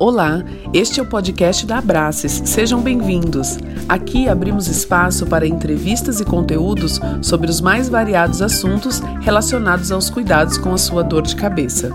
Olá, 0.00 0.42
este 0.72 0.98
é 0.98 1.02
o 1.02 1.06
podcast 1.06 1.66
da 1.66 1.76
Abraces. 1.76 2.40
Sejam 2.46 2.80
bem-vindos. 2.80 3.58
Aqui 3.86 4.30
abrimos 4.30 4.66
espaço 4.66 5.26
para 5.26 5.46
entrevistas 5.46 6.20
e 6.20 6.24
conteúdos 6.24 6.98
sobre 7.20 7.50
os 7.50 7.60
mais 7.60 7.86
variados 7.86 8.40
assuntos 8.40 9.00
relacionados 9.20 9.92
aos 9.92 10.08
cuidados 10.08 10.56
com 10.56 10.72
a 10.72 10.78
sua 10.78 11.04
dor 11.04 11.24
de 11.24 11.36
cabeça. 11.36 11.90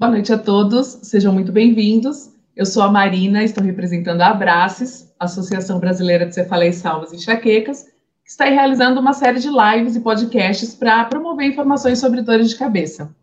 Boa 0.00 0.10
noite 0.10 0.32
a 0.32 0.38
todos, 0.38 0.98
sejam 1.04 1.32
muito 1.32 1.52
bem-vindos. 1.52 2.30
Eu 2.56 2.66
sou 2.66 2.82
a 2.82 2.90
Marina, 2.90 3.44
estou 3.44 3.62
representando 3.62 4.20
a 4.20 4.30
Abraces, 4.30 5.14
Associação 5.20 5.78
Brasileira 5.78 6.26
de 6.26 6.34
Cefaleia 6.34 6.70
e 6.70 6.72
Salvas 6.72 7.12
e 7.12 7.16
Enxaquecas, 7.16 7.84
que 7.84 8.30
está 8.30 8.46
realizando 8.46 8.98
uma 8.98 9.12
série 9.12 9.38
de 9.38 9.48
lives 9.48 9.94
e 9.94 10.00
podcasts 10.00 10.74
para 10.74 11.04
promover 11.04 11.46
informações 11.46 12.00
sobre 12.00 12.20
dores 12.20 12.48
de 12.48 12.56
cabeça. 12.56 13.14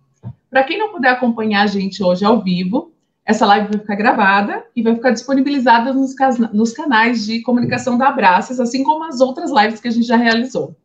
Para 0.52 0.65
quem 0.65 0.77
não 0.77 0.91
puder 0.91 1.09
acompanhar 1.09 1.61
a 1.61 1.68
gente 1.68 2.04
hoje 2.04 2.25
ao 2.25 2.43
vivo, 2.43 2.92
essa 3.25 3.46
live 3.46 3.69
vai 3.69 3.79
ficar 3.79 3.96
gravada 3.96 4.65
e 4.75 4.83
vai 4.83 4.93
ficar 4.93 5.11
disponibilizada 5.11 5.93
nos, 5.93 6.14
nos 6.51 6.73
canais 6.73 7.25
de 7.25 7.42
comunicação 7.42 7.97
da 7.97 8.09
Abraças, 8.09 8.59
assim 8.59 8.83
como 8.83 9.06
as 9.06 9.21
outras 9.21 9.50
lives 9.50 9.79
que 9.79 9.87
a 9.87 9.92
gente 9.92 10.06
já 10.06 10.18
realizou. 10.18 10.75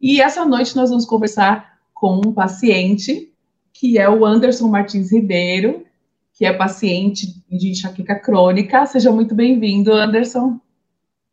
E 0.00 0.20
essa 0.20 0.44
noite 0.44 0.74
nós 0.74 0.90
vamos 0.90 1.06
conversar 1.06 1.78
com 1.94 2.20
um 2.26 2.32
paciente, 2.32 3.32
que 3.72 3.96
é 3.96 4.10
o 4.10 4.26
Anderson 4.26 4.66
Martins 4.66 5.12
Ribeiro, 5.12 5.86
que 6.32 6.44
é 6.44 6.52
paciente 6.52 7.28
de 7.48 7.70
enxaqueca 7.70 8.16
crônica. 8.18 8.84
Seja 8.86 9.12
muito 9.12 9.36
bem-vindo, 9.36 9.92
Anderson. 9.92 10.58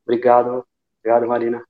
Obrigado, 0.06 0.64
obrigado, 1.00 1.28
Marina. 1.28 1.64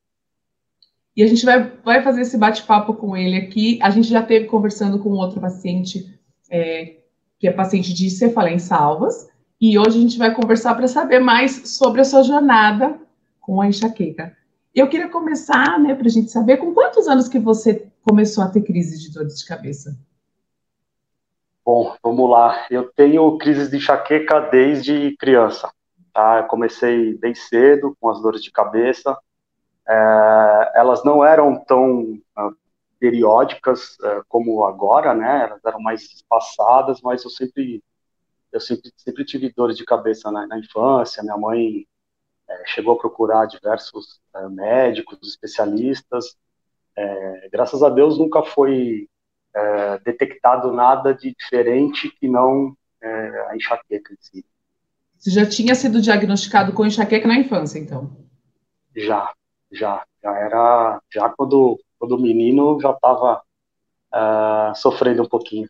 E 1.16 1.22
a 1.22 1.28
gente 1.28 1.46
vai, 1.46 1.72
vai 1.84 2.02
fazer 2.02 2.22
esse 2.22 2.38
bate-papo 2.38 2.94
com 2.96 3.16
ele 3.16 3.38
aqui. 3.38 3.80
A 3.82 3.90
gente 3.90 4.08
já 4.08 4.22
teve 4.22 4.46
conversando 4.46 5.00
com 5.00 5.10
outro 5.10 5.40
paciente, 5.40 6.20
é, 6.50 6.96
que 7.40 7.48
é 7.48 7.52
paciente 7.52 7.94
de 7.94 8.10
cefaleia 8.10 8.56
em 8.56 8.60
salvas, 8.60 9.30
e 9.62 9.78
hoje 9.78 9.98
a 9.98 10.02
gente 10.02 10.18
vai 10.18 10.34
conversar 10.34 10.76
para 10.76 10.88
saber 10.88 11.20
mais 11.20 11.70
sobre 11.70 12.02
a 12.02 12.06
sua 12.06 12.24
jornada 12.24 13.00
com 13.40 13.62
a 13.62 13.68
enxaqueca. 13.68 14.36
Eu 14.74 14.90
queria 14.90 15.08
começar, 15.08 15.80
né, 15.80 15.94
para 15.94 16.08
a 16.08 16.10
gente 16.10 16.32
saber, 16.32 16.58
com 16.58 16.74
quantos 16.74 17.08
anos 17.08 17.28
que 17.28 17.38
você 17.38 17.88
começou 18.02 18.44
a 18.44 18.50
ter 18.50 18.62
crise 18.62 19.00
de 19.00 19.14
dores 19.14 19.38
de 19.38 19.46
cabeça? 19.46 19.98
Bom, 21.64 21.96
vamos 22.04 22.30
lá. 22.30 22.66
Eu 22.70 22.92
tenho 22.92 23.38
crises 23.38 23.70
de 23.70 23.78
enxaqueca 23.78 24.42
desde 24.52 25.16
criança. 25.18 25.72
Tá? 26.14 26.40
Eu 26.40 26.44
comecei 26.46 27.18
bem 27.18 27.34
cedo 27.34 27.96
com 28.00 28.10
as 28.10 28.22
dores 28.22 28.44
de 28.44 28.52
cabeça. 28.52 29.18
É, 29.88 30.72
elas 30.76 31.04
não 31.04 31.26
eram 31.26 31.64
tão 31.66 32.14
uh, 32.38 32.56
periódicas 33.00 33.98
uh, 34.00 34.24
como 34.30 34.64
agora, 34.64 35.14
né? 35.14 35.48
Elas 35.50 35.66
eram 35.66 35.82
mais 35.82 36.04
espaçadas, 36.04 37.02
mas 37.02 37.24
eu 37.24 37.30
sempre 37.30 37.84
eu 38.52 38.60
sempre, 38.60 38.94
sempre 38.96 39.26
tive 39.26 39.52
dores 39.52 39.76
de 39.76 39.84
cabeça 39.84 40.32
na, 40.32 40.46
na 40.46 40.60
infância. 40.60 41.24
Minha 41.24 41.38
mãe 41.38 41.88
é, 42.48 42.64
chegou 42.68 42.94
a 42.94 43.00
procurar 43.00 43.48
diversos 43.48 44.22
é, 44.36 44.48
médicos, 44.48 45.18
especialistas. 45.28 46.38
É, 46.96 47.50
graças 47.52 47.82
a 47.82 47.90
Deus 47.90 48.20
nunca 48.20 48.44
foi 48.44 49.10
é, 49.56 50.00
detectado 50.00 50.72
nada 50.72 51.14
de 51.14 51.34
diferente 51.34 52.10
que 52.10 52.28
não 52.28 52.78
a 53.50 53.58
enxaqueca 53.58 54.14
em 54.14 54.18
si. 54.18 54.46
Você 55.18 55.30
já 55.30 55.46
tinha 55.46 55.76
sido 55.76 56.00
diagnosticado 56.00 56.72
com 56.72 56.86
enxaqueca 56.86 57.28
na 57.28 57.38
infância, 57.38 57.78
então? 57.78 58.16
Já, 58.96 59.30
já, 59.74 60.04
já 60.24 60.38
era, 60.38 61.02
já 61.12 61.30
quando, 61.30 61.80
quando 62.00 62.18
menino 62.18 62.80
já 62.80 62.92
estava 62.92 63.36
uh, 63.36 63.42
ah, 64.12 64.74
sofrendo 64.76 65.24
um 65.24 65.28
pouquinho. 65.28 65.68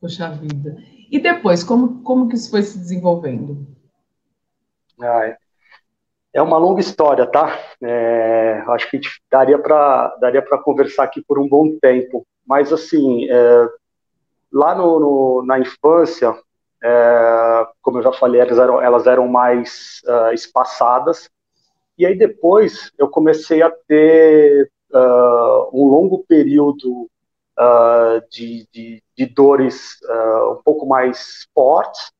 Poxa 0.00 0.30
vida. 0.30 0.76
E 1.10 1.18
depois, 1.20 1.62
como, 1.62 2.02
como 2.02 2.28
que 2.28 2.34
isso 2.34 2.50
foi 2.50 2.62
se 2.62 2.78
desenvolvendo? 2.78 3.66
Ah, 5.00 5.26
é, 5.26 5.36
é 6.34 6.42
uma 6.42 6.58
longa 6.58 6.80
história, 6.80 7.26
tá? 7.26 7.58
É, 7.82 8.64
acho 8.68 8.90
que 8.90 9.00
daria 9.30 9.58
para 9.58 10.16
daria 10.20 10.42
para 10.42 10.58
conversar 10.58 11.04
aqui 11.04 11.22
por 11.22 11.38
um 11.38 11.48
bom 11.48 11.78
tempo. 11.80 12.26
Mas, 12.46 12.72
assim, 12.72 13.28
é, 13.30 13.68
lá 14.52 14.74
no, 14.74 14.98
no, 14.98 15.44
na 15.46 15.58
infância, 15.58 16.34
é, 16.82 17.66
como 17.80 17.98
eu 17.98 18.02
já 18.02 18.12
falei, 18.12 18.40
elas 18.40 18.58
eram, 18.58 18.82
elas 18.82 19.06
eram 19.06 19.28
mais 19.28 20.00
uh, 20.06 20.32
espaçadas, 20.32 21.30
e 21.98 22.06
aí 22.06 22.16
depois 22.16 22.90
eu 22.98 23.08
comecei 23.08 23.62
a 23.62 23.70
ter 23.70 24.70
uh, 24.92 25.68
um 25.72 25.88
longo 25.88 26.24
período 26.26 27.10
uh, 27.58 28.22
de, 28.30 28.66
de, 28.72 29.02
de, 29.16 29.26
dores 29.26 29.98
uh, 30.02 30.52
um 30.52 30.62
pouco 30.62 30.86
mais 30.86 31.46
fortes, 31.54 32.10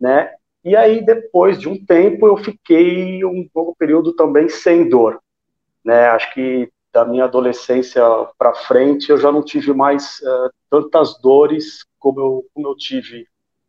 né? 0.00 0.32
E 0.64 0.76
aí 0.76 1.04
depois 1.04 1.58
de 1.58 1.68
um 1.68 1.84
tempo 1.84 2.26
eu 2.26 2.36
fiquei 2.36 3.24
um 3.24 3.48
longo 3.54 3.74
período 3.76 4.12
também 4.14 4.48
sem 4.48 4.88
dor, 4.88 5.20
né? 5.84 6.08
Acho 6.08 6.32
que 6.34 6.70
da 6.92 7.04
minha 7.04 7.24
adolescência 7.24 8.02
para 8.38 8.54
frente 8.54 9.10
eu 9.10 9.18
já 9.18 9.30
não 9.30 9.42
tive 9.42 9.72
mais 9.72 10.20
tantas 10.70 11.20
dores 11.20 11.84
como 11.98 12.20
eu, 12.20 12.44
como 12.54 12.68
eu 12.68 12.76
tive 12.76 13.26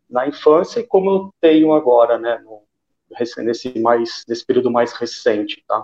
na 0.10 0.28
infância 0.28 0.80
e 0.80 0.88
como 0.88 1.10
eu 1.10 1.34
tenho 1.40 1.74
agora, 1.74 2.18
né? 2.18 2.40
No, 2.44 2.64
nesse 3.38 3.80
mais 3.80 4.24
nesse 4.28 4.46
período 4.46 4.72
mais 4.72 4.94
recente, 4.94 5.64
tá? 5.68 5.84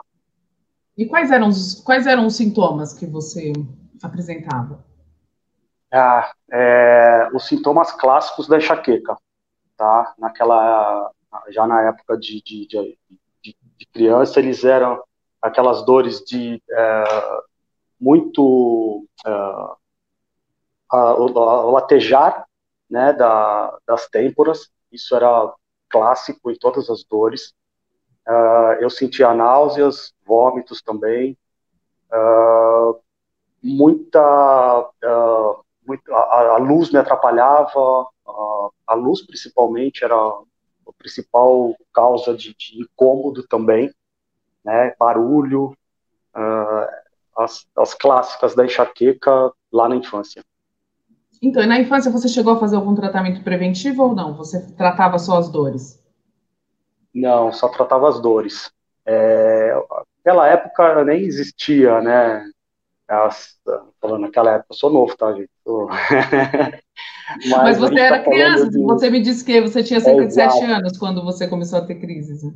E 0.98 1.06
quais 1.06 1.32
eram 1.32 1.50
os 1.50 1.82
quais 1.82 2.08
eram 2.08 2.26
os 2.26 2.36
sintomas 2.36 2.94
que 2.94 3.06
você 3.06 3.52
apresentava? 4.02 4.84
Ah, 5.92 6.32
é, 6.52 7.30
os 7.34 7.46
sintomas 7.48 7.92
clássicos 7.92 8.48
da 8.48 8.58
enxaqueca, 8.58 9.16
tá? 9.78 10.14
Naquela 10.18 11.12
já 11.50 11.68
na 11.68 11.82
época 11.82 12.18
de, 12.18 12.42
de, 12.42 12.68
de, 12.68 12.98
de 13.44 13.86
criança 13.92 14.40
eles 14.40 14.64
eram 14.64 15.04
aquelas 15.42 15.86
dores 15.86 16.24
de 16.24 16.62
é, 16.72 17.04
muito 18.00 19.06
é, 19.26 19.30
a, 20.90 21.14
o, 21.16 21.72
latejar, 21.72 22.46
né, 22.90 23.14
da, 23.14 23.78
das 23.88 24.08
têmporas. 24.08 24.70
Isso 24.92 25.16
era 25.16 25.54
clássico 25.96 26.52
em 26.52 26.56
todas 26.56 26.90
as 26.90 27.06
dores. 27.06 27.54
Uh, 28.28 28.82
eu 28.82 28.90
sentia 28.90 29.34
náuseas, 29.34 30.14
vômitos 30.26 30.82
também, 30.82 31.38
uh, 32.12 33.00
muita, 33.64 34.20
uh, 34.82 35.64
a, 36.12 36.40
a, 36.56 36.58
luz 36.58 36.92
me 36.92 37.00
atrapalhava, 37.00 38.08
a 38.88 38.94
luz 38.94 39.26
principalmente 39.26 40.04
era 40.04 40.16
a 40.16 40.44
principal 40.98 41.74
causa 41.94 42.36
de, 42.36 42.54
de 42.56 42.82
incômodo 42.82 43.48
também, 43.48 43.90
né, 44.64 44.94
barulho, 45.00 45.78
as, 47.38 47.66
as 47.78 47.94
clássicas 47.94 48.56
da 48.56 48.66
enxaqueca 48.66 49.52
lá 49.72 49.88
na 49.88 49.96
infância. 49.96 50.44
Então, 51.46 51.62
e 51.62 51.68
na 51.68 51.80
infância 51.80 52.12
você 52.12 52.28
chegou 52.28 52.54
a 52.54 52.60
fazer 52.60 52.76
algum 52.76 52.96
tratamento 52.96 53.44
preventivo 53.44 54.02
ou 54.02 54.16
não? 54.16 54.34
Você 54.34 54.60
tratava 54.74 55.20
só 55.20 55.38
as 55.38 55.48
dores? 55.48 56.04
Não, 57.14 57.54
só 57.54 57.70
tratava 57.70 58.10
as 58.10 58.20
dores. 58.20 58.72
É, 59.06 59.72
naquela 60.18 60.48
época 60.48 61.06
nem 61.06 61.22
existia, 61.22 62.02
né? 62.02 62.44
As, 63.08 63.60
falando 64.02 64.22
naquela 64.22 64.54
época, 64.54 64.70
eu 64.72 64.76
sou 64.76 64.90
novo, 64.90 65.16
tá, 65.16 65.34
gente? 65.34 65.52
Mas, 67.48 67.48
Mas, 67.48 67.78
você 67.78 68.00
era 68.00 68.18
tá 68.18 68.24
criança, 68.24 68.68
de... 68.68 68.82
você 68.82 69.10
me 69.12 69.22
disse 69.22 69.46
que 69.46 69.62
você 69.62 69.84
tinha 69.84 70.00
cerca 70.00 70.24
é, 70.24 70.26
de 70.26 70.34
7 70.34 70.64
anos 70.64 70.98
quando 70.98 71.24
você 71.24 71.48
começou 71.48 71.78
a 71.78 71.86
ter 71.86 71.96
crises. 71.96 72.42
Né? 72.42 72.54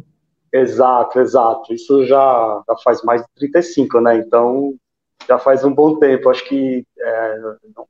Exato, 0.52 1.20
exato. 1.20 1.72
Isso 1.72 2.08
já, 2.08 2.64
já 2.68 2.76
faz 2.84 3.04
mais 3.04 3.22
de 3.22 3.28
35, 3.36 4.02
né? 4.02 4.18
Então, 4.18 4.74
já 5.30 5.38
faz 5.38 5.64
um 5.64 5.72
bom 5.72 6.00
tempo. 6.00 6.28
Acho 6.28 6.44
que 6.46 6.84
é, 6.98 7.38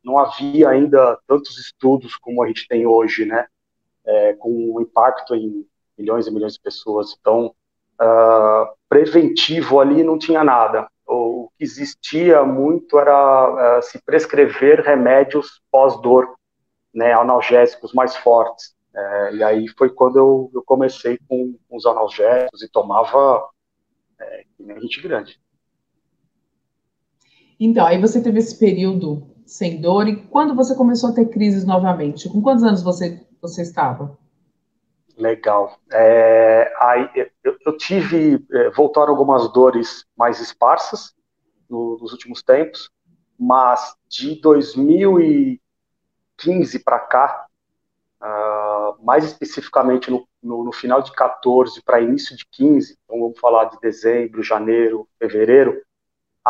não, 0.04 0.20
havia 0.20 0.68
ainda 0.68 1.18
tantos 1.26 1.58
estudos 1.58 2.18
como 2.18 2.44
a 2.44 2.48
gente 2.48 2.68
tem 2.68 2.86
hoje, 2.86 3.26
né? 3.26 3.48
É, 4.06 4.34
com 4.34 4.50
um 4.50 4.82
impacto 4.82 5.34
em 5.34 5.66
milhões 5.98 6.28
e 6.28 6.32
milhões 6.32 6.54
de 6.54 6.60
pessoas. 6.60 7.16
Então, 7.18 7.56
uh, 8.02 8.76
preventivo 8.90 9.80
ali 9.80 10.04
não 10.04 10.18
tinha 10.20 10.44
nada. 10.44 10.90
O, 11.08 11.50
que 11.58 11.64
existia 11.64 12.44
muito 12.44 13.00
era 13.00 13.78
uh, 13.80 13.82
se 13.82 14.04
prescrever 14.04 14.82
remédios 14.82 15.62
pós-dor, 15.72 16.36
né? 16.94 17.14
Analgésicos 17.14 17.94
mais 17.94 18.18
fortes. 18.18 18.76
É, 18.94 19.36
e 19.36 19.44
aí 19.44 19.68
foi 19.78 19.90
quando 19.90 20.18
eu, 20.18 20.52
eu 20.54 20.64
comecei 20.64 21.18
com, 21.30 21.56
os 21.70 21.86
analgésicos 21.86 22.64
e 22.64 22.68
tomava 22.70 23.48
é, 24.20 24.44
gente 24.82 25.00
grande. 25.02 25.40
Então, 27.60 27.86
aí 27.86 28.00
você 28.00 28.22
teve 28.22 28.40
esse 28.40 28.58
período 28.58 29.28
sem 29.46 29.82
dor, 29.82 30.08
e 30.08 30.16
quando 30.28 30.56
você 30.56 30.74
começou 30.76 31.10
a 31.10 31.14
ter 31.14 31.26
crises 31.26 31.66
novamente? 31.66 32.30
Com 32.30 32.42
quantos 32.42 32.64
anos 32.64 32.82
você, 32.84 33.28
você 33.42 33.64
estava? 33.64 34.18
Legal. 35.18 35.78
É, 35.92 36.72
aí, 36.80 37.10
eu, 37.44 37.58
eu, 37.66 37.76
tive, 37.76 38.46
é, 38.52 38.70
voltaram 38.70 39.10
algumas 39.10 39.52
dores 39.52 40.06
mais 40.16 40.40
esparsas 40.40 41.14
no, 41.70 41.98
nos 42.00 42.14
últimos 42.14 42.42
tempos, 42.42 42.90
mas 43.38 43.94
de 44.08 44.40
2015 44.40 46.80
para 46.80 47.00
cá, 47.00 47.50
mais 49.02 49.24
especificamente 49.24 50.12
no, 50.12 50.28
no, 50.42 50.64
no, 50.64 50.72
final 50.72 51.02
de 51.02 51.12
14 51.12 51.82
para 51.82 52.02
início 52.02 52.36
de 52.36 52.46
15, 52.52 52.98
então 53.04 53.20
vamos 53.20 53.40
falar 53.40 53.66
de 53.66 53.80
dezembro, 53.80 54.44
janeiro, 54.44 55.08
fevereiro, 55.18 55.82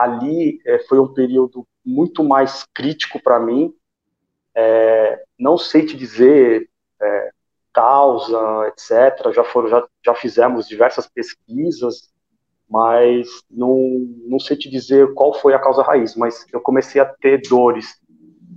ali 0.03 0.59
é, 0.65 0.79
foi 0.79 0.99
um 0.99 1.13
período 1.13 1.67
muito 1.85 2.23
mais 2.23 2.65
crítico 2.73 3.21
para 3.21 3.39
mim. 3.39 3.73
É, 4.55 5.23
não 5.37 5.57
sei 5.57 5.85
te 5.85 5.95
dizer 5.95 6.69
é, 7.01 7.31
causa, 7.73 8.67
etc. 8.67 9.33
Já 9.33 9.43
foram, 9.43 9.69
já, 9.69 9.87
já 10.05 10.15
fizemos 10.15 10.67
diversas 10.67 11.07
pesquisas, 11.07 12.11
mas 12.69 13.27
não, 13.49 13.77
não 14.27 14.39
sei 14.39 14.57
te 14.57 14.69
dizer 14.69 15.13
qual 15.13 15.33
foi 15.33 15.53
a 15.53 15.59
causa 15.59 15.83
raiz. 15.83 16.15
Mas 16.15 16.45
eu 16.51 16.61
comecei 16.61 17.01
a 17.01 17.05
ter 17.05 17.41
dores 17.49 17.99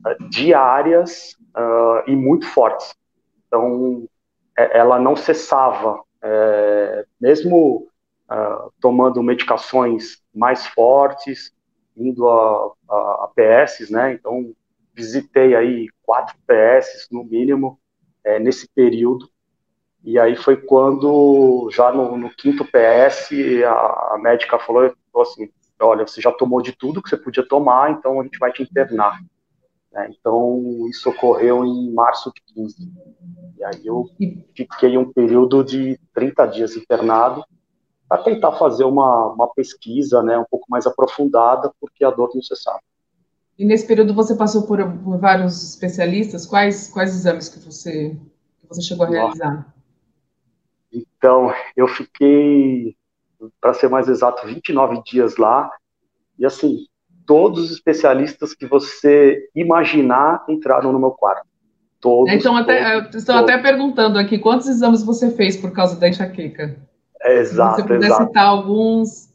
uh, 0.07 0.29
diárias 0.29 1.37
uh, 1.57 2.11
e 2.11 2.17
muito 2.17 2.47
fortes. 2.47 2.95
Então, 3.47 4.07
é, 4.57 4.79
ela 4.79 4.99
não 4.99 5.17
cessava, 5.17 6.01
é, 6.23 7.05
mesmo 7.21 7.89
uh, 8.31 8.73
tomando 8.81 9.23
medicações 9.23 10.22
mais 10.35 10.67
fortes, 10.67 11.53
indo 11.97 12.29
a, 12.29 12.73
a, 12.89 12.95
a, 12.95 13.31
PS, 13.35 13.91
né? 13.91 14.15
Então, 14.15 14.55
visitei 14.95 15.55
aí 15.55 15.89
quatro 16.03 16.37
PS 16.47 17.09
no 17.11 17.25
mínimo 17.25 17.79
é, 18.25 18.39
nesse 18.39 18.69
período. 18.75 19.29
E 20.05 20.19
aí 20.19 20.35
foi 20.35 20.57
quando, 20.57 21.69
já 21.71 21.93
no, 21.93 22.17
no 22.17 22.31
quinto 22.31 22.65
PS, 22.65 23.31
a, 23.65 24.15
a 24.15 24.19
médica 24.21 24.59
falou, 24.59 24.93
falou 25.13 25.29
assim, 25.29 25.49
olha, 25.81 26.07
você 26.07 26.21
já 26.21 26.33
tomou 26.33 26.61
de 26.61 26.73
tudo 26.73 27.03
que 27.03 27.09
você 27.09 27.17
podia 27.17 27.47
tomar, 27.47 27.91
então 27.91 28.21
a 28.21 28.25
gente 28.25 28.39
vai 28.39 28.53
te 28.53 28.63
internar. 28.63 29.21
Né? 29.93 30.11
Então, 30.19 30.87
isso 30.89 31.09
ocorreu 31.11 31.65
em 31.65 31.93
março 31.93 32.33
de 32.35 32.55
15. 32.55 32.93
E 33.59 33.65
aí 33.65 33.87
eu 33.87 34.07
fiquei 34.57 34.97
um 34.97 35.13
período 35.13 35.63
de 35.63 36.01
30 36.15 36.47
dias 36.47 36.77
internado 36.77 37.45
para 38.13 38.25
tentar 38.25 38.53
fazer 38.53 38.85
uma, 38.85 39.33
uma 39.33 39.49
pesquisa 39.55 40.23
né, 40.23 40.37
um 40.37 40.45
pouco 40.45 40.67
mais 40.69 40.87
aprofundada, 40.87 41.73
porque 41.81 42.05
a 42.05 42.11
dor 42.11 42.31
não 42.35 42.43
cessava. 42.43 42.79
E 43.59 43.65
nesse 43.65 43.87
período 43.87 44.13
você 44.13 44.35
passou 44.35 44.67
por, 44.67 44.79
por 44.99 45.17
vários 45.17 45.63
especialistas? 45.71 46.45
Quais, 46.45 46.89
quais 46.89 47.15
exames 47.15 47.49
que 47.49 47.59
você, 47.59 48.15
que 48.61 48.69
você 48.69 48.83
chegou 48.83 49.07
a 49.07 49.09
realizar? 49.09 49.75
Então, 50.93 51.55
eu 51.75 51.89
fiquei, 51.89 52.95
para 53.59 53.73
ser 53.73 53.89
mais 53.89 54.07
exato, 54.09 54.47
29 54.47 55.03
dias 55.07 55.39
lá. 55.39 55.71
E 56.39 56.45
assim, 56.45 56.85
todos 57.27 57.65
os 57.65 57.71
especialistas 57.71 58.53
que 58.53 58.67
você 58.67 59.49
imaginar 59.57 60.45
entraram 60.51 60.93
no 60.93 60.99
meu 60.99 61.13
quarto. 61.13 61.47
Todos. 61.99 62.31
Então, 62.31 62.55
até, 62.59 63.01
todos, 63.01 63.15
estão 63.15 63.37
todos. 63.37 63.51
até 63.51 63.63
perguntando 63.63 64.19
aqui 64.19 64.39
quantos 64.39 64.67
exames 64.67 65.03
você 65.03 65.31
fez 65.31 65.57
por 65.57 65.73
causa 65.73 65.99
da 65.99 66.11
enxaqueca. 66.11 66.92
É, 67.23 67.35
exato, 67.35 67.77
Se 67.77 67.83
você 67.83 67.89
puder 67.89 68.07
exato. 68.07 68.27
citar 68.27 68.47
alguns. 68.47 69.33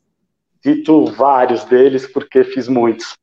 Cito 0.62 1.06
vários 1.13 1.63
deles, 1.66 2.06
porque 2.12 2.44
fiz 2.44 2.68
muitos. 2.68 3.18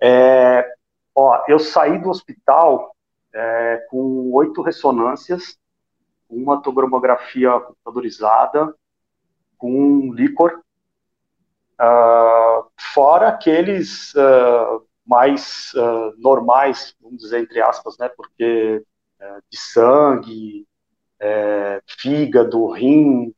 É, 0.00 0.66
ó, 1.14 1.42
eu 1.48 1.58
saí 1.58 1.98
do 1.98 2.10
hospital 2.10 2.94
é, 3.32 3.86
com 3.90 4.30
oito 4.32 4.60
ressonâncias, 4.62 5.56
uma 6.28 6.62
tomografia 6.62 7.50
computadorizada, 7.60 8.74
com 9.58 9.72
um 9.72 10.12
líquor, 10.12 10.62
uh, 11.80 12.70
fora 12.94 13.28
aqueles 13.28 14.14
uh, 14.14 14.82
mais 15.04 15.72
uh, 15.74 16.14
normais, 16.18 16.94
vamos 17.00 17.18
dizer 17.22 17.40
entre 17.40 17.60
aspas, 17.60 17.98
né, 17.98 18.08
porque 18.08 18.82
de 19.50 19.58
sangue, 19.58 20.66
é, 21.20 21.82
fígado, 21.86 22.70
rim, 22.70 23.34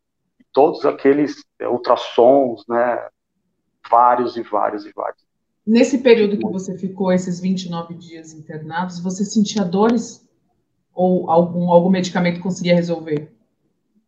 todos 0.53 0.85
aqueles 0.85 1.45
ultrassons, 1.61 2.65
né, 2.69 3.09
vários 3.91 4.37
e 4.37 4.43
vários 4.43 4.85
e 4.87 4.93
vários. 4.93 5.23
Nesse 5.67 5.99
período 5.99 6.39
que 6.39 6.49
você 6.49 6.77
ficou, 6.77 7.13
esses 7.13 7.41
29 7.41 7.95
dias 7.95 8.33
internados, 8.33 8.99
você 8.99 9.25
sentia 9.25 9.65
dores? 9.65 10.29
Ou 10.93 11.31
algum, 11.31 11.71
algum 11.71 11.89
medicamento 11.89 12.41
conseguia 12.41 12.75
resolver? 12.75 13.33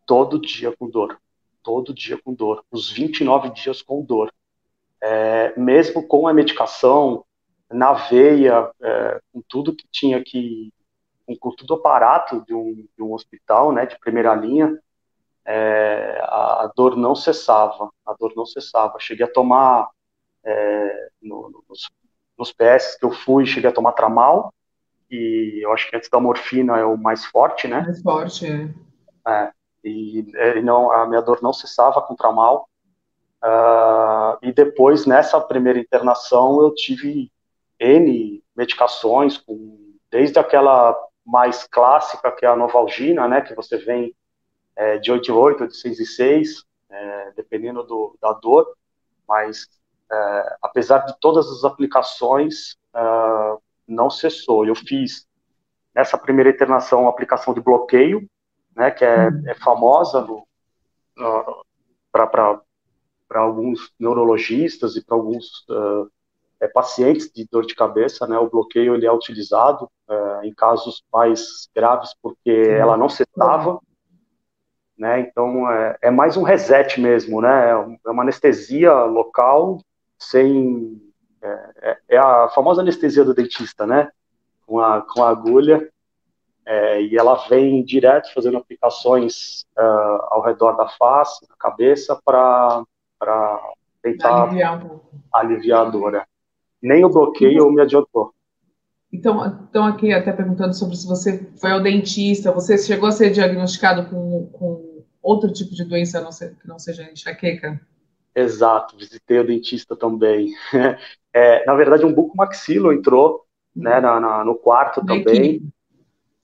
Todo 0.04 0.40
dia 0.40 0.74
com 0.76 0.90
dor. 0.90 1.18
Todo 1.62 1.94
dia 1.94 2.20
com 2.22 2.34
dor. 2.34 2.64
Os 2.70 2.90
29 2.90 3.50
dias 3.50 3.80
com 3.80 4.02
dor. 4.02 4.32
É, 5.00 5.58
mesmo 5.58 6.06
com 6.06 6.26
a 6.26 6.34
medicação, 6.34 7.24
na 7.70 7.92
veia, 7.92 8.70
é, 8.82 9.20
com 9.32 9.42
tudo 9.48 9.74
que 9.74 9.86
tinha 9.90 10.22
que. 10.22 10.72
com, 11.24 11.36
com 11.36 11.50
todo 11.52 11.70
o 11.70 11.74
aparato 11.74 12.44
de 12.46 12.54
um, 12.54 12.86
de 12.96 13.02
um, 13.02 13.12
hospital, 13.12 13.72
né, 13.72 13.86
de 13.86 13.98
primeira 13.98 14.34
linha, 14.34 14.78
é, 15.46 16.18
a, 16.22 16.64
a, 16.64 16.72
dor 16.74 16.96
não 16.96 17.14
cessava. 17.14 17.90
A 18.06 18.14
dor 18.14 18.32
não 18.36 18.46
cessava. 18.46 18.98
Cheguei 18.98 19.26
a 19.26 19.32
tomar 19.32 19.88
é, 20.44 21.08
no, 21.22 21.64
nos, 21.68 21.90
nos 22.38 22.52
PS 22.52 22.96
que 22.98 23.04
eu 23.04 23.12
fui, 23.12 23.46
cheguei 23.46 23.70
a 23.70 23.72
tomar 23.72 23.92
tramal, 23.92 24.52
e 25.10 25.60
eu 25.64 25.72
acho 25.72 25.88
que 25.88 25.96
antes 25.96 26.08
da 26.08 26.20
morfina 26.20 26.78
é 26.78 26.84
o 26.84 26.96
mais 26.96 27.24
forte, 27.24 27.68
né? 27.68 27.82
Mais 27.82 28.02
forte, 28.02 28.46
é. 28.46 28.68
é 29.28 29.52
e, 29.84 30.26
e, 30.34 30.62
não, 30.62 30.90
a 30.90 31.06
minha 31.06 31.20
dor 31.20 31.40
não 31.42 31.52
cessava 31.52 32.00
com 32.00 32.16
tramal. 32.16 32.68
Uh, 33.42 34.38
e 34.40 34.52
depois, 34.52 35.04
nessa 35.04 35.38
primeira 35.40 35.78
internação, 35.78 36.62
eu 36.62 36.74
tive 36.74 37.30
N 37.78 38.42
medicações, 38.56 39.36
com, 39.36 39.94
desde 40.10 40.38
aquela 40.38 40.96
mais 41.24 41.66
clássica, 41.66 42.32
que 42.32 42.46
é 42.46 42.48
a 42.48 42.56
Novalgina, 42.56 43.28
né, 43.28 43.42
que 43.42 43.54
você 43.54 43.76
vem 43.76 44.14
é, 44.76 44.98
de 44.98 45.12
8 45.12 45.30
em 45.30 45.34
8, 45.34 45.68
de 45.68 45.76
6 45.76 46.00
em 46.00 46.04
6, 46.04 46.64
é, 46.90 47.32
dependendo 47.36 47.82
do, 47.82 48.16
da 48.20 48.32
dor, 48.32 48.76
mas 49.28 49.68
é, 50.10 50.56
apesar 50.62 50.98
de 50.98 51.18
todas 51.20 51.48
as 51.48 51.64
aplicações, 51.64 52.76
uh, 52.94 53.60
não 53.86 54.10
cessou. 54.10 54.66
Eu 54.66 54.74
fiz 54.74 55.26
nessa 55.94 56.18
primeira 56.18 56.50
internação 56.50 57.02
uma 57.02 57.10
aplicação 57.10 57.54
de 57.54 57.60
bloqueio, 57.60 58.28
né, 58.74 58.90
que 58.90 59.04
é, 59.04 59.28
uhum. 59.28 59.42
é 59.46 59.54
famosa 59.54 60.26
para 62.12 62.60
alguns 63.34 63.92
neurologistas 63.98 64.96
e 64.96 65.04
para 65.04 65.16
alguns 65.16 65.64
uh, 65.68 66.10
é, 66.60 66.66
pacientes 66.66 67.30
de 67.32 67.46
dor 67.50 67.66
de 67.66 67.74
cabeça, 67.74 68.26
né, 68.26 68.36
o 68.38 68.50
bloqueio 68.50 68.94
ele 68.94 69.06
é 69.06 69.12
utilizado 69.12 69.88
uh, 70.08 70.44
em 70.44 70.52
casos 70.52 71.04
mais 71.12 71.68
graves 71.74 72.14
porque 72.20 72.50
ela 72.50 72.96
não 72.96 73.08
cessava, 73.08 73.78
né, 74.96 75.20
então 75.20 75.70
é, 75.70 75.98
é, 76.02 76.10
mais 76.10 76.36
um 76.36 76.42
reset 76.42 77.00
mesmo, 77.00 77.40
né, 77.40 77.70
é 77.70 78.10
uma 78.10 78.22
anestesia 78.22 78.92
local 79.04 79.80
sem 80.18 81.00
é, 81.42 81.70
é, 81.82 81.98
é, 82.08 82.18
a 82.18 82.48
famosa 82.48 82.80
anestesia 82.80 83.22
do 83.22 83.34
dentista, 83.34 83.86
né? 83.86 84.10
Com 84.66 84.80
a, 84.80 85.02
com 85.02 85.22
a 85.22 85.28
agulha 85.28 85.86
é, 86.66 87.02
e 87.02 87.16
ela 87.16 87.34
vem 87.48 87.84
direto 87.84 88.32
fazendo 88.32 88.56
aplicações 88.56 89.66
uh, 89.76 90.24
ao 90.30 90.42
redor 90.42 90.72
da 90.72 90.88
face, 90.88 91.46
da 91.46 91.54
cabeça, 91.58 92.18
para 92.24 92.82
tentar 94.02 94.44
aliviar, 94.44 94.86
um 94.86 95.00
aliviar 95.32 95.86
a 95.86 95.90
dor. 95.90 96.12
Né? 96.12 96.24
Nem 96.82 97.04
o 97.04 97.10
bloqueio 97.10 97.70
me 97.70 97.82
adiantou. 97.82 98.32
Então, 99.12 99.64
estão 99.64 99.86
aqui 99.86 100.12
até 100.12 100.32
perguntando 100.32 100.74
sobre 100.74 100.96
se 100.96 101.06
você 101.06 101.46
foi 101.60 101.70
ao 101.70 101.82
dentista, 101.82 102.50
você 102.50 102.78
chegou 102.78 103.10
a 103.10 103.12
ser 103.12 103.30
diagnosticado 103.30 104.08
com, 104.08 104.48
com 104.52 104.83
outro 105.24 105.50
tipo 105.50 105.74
de 105.74 105.84
doença 105.84 106.20
não 106.20 106.30
que 106.30 106.68
não 106.68 106.78
seja 106.78 107.10
enxaqueca? 107.10 107.80
Exato, 108.34 108.96
visitei 108.96 109.38
o 109.38 109.46
dentista 109.46 109.96
também. 109.96 110.54
É, 111.36 111.66
na 111.66 111.74
verdade, 111.74 112.06
um 112.06 112.14
bucomaxilo 112.14 112.92
entrou 112.92 113.44
né, 113.74 114.00
na, 114.00 114.20
na, 114.20 114.44
no 114.44 114.54
quarto 114.54 115.00
da 115.00 115.14
também, 115.14 115.56
equipe. 115.56 115.68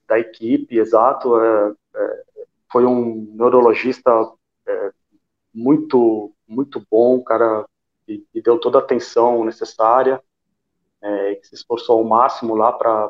da 0.08 0.18
equipe, 0.18 0.78
exato. 0.78 1.40
É, 1.40 1.72
é, 1.94 2.22
foi 2.72 2.84
um 2.84 3.32
neurologista 3.36 4.10
é, 4.66 4.90
muito, 5.54 6.32
muito 6.44 6.84
bom, 6.90 7.22
cara, 7.22 7.64
e, 8.08 8.26
e, 8.34 8.42
deu 8.42 8.58
toda 8.58 8.78
a 8.78 8.82
atenção 8.82 9.44
necessária, 9.44 10.20
é, 11.00 11.36
que 11.36 11.46
se 11.46 11.54
esforçou 11.54 11.98
ao 11.98 12.04
máximo 12.04 12.56
lá 12.56 12.72
para 12.72 13.08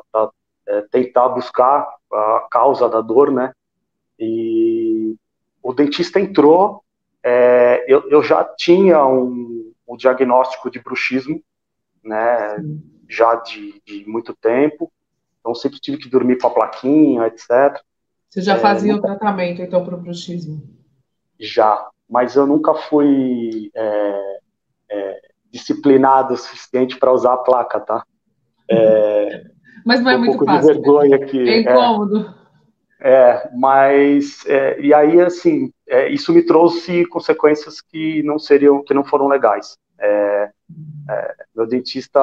é, 0.67 0.81
tentar 0.81 1.29
buscar 1.29 1.95
a 2.13 2.47
causa 2.51 2.87
da 2.87 3.01
dor, 3.01 3.31
né? 3.31 3.53
E 4.19 4.60
o 5.61 5.73
dentista 5.73 6.19
entrou 6.19 6.83
é, 7.23 7.85
eu, 7.87 8.09
eu, 8.09 8.23
já 8.23 8.43
tinha 8.43 9.05
um, 9.05 9.71
um, 9.87 9.95
diagnóstico 9.95 10.71
de 10.71 10.79
bruxismo, 10.79 11.41
né, 12.03 12.57
Sim. 12.59 12.81
já 13.07 13.35
de, 13.35 13.81
de, 13.85 14.09
muito 14.09 14.33
tempo, 14.33 14.91
então 15.39 15.53
sempre 15.53 15.79
tive 15.79 15.97
que 15.97 16.09
dormir 16.09 16.39
com 16.39 16.47
a 16.47 16.51
plaquinha, 16.51 17.27
etc. 17.27 17.79
Você 18.27 18.41
já 18.41 18.55
é, 18.55 18.59
fazia 18.59 18.93
nunca... 18.93 19.07
o 19.07 19.09
tratamento, 19.09 19.61
então, 19.61 19.83
para 19.85 19.95
o 19.95 19.99
bruxismo? 19.99 20.63
Já, 21.39 21.87
mas 22.09 22.35
eu 22.35 22.47
nunca 22.47 22.73
fui 22.73 23.69
é, 23.75 24.39
é 24.89 25.21
disciplinado 25.51 26.33
o 26.33 26.37
suficiente 26.37 26.97
para 26.97 27.11
usar 27.11 27.33
a 27.33 27.37
placa, 27.37 27.79
tá? 27.79 28.03
É, 28.69 29.43
mas 29.85 30.01
não 30.01 30.09
é 30.09 30.15
um 30.15 30.19
muito 30.19 30.37
pouco 30.37 30.45
fácil. 30.45 30.67
De 30.67 30.73
vergonha 30.73 31.17
né? 31.17 31.23
aqui, 31.23 31.49
é 31.49 31.59
incômodo. 31.61 32.40
É, 33.03 33.49
mas 33.55 34.45
é, 34.45 34.79
e 34.79 34.93
aí 34.93 35.19
assim, 35.19 35.71
é, 35.89 36.07
isso 36.09 36.31
me 36.31 36.43
trouxe 36.43 37.03
consequências 37.07 37.81
que 37.81 38.21
não 38.21 38.37
seriam, 38.37 38.83
que 38.83 38.93
não 38.93 39.03
foram 39.03 39.27
legais. 39.27 39.75
É, 39.99 40.51
é, 41.09 41.35
meu 41.55 41.65
dentista, 41.65 42.19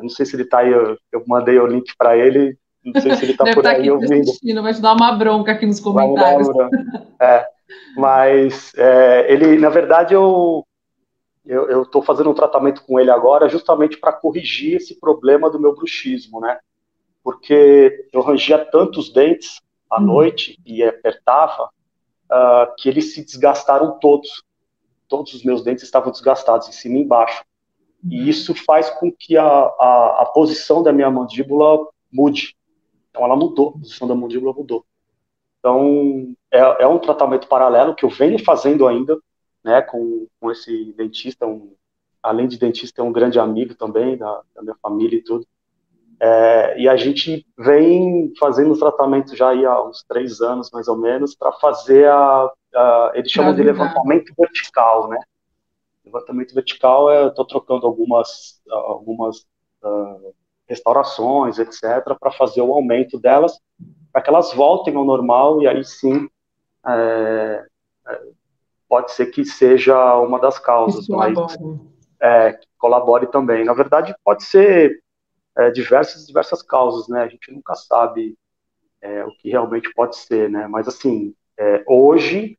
não 0.00 0.08
sei 0.08 0.24
se 0.24 0.34
ele 0.34 0.44
está 0.44 0.60
aí, 0.60 0.72
eu, 0.72 0.96
eu, 1.12 1.22
mandei 1.26 1.58
o 1.58 1.66
link 1.66 1.94
para 1.98 2.16
ele, 2.16 2.56
não 2.82 2.98
sei 2.98 3.14
se 3.14 3.24
ele 3.26 3.32
está 3.36 3.44
por 3.52 3.62
tá 3.62 3.72
aí 3.72 3.90
ouvindo. 3.90 4.32
Vai 4.62 4.72
te 4.72 4.80
dar 4.80 4.94
uma 4.94 5.12
bronca 5.12 5.52
aqui 5.52 5.66
nos 5.66 5.80
comentários. 5.80 6.48
É, 7.20 7.46
mas 7.94 8.72
ele, 9.28 9.58
na 9.58 9.68
verdade, 9.68 10.14
eu 10.14 10.64
eu 11.44 11.82
estou 11.82 12.02
fazendo 12.02 12.28
um 12.28 12.34
tratamento 12.34 12.82
com 12.84 12.98
ele 12.98 13.08
agora 13.08 13.48
justamente 13.48 13.98
para 13.98 14.12
corrigir 14.12 14.78
esse 14.78 14.98
problema 14.98 15.48
do 15.48 15.60
meu 15.60 15.72
bruxismo, 15.76 16.40
né? 16.40 16.58
Porque 17.22 18.08
eu 18.12 18.20
rangia 18.20 18.58
tantos 18.58 19.12
dentes 19.12 19.60
à 19.90 20.00
uhum. 20.00 20.06
noite 20.06 20.58
e 20.64 20.82
apertava 20.82 21.70
uh, 22.30 22.74
que 22.76 22.88
eles 22.88 23.14
se 23.14 23.24
desgastaram 23.24 23.98
todos. 23.98 24.42
Todos 25.08 25.34
os 25.34 25.44
meus 25.44 25.62
dentes 25.62 25.84
estavam 25.84 26.10
desgastados, 26.10 26.68
em 26.68 26.72
cima 26.72 26.98
e 26.98 27.02
embaixo. 27.02 27.44
E 28.04 28.20
uhum. 28.20 28.26
isso 28.26 28.54
faz 28.54 28.90
com 28.90 29.10
que 29.10 29.36
a, 29.36 29.46
a, 29.46 30.22
a 30.22 30.26
posição 30.26 30.82
da 30.82 30.92
minha 30.92 31.10
mandíbula 31.10 31.86
mude. 32.12 32.56
Então 33.10 33.24
ela 33.24 33.36
mudou, 33.36 33.70
a 33.70 33.78
posição 33.78 34.06
da 34.06 34.14
mandíbula 34.14 34.52
mudou. 34.52 34.84
Então 35.58 36.34
é, 36.50 36.84
é 36.84 36.86
um 36.86 36.98
tratamento 36.98 37.48
paralelo 37.48 37.94
que 37.94 38.04
eu 38.04 38.08
venho 38.08 38.42
fazendo 38.44 38.86
ainda, 38.86 39.18
né, 39.64 39.82
com, 39.82 40.26
com 40.40 40.50
esse 40.50 40.92
dentista, 40.92 41.46
um, 41.46 41.74
além 42.22 42.46
de 42.46 42.58
dentista, 42.58 43.00
é 43.00 43.04
um 43.04 43.12
grande 43.12 43.38
amigo 43.38 43.74
também 43.74 44.16
da, 44.16 44.42
da 44.54 44.62
minha 44.62 44.76
família 44.82 45.18
e 45.18 45.22
tudo. 45.22 45.46
É, 46.18 46.80
e 46.80 46.88
a 46.88 46.96
gente 46.96 47.46
vem 47.58 48.32
fazendo 48.38 48.78
tratamento 48.78 49.36
já 49.36 49.50
há 49.50 49.86
uns 49.86 50.02
três 50.08 50.40
anos, 50.40 50.70
mais 50.72 50.88
ou 50.88 50.96
menos, 50.96 51.34
para 51.34 51.52
fazer 51.52 52.08
a, 52.08 52.50
a, 52.74 53.12
Eles 53.14 53.30
chamam 53.30 53.54
de 53.54 53.62
levantamento 53.62 54.32
vertical, 54.38 55.08
né? 55.08 55.18
Levantamento 56.04 56.54
vertical 56.54 57.10
é. 57.10 57.26
Estou 57.26 57.46
trocando 57.46 57.86
algumas, 57.86 58.60
algumas 58.70 59.40
uh, 59.82 60.34
restaurações, 60.66 61.58
etc., 61.58 62.16
para 62.18 62.30
fazer 62.30 62.62
o 62.62 62.72
aumento 62.72 63.18
delas, 63.18 63.58
para 64.12 64.22
que 64.22 64.30
elas 64.30 64.52
voltem 64.52 64.96
ao 64.96 65.04
normal 65.04 65.60
e 65.62 65.68
aí 65.68 65.84
sim 65.84 66.28
é, 66.86 67.66
é, 68.08 68.20
pode 68.88 69.12
ser 69.12 69.26
que 69.26 69.44
seja 69.44 70.16
uma 70.18 70.38
das 70.38 70.58
causas, 70.58 71.08
mas 71.08 71.36
é, 72.20 72.52
que 72.52 72.66
colabore 72.78 73.26
também. 73.26 73.64
Na 73.64 73.74
verdade, 73.74 74.14
pode 74.24 74.44
ser 74.44 75.02
é, 75.56 75.70
diversas 75.70 76.26
diversas 76.26 76.62
causas, 76.62 77.08
né? 77.08 77.22
A 77.22 77.28
gente 77.28 77.52
nunca 77.52 77.74
sabe 77.74 78.36
é, 79.00 79.24
o 79.24 79.30
que 79.30 79.50
realmente 79.50 79.92
pode 79.94 80.16
ser, 80.16 80.50
né? 80.50 80.66
Mas 80.66 80.86
assim, 80.88 81.34
é, 81.58 81.84
hoje, 81.86 82.58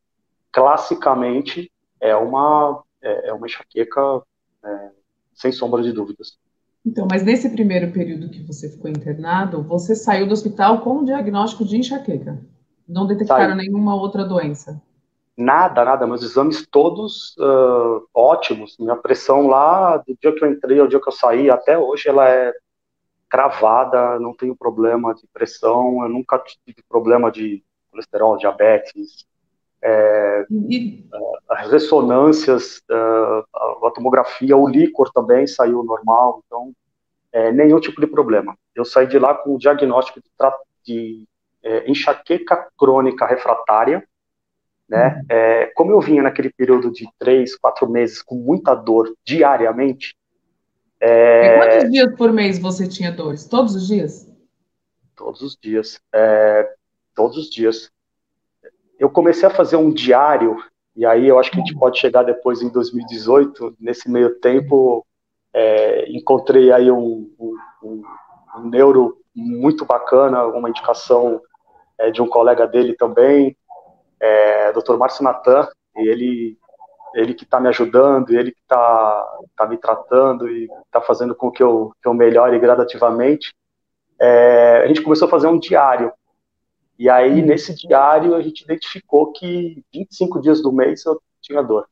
classicamente, 0.51 1.71
é 1.99 2.15
uma 2.15 2.83
é, 3.01 3.29
é 3.29 3.33
uma 3.33 3.45
enxaqueca 3.45 4.21
é, 4.63 4.89
sem 5.33 5.51
sombra 5.51 5.81
de 5.83 5.91
dúvidas. 5.91 6.37
Então, 6.85 7.07
mas 7.09 7.23
nesse 7.23 7.49
primeiro 7.49 7.91
período 7.91 8.29
que 8.29 8.41
você 8.41 8.69
ficou 8.69 8.89
internado, 8.89 9.61
você 9.61 9.93
saiu 9.93 10.25
do 10.25 10.31
hospital 10.31 10.81
com 10.81 10.99
o 10.99 11.05
diagnóstico 11.05 11.65
de 11.65 11.77
enxaqueca? 11.77 12.39
Não 12.87 13.05
detectaram 13.05 13.55
Saiu. 13.55 13.57
nenhuma 13.57 13.93
outra 13.95 14.23
doença? 14.23 14.81
Nada, 15.35 15.83
nada, 15.83 16.07
meus 16.07 16.23
exames 16.23 16.65
todos 16.65 17.35
uh, 17.37 18.07
ótimos. 18.13 18.77
Minha 18.79 18.95
pressão 18.95 19.47
lá, 19.47 19.97
do 19.97 20.17
dia 20.19 20.33
que 20.33 20.43
eu 20.43 20.49
entrei 20.49 20.79
ao 20.79 20.87
dia 20.87 20.99
que 20.99 21.07
eu 21.07 21.13
saí, 21.13 21.49
até 21.49 21.77
hoje, 21.77 22.07
ela 22.07 22.27
é 22.27 22.53
cravada, 23.29 24.19
não 24.19 24.33
tenho 24.33 24.55
problema 24.55 25.13
de 25.13 25.27
pressão, 25.33 26.03
eu 26.03 26.09
nunca 26.09 26.39
tive 26.39 26.83
problema 26.87 27.31
de 27.31 27.63
colesterol, 27.91 28.37
diabetes. 28.37 29.25
É, 29.81 30.45
as 31.49 31.69
ressonâncias, 31.69 32.81
uh, 32.89 33.85
a 33.85 33.91
tomografia, 33.91 34.57
o 34.57 34.67
líquor 34.67 35.11
também 35.11 35.45
saiu 35.45 35.83
normal, 35.83 36.41
então 36.45 36.73
é, 37.31 37.51
nenhum 37.51 37.79
tipo 37.79 38.01
de 38.01 38.07
problema. 38.07 38.57
Eu 38.73 38.83
saí 38.83 39.07
de 39.07 39.19
lá 39.19 39.35
com 39.35 39.55
o 39.55 39.59
diagnóstico 39.59 40.19
de, 40.19 40.29
de 40.83 41.27
é, 41.63 41.89
enxaqueca 41.89 42.67
crônica 42.77 43.25
refratária, 43.25 44.03
né? 44.89 45.17
Uhum. 45.17 45.25
É, 45.29 45.65
como 45.75 45.91
eu 45.91 45.99
vinha 45.99 46.23
naquele 46.23 46.49
período 46.49 46.91
de 46.91 47.07
três, 47.19 47.55
quatro 47.55 47.89
meses 47.89 48.21
com 48.21 48.35
muita 48.35 48.73
dor 48.73 49.13
diariamente. 49.25 50.15
É... 50.99 51.45
E 51.45 51.57
quantos 51.57 51.91
dias 51.91 52.15
por 52.15 52.31
mês 52.33 52.59
você 52.59 52.87
tinha 52.87 53.11
dores? 53.11 53.45
Todos 53.45 53.75
os 53.75 53.87
dias? 53.87 54.27
Todos 55.15 55.41
os 55.41 55.57
dias. 55.61 55.99
É, 56.13 56.69
todos 57.15 57.37
os 57.37 57.49
dias. 57.49 57.91
Eu 58.99 59.09
comecei 59.09 59.47
a 59.47 59.51
fazer 59.51 59.75
um 59.75 59.91
diário, 59.91 60.57
e 60.95 61.05
aí 61.05 61.27
eu 61.27 61.37
acho 61.37 61.51
que 61.51 61.57
a 61.57 61.59
gente 61.59 61.73
uhum. 61.73 61.79
pode 61.79 61.99
chegar 61.99 62.23
depois 62.23 62.61
em 62.61 62.69
2018. 62.69 63.75
Nesse 63.79 64.09
meio 64.09 64.39
tempo, 64.39 65.05
é, 65.53 66.09
encontrei 66.11 66.71
aí 66.71 66.91
um, 66.91 67.31
um, 67.39 67.55
um, 67.83 68.03
um 68.57 68.69
neuro 68.69 69.17
muito 69.35 69.85
bacana, 69.85 70.45
uma 70.45 70.69
indicação 70.69 71.41
é, 71.97 72.11
de 72.11 72.21
um 72.21 72.27
colega 72.27 72.67
dele 72.67 72.95
também, 72.95 73.55
é, 74.19 74.71
Dr. 74.73 74.97
Márcio 74.97 75.23
Natan, 75.23 75.67
e 75.95 76.07
ele, 76.07 76.57
ele 77.13 77.33
que 77.33 77.43
está 77.43 77.59
me 77.59 77.69
ajudando, 77.69 78.29
ele 78.29 78.51
que 78.51 78.61
está 78.61 79.39
tá 79.55 79.65
me 79.65 79.77
tratando 79.77 80.49
e 80.49 80.69
está 80.85 81.01
fazendo 81.01 81.33
com 81.35 81.51
que 81.51 81.63
eu, 81.63 81.91
que 82.01 82.07
eu 82.07 82.13
melhore 82.13 82.59
gradativamente. 82.59 83.53
É, 84.19 84.81
a 84.83 84.87
gente 84.87 85.01
começou 85.01 85.27
a 85.27 85.31
fazer 85.31 85.47
um 85.47 85.59
diário. 85.59 86.11
E 86.97 87.09
aí, 87.09 87.41
uhum. 87.41 87.45
nesse 87.45 87.75
diário, 87.75 88.35
a 88.35 88.41
gente 88.41 88.63
identificou 88.63 89.31
que 89.31 89.83
25 89.93 90.41
dias 90.41 90.61
do 90.61 90.71
mês 90.71 91.05
eu 91.05 91.21
tinha 91.41 91.61
dor. 91.61 91.87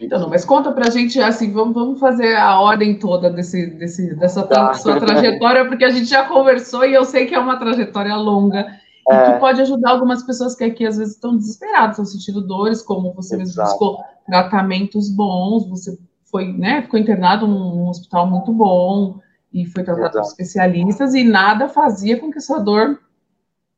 Então, 0.00 0.18
não, 0.18 0.28
mas 0.28 0.44
conta 0.44 0.72
pra 0.72 0.90
gente, 0.90 1.20
assim, 1.20 1.52
vamos, 1.52 1.74
vamos 1.74 2.00
fazer 2.00 2.34
a 2.34 2.58
ordem 2.58 2.98
toda 2.98 3.30
desse, 3.30 3.66
desse, 3.66 4.14
dessa 4.16 4.44
tá. 4.44 4.74
sua 4.74 4.98
trajetória, 4.98 5.66
porque 5.66 5.84
a 5.84 5.90
gente 5.90 6.06
já 6.06 6.26
conversou 6.26 6.84
e 6.84 6.94
eu 6.94 7.04
sei 7.04 7.26
que 7.26 7.34
é 7.34 7.38
uma 7.38 7.58
trajetória 7.58 8.16
longa 8.16 8.81
e 9.08 9.14
que 9.14 9.30
é. 9.32 9.38
pode 9.38 9.60
ajudar 9.60 9.90
algumas 9.90 10.22
pessoas 10.22 10.54
que 10.54 10.64
aqui 10.64 10.86
às 10.86 10.96
vezes 10.96 11.14
estão 11.14 11.36
desesperadas, 11.36 11.90
estão 11.90 12.04
sentindo 12.04 12.40
dores, 12.40 12.82
como 12.82 13.12
você 13.12 13.36
mesmo 13.36 13.62
buscou 13.62 13.98
tratamentos 14.26 15.10
bons, 15.10 15.68
você 15.68 15.98
foi, 16.30 16.52
né, 16.52 16.82
ficou 16.82 16.98
internado 16.98 17.46
num, 17.46 17.88
hospital 17.88 18.26
muito 18.26 18.52
bom 18.52 19.18
e 19.52 19.66
foi 19.66 19.82
tratado 19.82 20.12
por 20.12 20.22
especialistas 20.22 21.14
e 21.14 21.24
nada 21.24 21.68
fazia 21.68 22.18
com 22.18 22.30
que 22.30 22.40
sua 22.40 22.58
dor 22.58 22.98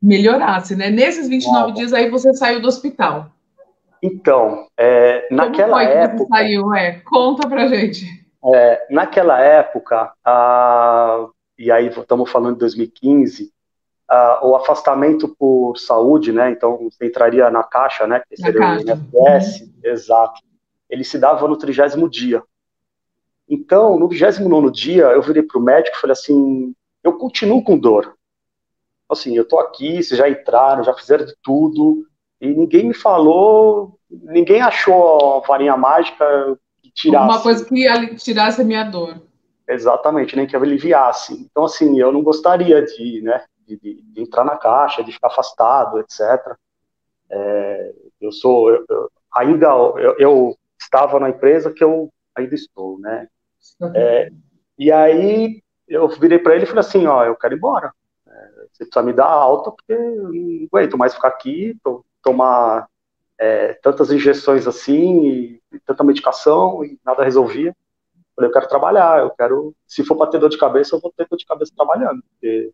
melhorasse, 0.01 0.77
né? 0.77 0.91
Nesses 0.91 1.29
29 1.29 1.61
nada. 1.61 1.73
dias 1.73 1.93
aí 1.93 2.11
você 2.11 2.33
saiu 2.35 2.61
do 2.61 2.69
hospital. 2.69 3.31
Então, 4.03 4.67
é, 4.77 5.27
naquela 5.31 5.79
Como 5.79 5.85
foi 5.85 5.95
época. 5.95 6.13
Que 6.13 6.19
você 6.19 6.29
saiu, 6.29 6.75
é? 6.75 7.01
Conta 7.07 7.49
pra 7.49 7.67
gente. 7.67 8.07
É, 8.53 8.87
naquela 8.91 9.41
época, 9.41 10.13
a, 10.23 11.27
e 11.59 11.71
aí 11.71 11.89
estamos 11.89 12.31
falando 12.31 12.55
de 12.55 12.61
2015, 12.61 13.51
uh, 14.15 14.47
o 14.47 14.57
afastamento 14.57 15.29
por 15.29 15.77
saúde, 15.77 16.33
né? 16.33 16.51
Então 16.51 16.89
entraria 17.03 17.51
na 17.51 17.63
caixa, 17.63 18.07
né? 18.07 18.23
Que 18.29 18.37
seria 18.37 18.61
o 18.61 18.75
INSS, 18.75 19.61
uhum. 19.63 19.73
exato. 19.83 20.41
Ele 20.89 21.05
se 21.05 21.19
dava 21.19 21.49
no 21.49 21.57
trigésimo 21.57 22.09
dia. 22.09 22.43
Então, 23.49 23.99
no 23.99 24.09
29 24.09 24.71
dia, 24.71 25.05
eu 25.05 25.23
virei 25.23 25.43
para 25.43 25.59
o 25.59 25.63
médico 25.63 25.97
e 25.97 26.01
falei 26.01 26.13
assim: 26.13 26.75
eu 27.03 27.15
continuo 27.15 27.63
com 27.63 27.79
dor. 27.79 28.17
Assim, 29.09 29.37
eu 29.37 29.43
estou 29.43 29.61
aqui, 29.61 30.03
vocês 30.03 30.19
já 30.19 30.29
entraram, 30.29 30.83
já 30.83 30.95
fizeram 30.95 31.27
de 31.27 31.35
tudo, 31.43 32.07
e 32.41 32.49
ninguém 32.49 32.89
me 32.89 32.95
falou, 32.95 33.99
ninguém 34.11 34.63
achou 34.63 35.37
a 35.37 35.47
varinha 35.47 35.77
mágica 35.77 36.25
que 36.83 36.91
tirasse. 36.91 37.25
Uma 37.25 37.43
coisa 37.43 37.65
que 37.65 38.17
tirasse 38.17 38.63
a 38.63 38.65
minha 38.65 38.85
dor. 38.85 39.21
Exatamente, 39.69 40.37
nem 40.37 40.47
que 40.47 40.57
aliviasse. 40.57 41.35
Então, 41.35 41.65
assim, 41.65 41.99
eu 41.99 42.13
não 42.13 42.23
gostaria 42.23 42.83
de, 42.83 43.21
né, 43.23 43.45
de, 43.67 44.03
de, 44.03 44.21
entrar 44.21 44.45
na 44.45 44.57
caixa, 44.57 45.03
de 45.03 45.13
ficar 45.13 45.29
afastado, 45.29 45.99
etc. 46.01 46.57
É, 47.31 47.95
eu 48.21 48.33
sou, 48.33 48.71
eu, 48.71 48.85
eu, 48.89 49.11
ainda, 49.35 49.67
eu, 49.67 50.17
eu, 50.19 50.59
estava 50.81 51.19
na 51.19 51.31
empresa 51.31 51.73
que 51.73 51.83
eu 51.83 52.13
ainda 52.35 52.55
estou, 52.55 52.99
né? 52.99 53.29
É, 53.95 54.31
e 54.79 54.93
aí 54.93 55.63
eu 55.89 56.09
virei 56.09 56.39
para 56.39 56.55
ele 56.55 56.65
e 56.65 56.67
falei 56.67 56.81
assim, 56.81 57.07
ó, 57.07 57.25
eu 57.25 57.37
quero 57.37 57.55
ir 57.55 57.57
embora. 57.57 57.93
É, 58.27 58.51
você 58.73 58.85
precisa 58.85 59.03
me 59.03 59.13
dar 59.13 59.27
alta 59.27 59.71
porque 59.71 59.93
eu 59.93 60.33
não 60.33 60.69
aguento 60.73 60.99
mais 60.99 61.15
ficar 61.15 61.29
aqui, 61.29 61.77
tô, 61.83 62.05
tomar 62.23 62.89
é, 63.39 63.75
tantas 63.75 64.11
injeções 64.11 64.67
assim, 64.67 65.27
e, 65.27 65.63
e 65.73 65.79
tanta 65.81 66.05
medicação 66.05 66.85
e 66.85 66.99
nada 67.05 67.25
resolvia. 67.25 67.75
Falei, 68.35 68.49
eu 68.51 68.53
quero 68.53 68.69
trabalhar, 68.69 69.21
eu 69.21 69.31
quero, 69.31 69.75
se 69.87 70.05
for 70.05 70.17
para 70.17 70.31
ter 70.31 70.39
dor 70.39 70.51
de 70.51 70.59
cabeça, 70.59 70.97
eu 70.97 71.01
vou 71.01 71.13
ter 71.17 71.27
dor 71.29 71.37
de 71.37 71.47
cabeça 71.47 71.73
trabalhando, 71.77 72.23
porque 72.31 72.73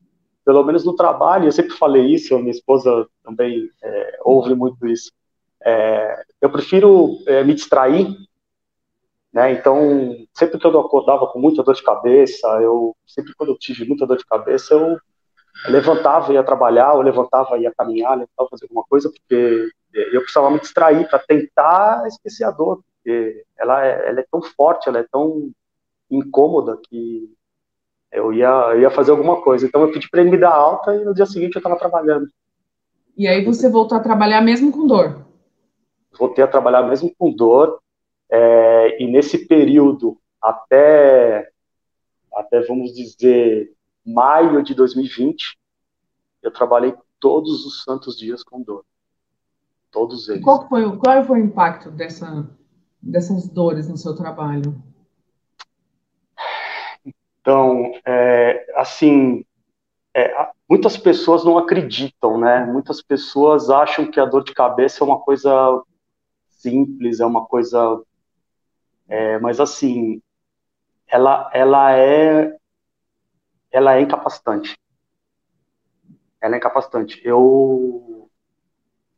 pelo 0.51 0.65
menos 0.65 0.85
no 0.85 0.97
trabalho, 0.97 1.45
eu 1.45 1.53
sempre 1.53 1.77
falei 1.77 2.07
isso, 2.07 2.37
minha 2.41 2.51
esposa 2.51 3.07
também 3.23 3.71
é, 3.81 4.19
ouve 4.25 4.53
muito 4.53 4.85
isso. 4.85 5.13
É, 5.65 6.25
eu 6.41 6.51
prefiro 6.51 7.19
é, 7.25 7.45
me 7.45 7.55
distrair, 7.55 8.09
né? 9.33 9.53
Então, 9.53 10.27
sempre 10.35 10.59
que 10.59 10.67
eu 10.67 10.81
acordava 10.81 11.29
com 11.29 11.39
muita 11.39 11.63
dor 11.63 11.77
de 11.77 11.85
cabeça, 11.85 12.49
eu 12.61 12.97
sempre 13.07 13.33
quando 13.37 13.51
eu 13.51 13.59
tive 13.59 13.87
muita 13.87 14.05
dor 14.05 14.17
de 14.17 14.27
cabeça, 14.27 14.75
eu 14.75 14.99
levantava 15.69 16.33
e 16.33 16.35
ia 16.35 16.43
trabalhar, 16.43 16.95
ou 16.95 17.01
levantava 17.01 17.57
e 17.57 17.63
ia 17.63 17.73
caminhar, 17.73 18.19
levantava 18.19 18.49
fazer 18.51 18.65
alguma 18.65 18.83
coisa, 18.91 19.09
porque 19.09 19.71
eu 19.93 20.21
precisava 20.23 20.51
me 20.51 20.59
distrair 20.59 21.09
para 21.09 21.21
tentar 21.21 22.09
esquecer 22.09 22.43
a 22.43 22.51
dor, 22.51 22.83
porque 22.97 23.45
ela 23.57 23.87
é, 23.87 24.09
ela 24.09 24.19
é 24.19 24.27
tão 24.29 24.43
forte, 24.43 24.89
ela 24.89 24.99
é 24.99 25.07
tão 25.13 25.53
incômoda 26.11 26.77
que 26.89 27.33
eu 28.13 28.33
ia, 28.33 28.49
eu 28.49 28.81
ia 28.81 28.91
fazer 28.91 29.11
alguma 29.11 29.41
coisa. 29.41 29.67
Então 29.67 29.83
eu 29.83 29.93
pedi 29.93 30.09
para 30.09 30.21
ele 30.21 30.31
me 30.31 30.39
dar 30.39 30.53
alta 30.53 30.95
e 30.95 31.05
no 31.05 31.15
dia 31.15 31.27
seguinte 31.27 31.55
eu 31.55 31.61
estava 31.61 31.77
trabalhando. 31.77 32.29
E 33.17 33.29
aí 33.29 33.45
você 33.45 33.69
voltou 33.69 33.97
a 33.97 34.01
trabalhar 34.01 34.41
mesmo 34.41 34.73
com 34.73 34.87
dor? 34.87 35.27
Voltei 36.19 36.43
a 36.43 36.49
trabalhar 36.49 36.83
mesmo 36.83 37.13
com 37.17 37.33
dor. 37.33 37.81
É, 38.29 39.03
e 39.03 39.07
nesse 39.11 39.47
período, 39.47 40.19
até, 40.41 41.51
até 42.33 42.61
vamos 42.63 42.93
dizer, 42.95 43.73
maio 44.05 44.63
de 44.63 44.75
2020, 44.75 45.59
eu 46.43 46.51
trabalhei 46.51 46.95
todos 47.19 47.65
os 47.67 47.83
santos 47.85 48.17
dias 48.17 48.43
com 48.43 48.63
dor. 48.63 48.85
Todos 49.91 50.29
eles. 50.29 50.43
Qual 50.43 50.69
foi, 50.69 50.97
qual 50.97 51.25
foi 51.25 51.41
o 51.41 51.45
impacto 51.45 51.91
dessa, 51.91 52.49
dessas 53.03 53.49
dores 53.49 53.89
no 53.89 53.97
seu 53.97 54.15
trabalho? 54.15 54.81
Então, 57.51 57.93
é, 58.07 58.65
assim, 58.77 59.45
é, 60.15 60.51
muitas 60.69 60.97
pessoas 60.97 61.45
não 61.45 61.59
acreditam, 61.59 62.39
né? 62.39 62.65
Muitas 62.65 63.03
pessoas 63.03 63.69
acham 63.69 64.09
que 64.09 64.21
a 64.21 64.25
dor 64.25 64.45
de 64.45 64.55
cabeça 64.55 65.03
é 65.03 65.05
uma 65.05 65.19
coisa 65.19 65.83
simples, 66.47 67.19
é 67.19 67.27
uma 67.27 67.45
coisa, 67.45 68.01
é, 69.09 69.41
mas 69.41 69.59
assim, 69.59 70.23
ela, 71.09 71.51
ela 71.53 71.93
é, 71.97 72.57
ela 73.73 73.97
é 73.97 74.01
incapacitante. 74.01 74.79
Ela 76.41 76.55
é 76.55 76.59
incapacitante. 76.59 77.21
Eu, 77.25 78.31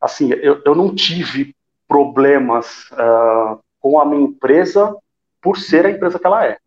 assim, 0.01 0.33
eu, 0.33 0.63
eu 0.65 0.75
não 0.75 0.95
tive 0.95 1.55
problemas 1.87 2.91
uh, 2.93 3.63
com 3.79 4.01
a 4.01 4.07
minha 4.07 4.25
empresa 4.25 4.97
por 5.39 5.59
ser 5.59 5.85
a 5.85 5.91
empresa 5.91 6.19
que 6.19 6.27
ela 6.27 6.47
é. 6.47 6.62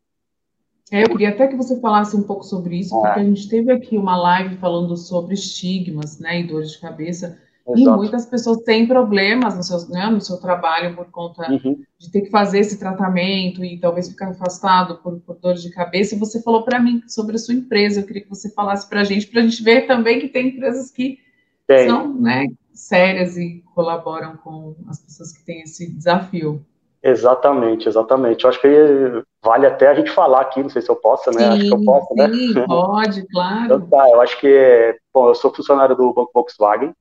É, 0.92 1.04
eu 1.04 1.10
queria 1.10 1.30
até 1.30 1.48
que 1.48 1.56
você 1.56 1.80
falasse 1.80 2.15
um 2.15 2.24
pouco 2.24 2.44
sobre 2.44 2.77
isso, 2.77 2.92
porque 2.92 3.20
é. 3.20 3.22
a 3.22 3.25
gente 3.25 3.50
teve 3.50 3.72
aqui 3.72 3.98
uma 3.98 4.15
live 4.15 4.58
falando 4.58 4.96
sobre 4.96 5.34
estigmas, 5.34 6.20
né, 6.20 6.42
e 6.42 6.48
dores 6.48 6.72
de 6.72 6.80
cabeça, 6.80 7.39
Exato. 7.68 7.80
e 7.80 7.98
muitas 7.98 8.27
pessoas 8.27 8.62
têm 8.62 8.88
problemas 8.88 9.56
no 9.56 9.63
seu, 9.63 9.89
né, 9.89 10.06
no 10.06 10.22
seu 10.22 10.38
trabalho 10.38 10.96
por 10.96 11.10
conta 11.10 11.51
uhum. 11.51 11.82
de 11.98 12.12
ter 12.12 12.22
que 12.22 12.30
fazer 12.30 12.60
esse 12.60 12.77
tratamento 12.77 13.65
e 13.65 13.80
talvez 13.80 14.08
ficar 14.08 14.30
afastado 14.30 14.98
por, 14.98 15.20
por 15.22 15.36
dores 15.39 15.63
de 15.63 15.72
cabeça. 15.72 16.13
E 16.13 16.20
você 16.20 16.42
falou 16.44 16.63
para 16.63 16.80
mim 16.80 17.01
sobre 17.08 17.36
a 17.36 17.39
sua 17.39 17.56
empresa, 17.56 18.01
eu 18.01 18.06
queria 18.06 18.22
que 18.22 18.30
você 18.30 18.51
falasse 18.54 18.88
para 18.88 19.01
a 19.01 19.04
gente, 19.04 19.25
para 19.25 19.42
a 19.42 19.44
gente 19.44 19.63
ver 19.63 19.88
também 19.88 20.20
que 20.20 20.27
tem 20.27 20.50
empresas 20.50 20.92
que 20.92 21.18
tem. 21.65 21.88
são, 21.88 22.13
né, 22.13 22.46
sérias 22.72 23.36
e 23.38 23.63
colaboram 23.74 24.38
com 24.38 24.75
as 24.88 25.00
pessoas 25.00 25.32
que 25.32 25.44
têm 25.44 25.62
esse 25.62 25.92
desafio. 25.92 26.63
Exatamente, 27.07 27.88
exatamente. 27.88 28.43
Eu 28.43 28.50
acho 28.50 28.59
que 28.59 29.24
vale 29.39 29.67
até 29.67 29.89
a 29.89 29.93
gente 29.93 30.09
falar 30.09 30.41
aqui, 30.41 30.63
não 30.63 30.71
sei 30.71 30.81
se 30.81 30.89
eu 30.89 30.95
posso, 30.95 31.29
né? 31.29 31.38
Sim, 31.38 31.45
acho 31.45 31.62
que 31.62 31.74
eu 31.74 31.85
posso, 31.85 32.15
né? 32.15 32.27
sim, 32.29 32.53
né? 32.55 32.65
pode, 32.65 33.27
claro. 33.29 33.65
Então 33.65 33.88
tá, 33.88 34.09
eu 34.09 34.21
acho 34.21 34.39
que, 34.39 35.00
bom, 35.13 35.27
eu 35.27 35.35
sou 35.35 35.53
funcionário 35.53 35.95
do 35.95 36.12
Banco 36.12 36.31
Volkswagen, 36.33 36.95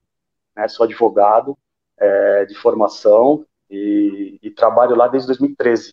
né? 0.55 0.67
Sou 0.67 0.83
advogado 0.83 1.57
é, 1.97 2.45
de 2.45 2.53
formação 2.53 3.43
e, 3.67 4.37
e, 4.43 4.51
trabalho 4.51 4.95
lá 4.95 5.07
desde 5.07 5.25
2013. 5.25 5.89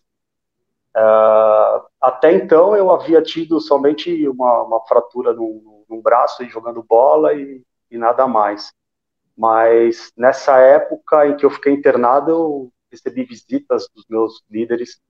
Uh, 0.95 0.99
é, 0.99 1.81
até 1.99 2.33
então 2.33 2.75
eu 2.75 2.91
havia 2.91 3.19
tido 3.19 3.59
somente 3.59 4.27
uma, 4.27 4.61
uma 4.61 4.81
fratura 4.81 5.33
num, 5.33 5.83
num 5.89 5.99
braço 5.99 6.43
e 6.43 6.49
jogando 6.49 6.85
bola 6.87 7.33
e, 7.33 7.63
e 7.89 7.97
nada 7.97 8.27
mais. 8.27 8.71
Mas 9.35 10.11
nessa 10.15 10.59
época 10.59 11.25
em 11.25 11.35
que 11.35 11.43
eu 11.43 11.49
fiquei 11.49 11.73
internado, 11.73 12.29
eu 12.29 12.72
recebi 12.93 13.23
visitas 13.23 13.89
dos 13.93 14.05
meus 14.07 14.43
líderes, 14.49 15.01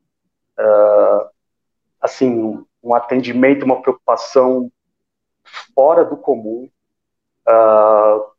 uh, 0.58 1.30
assim, 2.00 2.66
um 2.82 2.96
atendimento, 2.96 3.66
uma 3.66 3.82
preocupação 3.82 4.72
fora 5.76 6.04
do 6.04 6.18
comum. 6.18 6.70
Uh, 7.48 7.52
ah, 7.52 8.32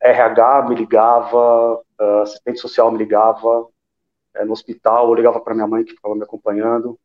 RH 0.00 0.68
me 0.68 0.74
ligava, 0.74 1.76
uh, 2.00 2.20
assistente 2.22 2.58
social 2.58 2.90
me 2.90 2.98
ligava, 2.98 3.60
uh, 3.60 4.44
no 4.44 4.52
hospital, 4.52 5.08
eu 5.08 5.14
ligava 5.14 5.40
para 5.40 5.54
minha 5.54 5.66
mãe 5.66 5.84
que 5.84 5.92
estava 5.92 6.14
me 6.14 6.22
acompanhando. 6.22 6.98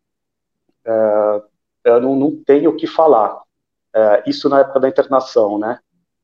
eu 1.84 2.02
não, 2.02 2.16
não, 2.16 2.44
tenho 2.44 2.72
o 2.72 2.76
que 2.76 2.88
falar. 2.88 3.42
isso 4.26 4.48
na 4.50 4.62
época 4.62 4.80
da 4.80 4.90
internação, 4.90 5.60
né? 5.60 5.80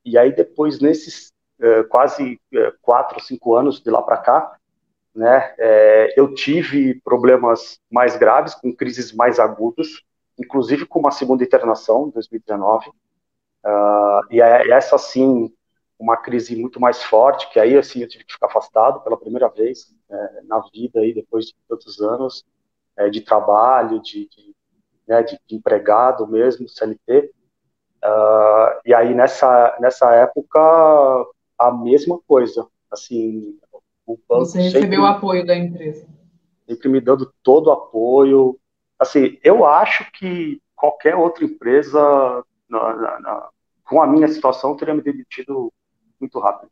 E 0.06 0.18
aí 0.18 0.34
depois, 0.34 0.80
nesses 0.80 1.34
quase 1.90 2.40
quatro, 2.82 3.20
cinco 3.22 3.56
anos 3.56 3.82
de 3.82 3.90
lá 3.90 4.02
para 4.02 4.18
cá, 4.18 4.58
né? 5.18 5.56
É, 5.58 6.14
eu 6.16 6.34
tive 6.34 7.02
problemas 7.02 7.80
mais 7.92 8.16
graves, 8.16 8.54
com 8.54 8.74
crises 8.74 9.12
mais 9.12 9.40
agudas, 9.40 9.88
inclusive 10.38 10.86
com 10.86 11.00
uma 11.00 11.12
segunda 11.12 11.44
internação 11.44 12.08
em 12.08 12.12
2019. 12.12 12.90
Uh, 12.90 12.94
ah, 13.66 14.22
e 14.30 14.40
é, 14.40 14.70
essa, 14.70 14.98
sim, 15.00 15.52
uma 16.00 16.16
crise 16.16 16.56
muito 16.56 16.80
mais 16.80 17.02
forte, 17.04 17.50
que 17.52 17.60
aí, 17.60 17.76
assim, 17.76 18.02
eu 18.02 18.08
tive 18.08 18.24
que 18.24 18.34
ficar 18.34 18.46
afastado 18.46 19.02
pela 19.02 19.18
primeira 19.18 19.50
vez 19.50 19.92
é, 20.10 20.42
na 20.44 20.60
vida, 20.72 21.00
aí, 21.00 21.14
depois 21.14 21.48
de 21.48 21.56
tantos 21.68 22.00
anos 22.00 22.46
é, 22.96 23.10
de 23.10 23.22
trabalho, 23.22 24.00
de, 24.00 24.30
de, 24.30 24.56
né, 25.08 25.24
de, 25.24 25.40
de, 25.48 25.56
empregado 25.56 26.28
mesmo, 26.28 26.70
CLT. 26.70 27.32
Uh, 28.04 28.06
ah, 28.06 28.82
e 28.86 28.94
aí, 28.94 29.16
nessa, 29.16 29.76
nessa 29.80 30.14
época, 30.14 30.60
a 31.58 31.72
mesma 31.72 32.20
coisa, 32.28 32.68
assim, 32.92 33.58
o 34.08 34.18
banco 34.28 34.46
Você 34.46 34.62
recebeu 34.62 35.02
o 35.02 35.06
apoio 35.06 35.46
da 35.46 35.56
empresa. 35.56 36.08
Sempre 36.66 36.90
me 36.90 37.02
dando 37.02 37.32
todo 37.44 37.68
o 37.68 37.72
apoio. 37.72 38.58
Assim, 38.98 39.38
eu 39.44 39.66
acho 39.66 40.10
que 40.14 40.62
qualquer 40.76 41.16
outra 41.16 41.44
empresa, 41.44 42.00
na, 42.70 42.96
na, 42.96 43.20
na, 43.20 43.50
com 43.84 44.02
a 44.02 44.08
minha 44.08 44.28
situação, 44.30 44.78
teria 44.78 44.94
me 44.94 45.02
demitido 45.02 45.72
muito 46.20 46.40
rápido. 46.40 46.72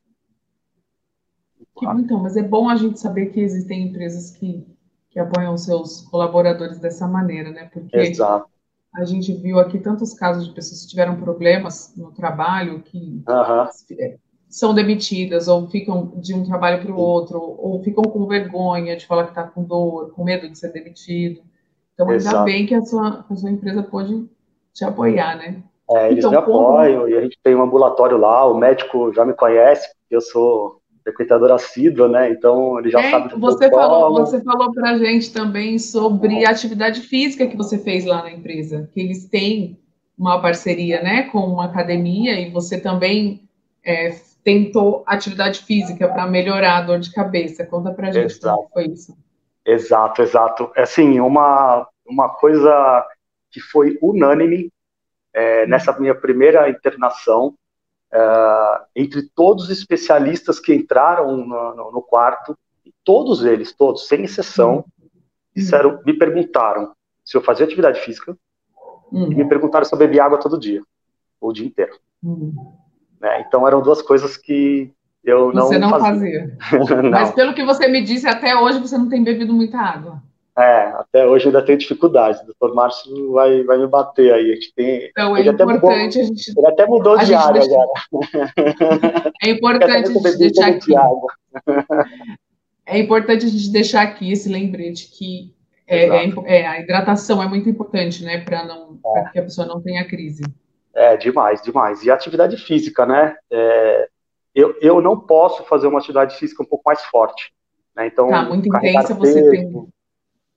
Muito 1.57 1.85
rápido. 1.85 2.05
Então, 2.05 2.19
mas 2.23 2.37
é 2.37 2.43
bom 2.43 2.69
a 2.69 2.75
gente 2.77 2.99
saber 2.99 3.27
que 3.27 3.41
existem 3.41 3.89
empresas 3.89 4.31
que, 4.31 4.65
que 5.09 5.19
apoiam 5.19 5.57
seus 5.57 6.01
colaboradores 6.03 6.79
dessa 6.79 7.07
maneira, 7.07 7.51
né? 7.51 7.65
Porque 7.65 7.97
Exato. 7.97 8.49
a 8.93 9.03
gente 9.03 9.33
viu 9.33 9.59
aqui 9.59 9.77
tantos 9.79 10.13
casos 10.13 10.47
de 10.47 10.53
pessoas 10.53 10.83
que 10.83 10.89
tiveram 10.89 11.19
problemas 11.19 11.93
no 11.97 12.11
trabalho, 12.11 12.81
que 12.81 13.21
são 14.49 14.73
demitidas 14.73 15.47
ou 15.47 15.67
ficam 15.67 16.13
de 16.17 16.33
um 16.33 16.43
trabalho 16.43 16.81
para 16.81 16.91
o 16.91 16.97
outro, 16.97 17.39
ou 17.39 17.81
ficam 17.83 18.03
com 18.03 18.25
vergonha 18.25 18.95
de 18.95 19.05
falar 19.05 19.23
que 19.23 19.29
está 19.31 19.43
com 19.43 19.63
dor, 19.63 20.11
com 20.11 20.23
medo 20.23 20.49
de 20.49 20.57
ser 20.57 20.71
demitido. 20.71 21.41
Então, 21.93 22.11
Exato. 22.11 22.37
ainda 22.37 22.45
bem 22.45 22.65
que 22.65 22.75
a 22.75 22.81
sua, 22.81 23.25
a 23.29 23.35
sua 23.35 23.51
empresa 23.51 23.83
pode 23.83 24.29
te 24.73 24.83
apoiar, 24.83 25.37
né? 25.37 25.63
É, 25.89 26.07
eles 26.07 26.19
então, 26.19 26.31
me 26.31 26.37
apoiam 26.37 27.01
como... 27.01 27.07
e 27.09 27.17
a 27.17 27.21
gente 27.21 27.37
tem 27.43 27.55
um 27.55 27.61
ambulatório 27.61 28.17
lá, 28.17 28.45
o 28.45 28.57
médico 28.57 29.13
já 29.13 29.23
me 29.23 29.33
conhece, 29.33 29.87
eu 30.09 30.19
sou 30.19 30.81
frequentador 31.03 31.51
assíduo, 31.51 32.07
né? 32.07 32.31
Então 32.31 32.79
ele 32.79 32.89
já 32.89 32.99
é, 32.99 33.11
sabe 33.11 33.39
você 33.39 33.69
falou, 33.69 34.25
Você 34.25 34.41
falou 34.41 34.73
para 34.73 34.91
a 34.91 34.97
gente 34.97 35.31
também 35.31 35.77
sobre 35.77 36.43
a 36.45 36.49
atividade 36.49 37.01
física 37.01 37.45
que 37.45 37.55
você 37.55 37.77
fez 37.77 38.05
lá 38.05 38.23
na 38.23 38.31
empresa, 38.31 38.89
que 38.91 38.99
eles 38.99 39.29
têm 39.29 39.77
uma 40.17 40.41
parceria, 40.41 41.03
né, 41.03 41.23
com 41.23 41.39
uma 41.39 41.65
academia 41.65 42.39
e 42.39 42.49
você 42.49 42.79
também 42.79 43.47
é, 43.83 44.15
tentou 44.45 45.03
atividade 45.07 45.63
física 45.63 46.07
para 46.07 46.27
melhorar 46.27 46.77
a 46.77 46.81
dor 46.81 46.99
de 46.99 47.11
cabeça. 47.11 47.65
Conta 47.65 47.91
para 47.91 48.11
gente 48.11 48.31
exato. 48.31 48.55
como 48.55 48.69
foi 48.69 48.85
isso. 48.85 49.17
Exato, 49.65 50.21
exato. 50.21 50.71
É 50.75 50.83
assim, 50.83 51.19
uma, 51.19 51.89
uma 52.05 52.29
coisa 52.29 53.03
que 53.49 53.59
foi 53.59 53.97
unânime 53.99 54.71
é, 55.33 55.65
nessa 55.65 55.99
minha 55.99 56.13
primeira 56.13 56.69
internação, 56.69 57.55
é, 58.13 58.19
entre 58.95 59.23
todos 59.35 59.63
os 59.63 59.71
especialistas 59.71 60.59
que 60.59 60.75
entraram 60.75 61.37
no, 61.37 61.75
no, 61.75 61.91
no, 61.91 62.01
quarto, 62.03 62.55
todos 63.03 63.43
eles, 63.43 63.73
todos, 63.73 64.07
sem 64.07 64.25
exceção, 64.25 64.85
hum. 65.01 65.09
disseram, 65.55 65.99
me 66.05 66.13
perguntaram 66.13 66.93
se 67.23 67.35
eu 67.35 67.41
fazia 67.41 67.65
atividade 67.65 67.99
física 68.01 68.37
hum. 69.11 69.31
e 69.31 69.35
me 69.35 69.49
perguntaram 69.49 69.83
se 69.83 69.93
eu 69.93 69.97
bebia 69.97 70.23
água 70.23 70.39
todo 70.39 70.59
dia, 70.59 70.83
o 71.41 71.51
dia 71.51 71.65
inteiro. 71.65 71.97
Hum. 72.23 72.53
Né? 73.25 73.41
Então 73.41 73.67
eram 73.67 73.81
duas 73.81 74.03
coisas 74.03 74.37
que 74.37 74.91
eu 75.23 75.51
não 75.51 75.65
Você 75.65 75.79
não 75.79 75.89
fazia. 75.89 76.55
fazia. 76.61 77.01
não. 77.01 77.09
Mas 77.09 77.31
pelo 77.31 77.55
que 77.55 77.65
você 77.65 77.87
me 77.87 78.03
disse, 78.03 78.27
até 78.27 78.55
hoje 78.55 78.79
você 78.79 78.95
não 78.95 79.09
tem 79.09 79.23
bebido 79.23 79.51
muita 79.51 79.79
água. 79.79 80.21
É, 80.55 80.93
até 80.95 81.25
hoje 81.25 81.47
ainda 81.47 81.63
tenho 81.63 81.79
dificuldade. 81.79 82.39
O 82.43 82.45
doutor 82.45 82.75
Márcio 82.75 83.33
vai, 83.33 83.63
vai 83.63 83.79
me 83.79 83.87
bater 83.87 84.31
aí. 84.31 84.51
A 84.51 84.53
gente 84.53 84.73
tem, 84.75 85.07
então, 85.09 85.35
é 85.35 85.41
importante 85.41 85.65
mudou, 85.65 85.89
a 85.89 86.09
gente. 86.09 86.53
Ele 86.55 86.67
até 86.67 86.85
mudou 86.85 87.17
de 87.17 87.33
área 87.33 87.61
deixa... 87.61 87.75
agora. 87.75 89.33
É 89.43 89.49
importante 89.49 90.11
a 90.15 90.29
gente 90.29 90.37
deixar 90.37 90.67
aqui. 90.67 90.93
É 92.85 92.99
importante 92.99 93.45
a 93.45 93.49
gente 93.49 93.69
deixar 93.71 94.01
aqui 94.03 94.31
esse 94.31 94.47
lembrete 94.47 95.09
que 95.11 95.51
é, 95.87 96.05
é, 96.05 96.33
é, 96.45 96.67
a 96.67 96.79
hidratação 96.79 97.41
é 97.41 97.47
muito 97.47 97.67
importante, 97.67 98.23
né? 98.23 98.37
Para 98.37 98.63
não 98.63 98.99
é. 99.17 99.31
que 99.31 99.39
a 99.39 99.43
pessoa 99.43 99.67
não 99.67 99.81
tenha 99.81 100.05
crise. 100.05 100.43
É, 100.95 101.17
demais, 101.17 101.61
demais. 101.61 102.03
E 102.03 102.09
atividade 102.09 102.55
física, 102.55 103.05
né? 103.05 103.35
É, 103.51 104.07
eu, 104.55 104.77
eu 104.81 105.01
não 105.01 105.19
posso 105.19 105.65
fazer 105.65 105.87
uma 105.87 105.99
atividade 105.99 106.37
física 106.37 106.63
um 106.63 106.65
pouco 106.65 106.83
mais 106.85 107.03
forte. 107.03 107.53
Né? 107.93 108.07
Então, 108.07 108.29
tá, 108.29 108.43
muito 108.43 108.69
intensa 108.69 109.13
peso, 109.13 109.19
você 109.19 109.51
tem. 109.51 109.87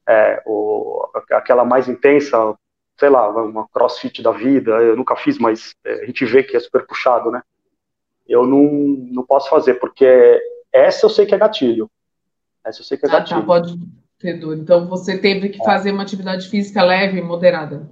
É, 0.08 0.40
o, 0.46 1.06
aquela 1.32 1.64
mais 1.64 1.88
intensa, 1.88 2.54
sei 2.96 3.08
lá, 3.08 3.28
uma 3.28 3.68
crossfit 3.68 4.22
da 4.22 4.30
vida, 4.30 4.70
eu 4.70 4.96
nunca 4.96 5.16
fiz, 5.16 5.38
mas 5.38 5.74
é, 5.84 6.02
a 6.02 6.06
gente 6.06 6.24
vê 6.24 6.44
que 6.44 6.56
é 6.56 6.60
super 6.60 6.86
puxado, 6.86 7.32
né? 7.32 7.42
Eu 8.26 8.46
não, 8.46 8.62
não 9.10 9.26
posso 9.26 9.50
fazer, 9.50 9.74
porque 9.74 10.40
essa 10.72 11.04
eu 11.04 11.10
sei 11.10 11.26
que 11.26 11.34
é 11.34 11.38
gatilho. 11.38 11.90
Essa 12.64 12.80
eu 12.80 12.84
sei 12.84 12.96
que 12.96 13.06
é 13.06 13.08
ah, 13.08 13.12
tá, 13.12 13.18
gatilho. 13.18 13.40
Tá, 13.40 13.46
pode 13.46 13.76
ter 14.20 14.34
dor. 14.34 14.56
Então 14.56 14.86
você 14.86 15.18
teve 15.18 15.48
que 15.48 15.60
é. 15.60 15.64
fazer 15.64 15.90
uma 15.90 16.02
atividade 16.02 16.48
física 16.48 16.84
leve 16.84 17.18
e 17.18 17.22
moderada. 17.22 17.90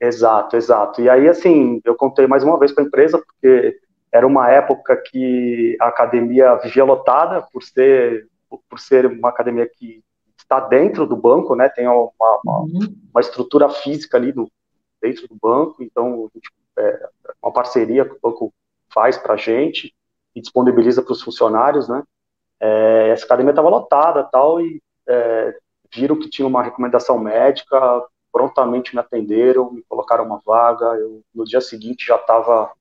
Exato, 0.00 0.56
exato. 0.56 1.00
E 1.00 1.10
aí, 1.10 1.28
assim, 1.28 1.80
eu 1.84 1.94
contei 1.94 2.26
mais 2.26 2.44
uma 2.44 2.58
vez 2.58 2.72
para 2.72 2.84
a 2.84 2.86
empresa, 2.86 3.18
porque 3.18 3.78
era 4.12 4.26
uma 4.26 4.50
época 4.50 4.96
que 4.96 5.76
a 5.80 5.88
academia 5.88 6.54
vivia 6.56 6.84
lotada, 6.84 7.42
por 7.52 7.62
ser, 7.62 8.28
por 8.68 8.78
ser 8.78 9.06
uma 9.06 9.28
academia 9.28 9.68
que 9.68 10.02
está 10.38 10.60
dentro 10.60 11.06
do 11.06 11.16
banco, 11.16 11.54
né? 11.54 11.68
Tem 11.68 11.86
uma, 11.86 12.10
uma, 12.18 12.60
uhum. 12.60 12.96
uma 13.10 13.20
estrutura 13.20 13.68
física 13.68 14.16
ali 14.16 14.32
no, 14.32 14.50
dentro 15.02 15.28
do 15.28 15.36
banco, 15.40 15.82
então 15.82 16.30
é 16.78 17.08
uma 17.42 17.52
parceria 17.52 18.04
que 18.04 18.14
o 18.14 18.18
banco 18.22 18.52
faz 18.92 19.18
para 19.18 19.34
a 19.34 19.36
gente 19.36 19.94
e 20.34 20.40
disponibiliza 20.40 21.02
para 21.02 21.12
os 21.12 21.22
funcionários, 21.22 21.88
né? 21.88 22.02
É, 22.60 23.10
essa 23.10 23.24
academia 23.24 23.50
estava 23.50 23.68
lotada 23.68 24.24
tal 24.24 24.60
e 24.60 24.82
é, 25.06 25.56
viram 25.94 26.18
que 26.18 26.30
tinha 26.30 26.46
uma 26.46 26.62
recomendação 26.62 27.18
médica, 27.18 27.78
prontamente 28.32 28.94
me 28.94 29.00
atenderam, 29.00 29.72
me 29.72 29.82
colocaram 29.82 30.24
uma 30.24 30.40
vaga. 30.44 30.86
Eu, 30.96 31.22
no 31.34 31.44
dia 31.44 31.60
seguinte 31.60 32.06
já 32.06 32.16
estava 32.16 32.72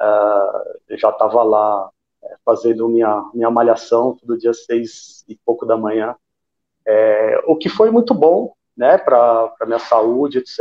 uh, 0.00 0.96
já 0.96 1.10
estava 1.10 1.42
lá 1.42 1.90
é, 2.22 2.36
fazendo 2.44 2.88
minha 2.88 3.30
minha 3.34 3.50
malhação 3.50 4.16
todo 4.16 4.38
dia 4.38 4.52
seis 4.52 5.24
e 5.28 5.36
pouco 5.36 5.66
da 5.66 5.76
manhã, 5.76 6.14
é, 6.86 7.42
o 7.46 7.56
que 7.56 7.68
foi 7.68 7.90
muito 7.90 8.14
bom, 8.14 8.54
né, 8.76 8.98
para 8.98 9.54
minha 9.66 9.78
saúde, 9.78 10.38
etc. 10.38 10.60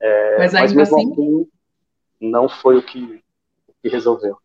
É, 0.00 0.38
mas, 0.38 0.52
mas 0.52 0.72
mesmo 0.72 0.96
assim... 0.96 1.12
assim, 1.12 1.48
não 2.20 2.48
foi 2.48 2.76
o 2.76 2.82
que, 2.82 3.22
o 3.68 3.72
que 3.82 3.88
resolveu. 3.88 4.36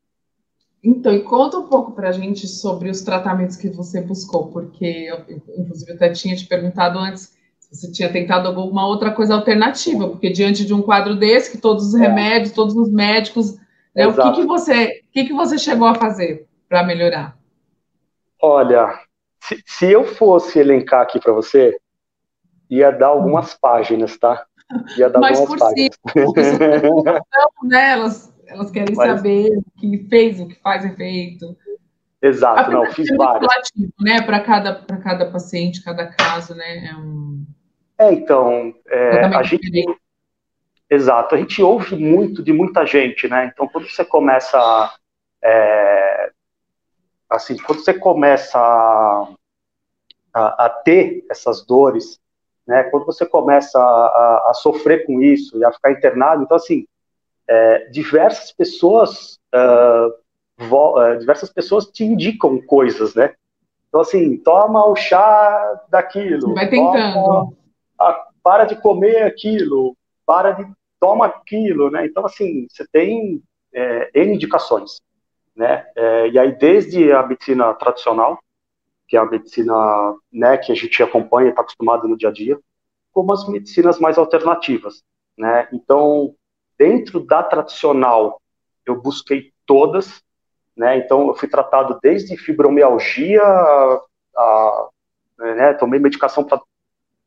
Então, 0.84 1.14
e 1.14 1.24
conta 1.24 1.58
um 1.58 1.68
pouco 1.68 1.94
para 1.94 2.10
a 2.10 2.12
gente 2.12 2.46
sobre 2.46 2.90
os 2.90 3.02
tratamentos 3.02 3.56
que 3.56 3.70
você 3.70 4.02
buscou, 4.02 4.48
porque 4.52 4.86
eu, 4.86 5.20
inclusive, 5.58 5.92
eu 5.92 5.96
até 5.96 6.12
tinha 6.12 6.36
te 6.36 6.46
perguntado 6.46 7.00
antes 7.00 7.38
você 7.74 7.92
tinha 7.92 8.12
tentado 8.12 8.48
alguma 8.48 8.88
outra 8.88 9.12
coisa 9.12 9.34
alternativa, 9.34 10.08
porque 10.08 10.30
diante 10.30 10.66
de 10.66 10.74
um 10.74 10.82
quadro 10.82 11.16
desse, 11.16 11.52
que 11.52 11.58
todos 11.58 11.88
os 11.88 11.96
é. 11.96 12.00
remédios, 12.00 12.54
todos 12.54 12.76
os 12.76 12.92
médicos, 12.92 13.58
né, 13.96 14.08
o 14.08 14.14
que, 14.14 14.32
que 14.32 14.46
você, 14.46 15.02
o 15.10 15.12
que, 15.12 15.26
que 15.26 15.34
você 15.34 15.58
chegou 15.58 15.88
a 15.88 15.96
fazer 15.96 16.48
para 16.70 16.84
melhorar? 16.84 17.36
Olha, 18.42 19.00
se, 19.40 19.64
se, 19.66 19.92
eu 19.92 20.06
fosse 20.06 20.60
elencar 20.60 21.02
aqui 21.02 21.20
para 21.20 21.34
você, 21.34 21.78
ia 22.70 22.92
dar 22.92 23.08
algumas 23.08 23.56
páginas, 23.56 24.18
tá? 24.18 24.46
Ia 24.98 25.10
dar 25.10 25.20
Mas 25.20 25.40
algumas 25.40 25.60
por 25.60 25.70
páginas. 25.70 25.98
Si, 27.64 27.68
né, 27.68 27.92
elas, 27.92 28.34
elas 28.48 28.72
querem 28.72 28.96
Mas... 28.96 29.18
saber 29.18 29.50
o 29.58 29.64
que 29.80 30.08
fez, 30.10 30.40
o 30.40 30.48
que 30.48 30.56
faz 30.56 30.86
efeito. 30.86 31.58
Exato, 32.22 32.72
não, 32.72 32.86
fiz 32.92 33.10
várias. 33.18 33.52
Né, 34.00 34.22
para 34.22 34.40
cada, 34.40 34.76
cada 34.76 35.30
paciente, 35.30 35.84
cada 35.84 36.08
caso, 36.08 36.56
né? 36.56 36.88
É 36.88 36.96
um... 36.96 37.46
É, 38.04 38.14
então, 38.14 38.74
é, 38.88 39.26
a 39.26 39.44
gente. 39.44 39.70
Exato, 40.90 41.34
a 41.34 41.38
gente 41.38 41.62
ouve 41.62 41.96
muito 41.96 42.44
de 42.44 42.52
muita 42.52 42.86
gente, 42.86 43.28
né? 43.28 43.50
Então, 43.52 43.68
quando 43.68 43.90
você 43.90 44.04
começa. 44.04 44.94
É, 45.44 46.32
assim, 47.30 47.58
quando 47.58 47.84
você 47.84 47.94
começa 47.94 48.60
a, 48.60 49.34
a, 50.34 50.66
a, 50.66 50.70
ter 50.70 51.26
essas 51.30 51.66
dores, 51.66 52.20
né? 52.68 52.84
Quando 52.84 53.06
você 53.06 53.26
começa 53.26 53.80
a, 53.80 54.50
a, 54.50 54.54
sofrer 54.54 55.06
com 55.06 55.22
isso 55.22 55.58
e 55.58 55.66
a 55.66 55.72
ficar 55.72 55.92
internado, 55.92 56.44
então, 56.44 56.58
assim, 56.58 56.86
é, 57.48 57.90
diversas 57.90 58.52
pessoas. 58.52 59.40
Uh, 59.54 60.24
diversas 61.20 61.52
pessoas 61.52 61.88
te 61.88 62.04
indicam 62.06 62.62
coisas, 62.62 63.16
né? 63.16 63.34
Então, 63.90 64.02
assim, 64.02 64.38
toma 64.38 64.86
o 64.86 64.96
chá 64.96 65.82
daquilo. 65.90 66.54
Vai 66.54 66.70
tentando. 66.70 67.14
Toma, 67.14 67.54
ah, 68.00 68.28
para 68.42 68.66
de 68.66 68.76
comer 68.76 69.24
aquilo, 69.24 69.96
para 70.26 70.52
de 70.52 70.66
toma 71.00 71.26
aquilo, 71.26 71.92
né? 71.92 72.06
Então 72.06 72.26
assim, 72.26 72.68
você 72.70 72.86
tem 72.92 73.42
é, 73.74 74.10
N 74.14 74.36
indicações, 74.36 75.02
né? 75.56 75.86
É, 75.96 76.30
e 76.30 76.40
aí 76.40 76.52
desde 76.54 77.12
a 77.12 77.24
medicina 77.24 77.74
tradicional, 77.74 78.40
que 79.08 79.18
é 79.18 79.20
a 79.20 79.26
medicina 79.26 79.74
né, 80.32 80.58
que 80.58 80.72
a 80.72 80.76
gente 80.76 81.04
acompanha, 81.04 81.50
está 81.50 81.62
acostumado 81.62 82.08
no 82.08 82.18
dia 82.18 82.30
a 82.30 82.32
dia, 82.32 82.60
como 83.12 83.34
as 83.34 83.48
medicinas 83.48 84.00
mais 84.00 84.18
alternativas, 84.18 85.04
né? 85.38 85.68
Então 85.72 86.34
dentro 86.78 87.20
da 87.20 87.44
tradicional 87.44 88.42
eu 88.86 89.00
busquei 89.02 89.52
todas, 89.66 90.22
né? 90.76 90.98
Então 90.98 91.28
eu 91.28 91.36
fui 91.36 91.48
tratado 91.48 92.00
desde 92.02 92.36
fibromialgia 92.38 93.44
a, 93.44 94.02
a 94.38 94.90
né, 95.40 95.74
tomei 95.74 96.00
medicação 96.00 96.44
para 96.44 96.62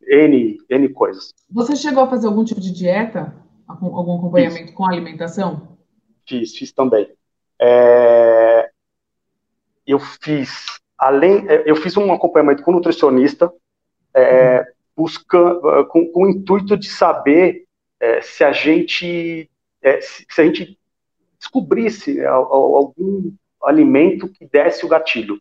N, 0.06 0.58
N 0.68 0.88
coisas. 0.90 1.34
Você 1.50 1.74
chegou 1.76 2.04
a 2.04 2.08
fazer 2.08 2.26
algum 2.26 2.44
tipo 2.44 2.60
de 2.60 2.72
dieta? 2.72 3.34
Algum 3.66 4.18
acompanhamento 4.18 4.66
fiz. 4.66 4.74
com 4.74 4.86
alimentação? 4.86 5.76
Fiz, 6.26 6.56
fiz 6.56 6.72
também. 6.72 7.08
É, 7.60 8.70
eu 9.86 9.98
fiz, 9.98 10.80
além, 10.96 11.46
é, 11.48 11.64
eu 11.66 11.76
fiz 11.76 11.96
um 11.96 12.12
acompanhamento 12.12 12.62
com 12.62 12.72
nutricionista, 12.72 13.52
é, 14.14 14.64
buscando, 14.96 15.86
com, 15.88 16.06
com, 16.10 16.24
o 16.24 16.30
intuito 16.30 16.76
de 16.76 16.88
saber 16.88 17.64
é, 17.98 18.20
se 18.22 18.44
a 18.44 18.52
gente, 18.52 19.50
é, 19.82 20.00
se, 20.00 20.26
se, 20.28 20.40
a 20.40 20.44
gente 20.44 20.78
descobrisse 21.38 22.24
algum 22.24 23.32
alimento 23.62 24.28
que 24.28 24.46
desse 24.46 24.84
o 24.84 24.88
gatilho, 24.88 25.40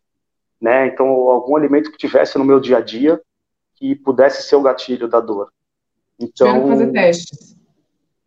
né? 0.60 0.86
Então, 0.86 1.06
algum 1.06 1.56
alimento 1.56 1.90
que 1.90 1.98
tivesse 1.98 2.38
no 2.38 2.44
meu 2.44 2.58
dia 2.58 2.78
a 2.78 2.80
dia 2.80 3.20
que 3.76 3.94
pudesse 3.94 4.42
ser 4.42 4.56
o 4.56 4.62
gatilho 4.62 5.06
da 5.06 5.20
dor. 5.20 5.52
Então, 6.18 6.68
fazer 6.68 6.92
testes. 6.92 7.56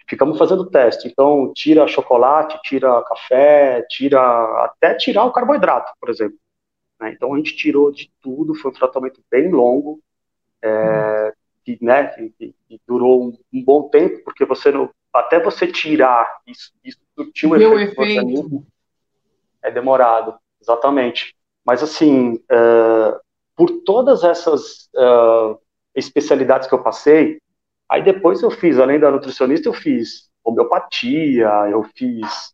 Ficamos 0.07 0.37
fazendo 0.37 0.69
teste. 0.69 1.07
Então, 1.07 1.51
tira 1.53 1.87
chocolate, 1.87 2.59
tira 2.63 3.03
café, 3.03 3.83
tira 3.89 4.19
até 4.63 4.95
tirar 4.95 5.25
o 5.25 5.31
carboidrato, 5.31 5.91
por 5.99 6.09
exemplo. 6.09 6.37
Né? 6.99 7.11
Então, 7.13 7.33
a 7.33 7.37
gente 7.37 7.55
tirou 7.55 7.91
de 7.91 8.11
tudo. 8.21 8.55
Foi 8.55 8.71
um 8.71 8.73
tratamento 8.73 9.21
bem 9.29 9.51
longo, 9.51 9.99
é, 10.61 11.33
que, 11.63 11.77
né, 11.81 12.07
que, 12.07 12.53
que 12.67 12.81
durou 12.87 13.25
um, 13.27 13.37
um, 13.53 13.63
bom 13.63 13.89
tempo, 13.89 14.23
porque 14.23 14.45
você 14.45 14.71
não, 14.71 14.89
até 15.13 15.39
você 15.39 15.67
tirar 15.67 16.27
isso, 16.45 16.71
isso 16.83 16.99
surtiu 17.15 17.51
um 17.51 17.55
efeito, 17.55 18.01
efeito. 18.01 18.65
é 19.61 19.71
demorado, 19.71 20.37
exatamente. 20.61 21.35
Mas 21.65 21.83
assim, 21.83 22.33
uh, 22.33 23.19
por 23.59 23.81
todas 23.81 24.23
essas 24.23 24.89
uh, 24.95 25.59
especialidades 25.93 26.65
que 26.65 26.73
eu 26.73 26.81
passei, 26.81 27.41
aí 27.89 28.01
depois 28.01 28.41
eu 28.41 28.49
fiz, 28.49 28.79
além 28.79 28.97
da 28.97 29.11
nutricionista, 29.11 29.67
eu 29.67 29.73
fiz 29.73 30.29
homeopatia, 30.45 31.49
eu 31.69 31.83
fiz 31.93 32.53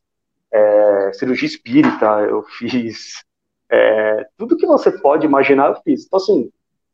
é, 0.52 1.12
cirurgia 1.14 1.48
espírita, 1.48 2.08
eu 2.22 2.42
fiz 2.42 3.24
é, 3.70 4.26
tudo 4.36 4.58
que 4.58 4.66
você 4.66 4.92
pode 4.94 5.28
imaginar, 5.28 5.70
eu 5.70 5.82
fiz. 5.84 6.08
Então, 6.08 6.18
assim, 6.18 6.50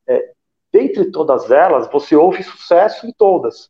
é, 0.06 0.34
dentre 0.74 1.10
todas 1.10 1.50
elas, 1.50 1.90
você 1.90 2.14
ouve 2.14 2.44
sucesso 2.44 3.08
em 3.08 3.14
todas. 3.14 3.70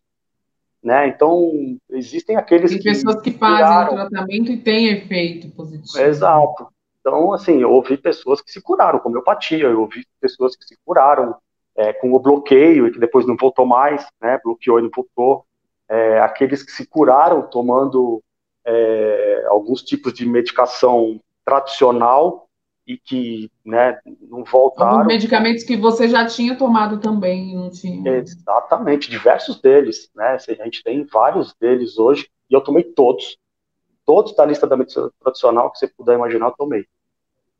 Né? 0.84 1.10
Então, 1.10 1.52
existem 1.92 2.36
aqueles 2.36 2.72
Tem 2.72 2.80
que. 2.80 2.90
pessoas 2.90 3.22
que 3.22 3.32
fazem 3.34 3.94
o 3.94 3.96
tratamento 3.96 4.52
e 4.52 4.58
têm 4.58 4.88
efeito 4.88 5.52
positivo. 5.52 6.04
Exato. 6.04 6.68
Então, 7.02 7.34
assim, 7.34 7.60
eu 7.62 7.72
ouvi 7.72 7.98
pessoas 7.98 8.42
que 8.42 8.52
se 8.52 8.62
curaram 8.62 9.00
com 9.00 9.10
homeopatia, 9.10 9.66
eu 9.66 9.82
ouvi 9.82 10.06
pessoas 10.20 10.56
que 10.56 10.64
se 10.64 10.78
curaram 10.86 11.36
é, 11.76 11.92
com 11.92 12.14
o 12.14 12.20
bloqueio 12.20 12.88
e 12.88 12.92
que 12.92 13.00
depois 13.00 13.26
não 13.26 13.36
voltou 13.36 13.66
mais, 13.66 14.08
né? 14.22 14.40
Bloqueou 14.44 14.80
e 14.80 14.84
não 14.84 14.92
voltou. 14.96 15.46
É, 15.90 16.20
aqueles 16.20 16.64
que 16.64 16.72
se 16.72 16.86
curaram 16.86 17.42
tomando 17.42 18.24
é, 18.66 19.46
alguns 19.48 19.82
tipos 19.82 20.14
de 20.14 20.26
medicação 20.26 21.20
tradicional 21.44 22.48
e 22.86 22.98
que 22.98 23.52
né, 23.66 24.00
não 24.22 24.44
voltaram. 24.44 24.92
Alguns 24.92 25.08
medicamentos 25.08 25.64
que 25.64 25.76
você 25.76 26.08
já 26.08 26.26
tinha 26.26 26.56
tomado 26.56 27.00
também, 27.00 27.56
não 27.56 27.70
tinha? 27.70 28.18
Exatamente, 28.18 29.10
diversos 29.10 29.60
deles, 29.60 30.10
né? 30.16 30.38
A 30.48 30.64
gente 30.64 30.84
tem 30.84 31.04
vários 31.04 31.54
deles 31.56 31.98
hoje 31.98 32.30
e 32.50 32.54
eu 32.54 32.62
tomei 32.62 32.84
todos 32.84 33.38
todos 34.06 34.36
da 34.36 34.46
lista 34.46 34.68
da 34.68 34.78
medicina 34.78 35.10
tradicional 35.20 35.72
que 35.72 35.80
você 35.80 35.88
puder 35.88 36.16
imaginar, 36.16 36.48
eu 36.48 36.56
tomei. 36.58 36.86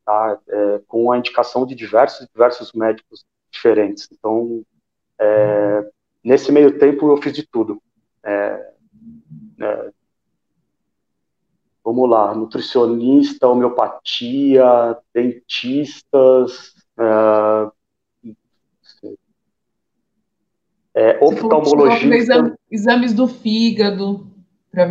Tá? 0.06 0.40
É, 0.48 0.82
com 0.88 1.12
a 1.12 1.18
indicação 1.18 1.66
de 1.66 1.76
diversos, 1.76 2.28
diversos 2.28 2.74
médicos 2.74 3.26
diferentes. 3.52 4.08
Então, 4.12 4.64
é, 5.20 5.90
nesse 6.24 6.52
meio 6.52 6.78
tempo, 6.78 7.10
eu 7.10 7.18
fiz 7.18 7.34
de 7.34 7.46
tudo. 7.46 7.82
É, 8.24 8.74
é 9.62 9.92
vamos 11.84 12.10
lá, 12.10 12.34
nutricionista, 12.34 13.48
homeopatia, 13.48 14.98
dentistas, 15.14 16.76
uh, 16.98 17.72
é, 20.94 21.18
oftalmologista. 21.22 22.58
exames 22.70 23.14
do 23.14 23.28
fígado. 23.28 24.28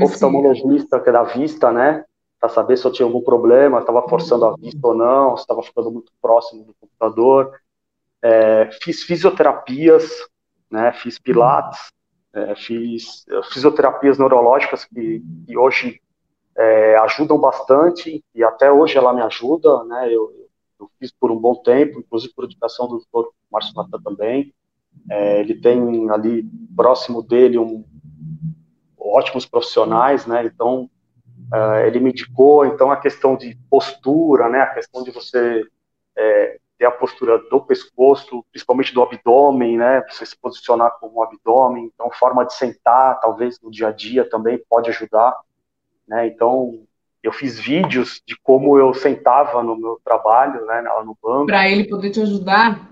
Oftalmologista, 0.02 0.98
se... 0.98 1.02
que 1.02 1.08
é 1.08 1.12
da 1.12 1.22
vista, 1.22 1.72
né? 1.72 2.04
Para 2.38 2.48
saber 2.48 2.76
se 2.76 2.86
eu 2.86 2.92
tinha 2.92 3.06
algum 3.06 3.22
problema, 3.22 3.80
estava 3.80 4.06
forçando 4.08 4.44
a 4.46 4.54
vista 4.56 4.86
ou 4.86 4.94
não, 4.94 5.36
se 5.36 5.42
estava 5.42 5.62
ficando 5.62 5.90
muito 5.90 6.12
próximo 6.20 6.64
do 6.64 6.74
computador. 6.80 7.52
É, 8.22 8.70
fiz 8.82 9.02
fisioterapias, 9.02 10.10
né? 10.70 10.92
Fiz 10.92 11.18
pilates, 11.18 11.80
é, 12.32 12.54
fiz 12.54 13.24
fisioterapias 13.52 14.18
neurológicas 14.18 14.84
que, 14.84 15.22
que 15.46 15.56
hoje 15.56 16.00
é, 16.56 16.96
ajudam 16.98 17.38
bastante 17.38 18.22
e 18.34 18.44
até 18.44 18.70
hoje 18.70 18.96
ela 18.96 19.12
me 19.12 19.22
ajuda, 19.22 19.84
né? 19.84 20.06
Eu, 20.08 20.30
eu 20.78 20.90
fiz 20.98 21.12
por 21.12 21.30
um 21.30 21.36
bom 21.36 21.54
tempo, 21.56 22.00
inclusive 22.00 22.32
por 22.34 22.44
indicação 22.44 22.88
do 22.88 22.98
Dr. 22.98 23.28
Márcio 23.50 23.74
Natan 23.74 24.00
também. 24.02 24.52
É, 25.10 25.40
ele 25.40 25.54
tem 25.54 26.10
ali 26.10 26.48
próximo 26.74 27.22
dele 27.22 27.58
um, 27.58 27.84
ótimos 29.00 29.46
profissionais, 29.46 30.26
né? 30.26 30.44
Então 30.44 30.88
é, 31.52 31.86
ele 31.86 32.00
me 32.00 32.10
indicou. 32.10 32.66
Então 32.66 32.90
a 32.90 32.96
questão 32.96 33.36
de 33.36 33.56
postura, 33.68 34.48
né? 34.48 34.60
A 34.60 34.74
questão 34.74 35.02
de 35.02 35.10
você 35.10 35.64
é, 36.16 36.58
ter 36.78 36.86
a 36.86 36.90
postura 36.90 37.38
do 37.50 37.60
pescoço, 37.60 38.44
principalmente 38.50 38.92
do 38.92 39.02
abdômen, 39.02 39.76
né? 39.76 40.04
Você 40.08 40.26
se 40.26 40.36
posicionar 40.36 40.92
como 41.00 41.18
um 41.18 41.22
abdômen. 41.22 41.90
Então 41.92 42.10
forma 42.10 42.44
de 42.44 42.54
sentar, 42.54 43.20
talvez 43.20 43.60
no 43.60 43.70
dia 43.70 43.88
a 43.88 43.92
dia 43.92 44.28
também 44.28 44.62
pode 44.68 44.90
ajudar, 44.90 45.34
né? 46.06 46.26
Então 46.26 46.82
eu 47.22 47.32
fiz 47.32 47.58
vídeos 47.58 48.22
de 48.26 48.34
como 48.42 48.78
eu 48.78 48.94
sentava 48.94 49.62
no 49.62 49.76
meu 49.76 50.00
trabalho, 50.02 50.64
né, 50.64 50.80
lá 50.80 51.04
no 51.04 51.14
banco. 51.22 51.46
Para 51.46 51.68
ele 51.68 51.86
poder 51.86 52.10
te 52.10 52.20
ajudar? 52.22 52.90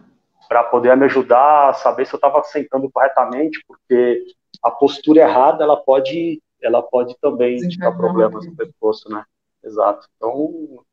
para 0.48 0.64
poder 0.64 0.96
me 0.96 1.04
ajudar 1.04 1.68
a 1.68 1.74
saber 1.74 2.06
se 2.06 2.14
eu 2.14 2.16
estava 2.16 2.42
sentando 2.42 2.90
corretamente, 2.90 3.62
porque 3.68 4.24
a 4.62 4.70
postura 4.70 5.20
errada 5.20 5.64
ela 5.64 5.76
pode 5.76 6.42
ela 6.60 6.82
pode 6.82 7.16
também 7.20 7.56
indicar 7.56 7.96
problemas 7.96 8.44
no 8.44 8.56
pescoço, 8.56 9.08
né? 9.08 9.24
Exato. 9.62 10.08
Então, 10.16 10.84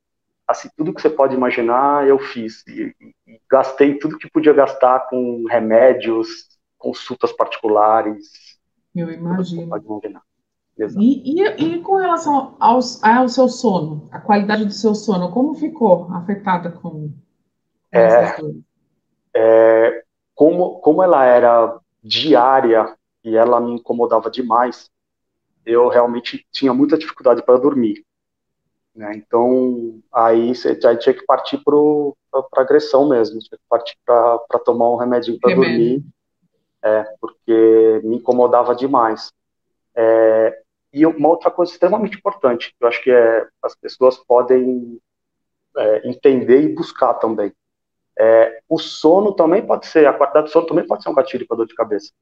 assim, 0.47 0.69
tudo 0.77 0.93
que 0.93 1.01
você 1.01 1.09
pode 1.09 1.33
imaginar 1.35 2.07
eu 2.07 2.19
fiz 2.19 2.63
e, 2.67 2.95
e, 3.27 3.41
gastei 3.49 3.97
tudo 3.97 4.17
que 4.17 4.29
podia 4.29 4.53
gastar 4.53 5.07
com 5.09 5.43
remédios, 5.49 6.47
consultas 6.77 7.31
particulares. 7.31 8.59
Eu 8.95 9.11
imagino. 9.11 9.75
E, 10.77 11.41
e, 11.41 11.75
e, 11.75 11.81
com 11.81 11.95
relação 11.95 12.55
ao, 12.59 12.79
ao 13.01 13.29
seu 13.29 13.47
sono, 13.47 14.09
a 14.11 14.19
qualidade 14.19 14.65
do 14.65 14.73
seu 14.73 14.93
sono, 14.93 15.31
como 15.31 15.55
ficou 15.55 16.11
afetada 16.11 16.69
com, 16.69 16.81
com 16.81 17.13
é, 17.93 18.37
é, 19.33 20.03
como, 20.35 20.79
como 20.79 21.01
ela 21.01 21.25
era 21.25 21.79
diária 22.03 22.93
e 23.25 23.35
ela 23.35 23.59
me 23.59 23.73
incomodava 23.73 24.29
demais, 24.29 24.89
eu 25.65 25.87
realmente 25.89 26.45
tinha 26.51 26.73
muita 26.73 26.97
dificuldade 26.97 27.41
para 27.43 27.57
dormir. 27.57 28.05
Né? 28.95 29.13
Então, 29.15 29.99
aí 30.13 30.53
já 30.53 30.95
tinha 30.95 31.13
que 31.13 31.25
partir 31.25 31.61
para 31.63 32.61
agressão 32.61 33.09
mesmo, 33.09 33.39
tinha 33.39 33.57
que 33.57 33.65
partir 33.67 33.97
para 34.05 34.59
tomar 34.63 34.91
um 34.91 34.95
remedinho 34.95 35.39
para 35.39 35.55
dormir, 35.55 36.05
é, 36.83 37.03
porque 37.19 38.01
me 38.03 38.17
incomodava 38.17 38.75
demais. 38.75 39.33
É, 39.95 40.61
e 40.93 41.05
uma 41.05 41.29
outra 41.29 41.49
coisa 41.49 41.71
extremamente 41.71 42.17
importante, 42.17 42.69
que 42.69 42.83
eu 42.83 42.87
acho 42.87 43.03
que 43.03 43.11
é, 43.11 43.47
as 43.61 43.75
pessoas 43.75 44.17
podem 44.17 45.01
é, 45.75 46.07
entender 46.07 46.61
e 46.61 46.75
buscar 46.75 47.15
também. 47.15 47.51
É, 48.17 48.61
o 48.69 48.77
sono 48.77 49.33
também 49.33 49.65
pode 49.65 49.87
ser, 49.87 50.05
a 50.05 50.13
qualidade 50.13 50.47
do 50.47 50.51
sono 50.51 50.67
também 50.67 50.85
pode 50.85 51.03
ser 51.03 51.09
um 51.09 51.15
gatilho 51.15 51.45
para 51.47 51.57
dor 51.57 51.67
de 51.67 51.75
cabeça. 51.75 52.13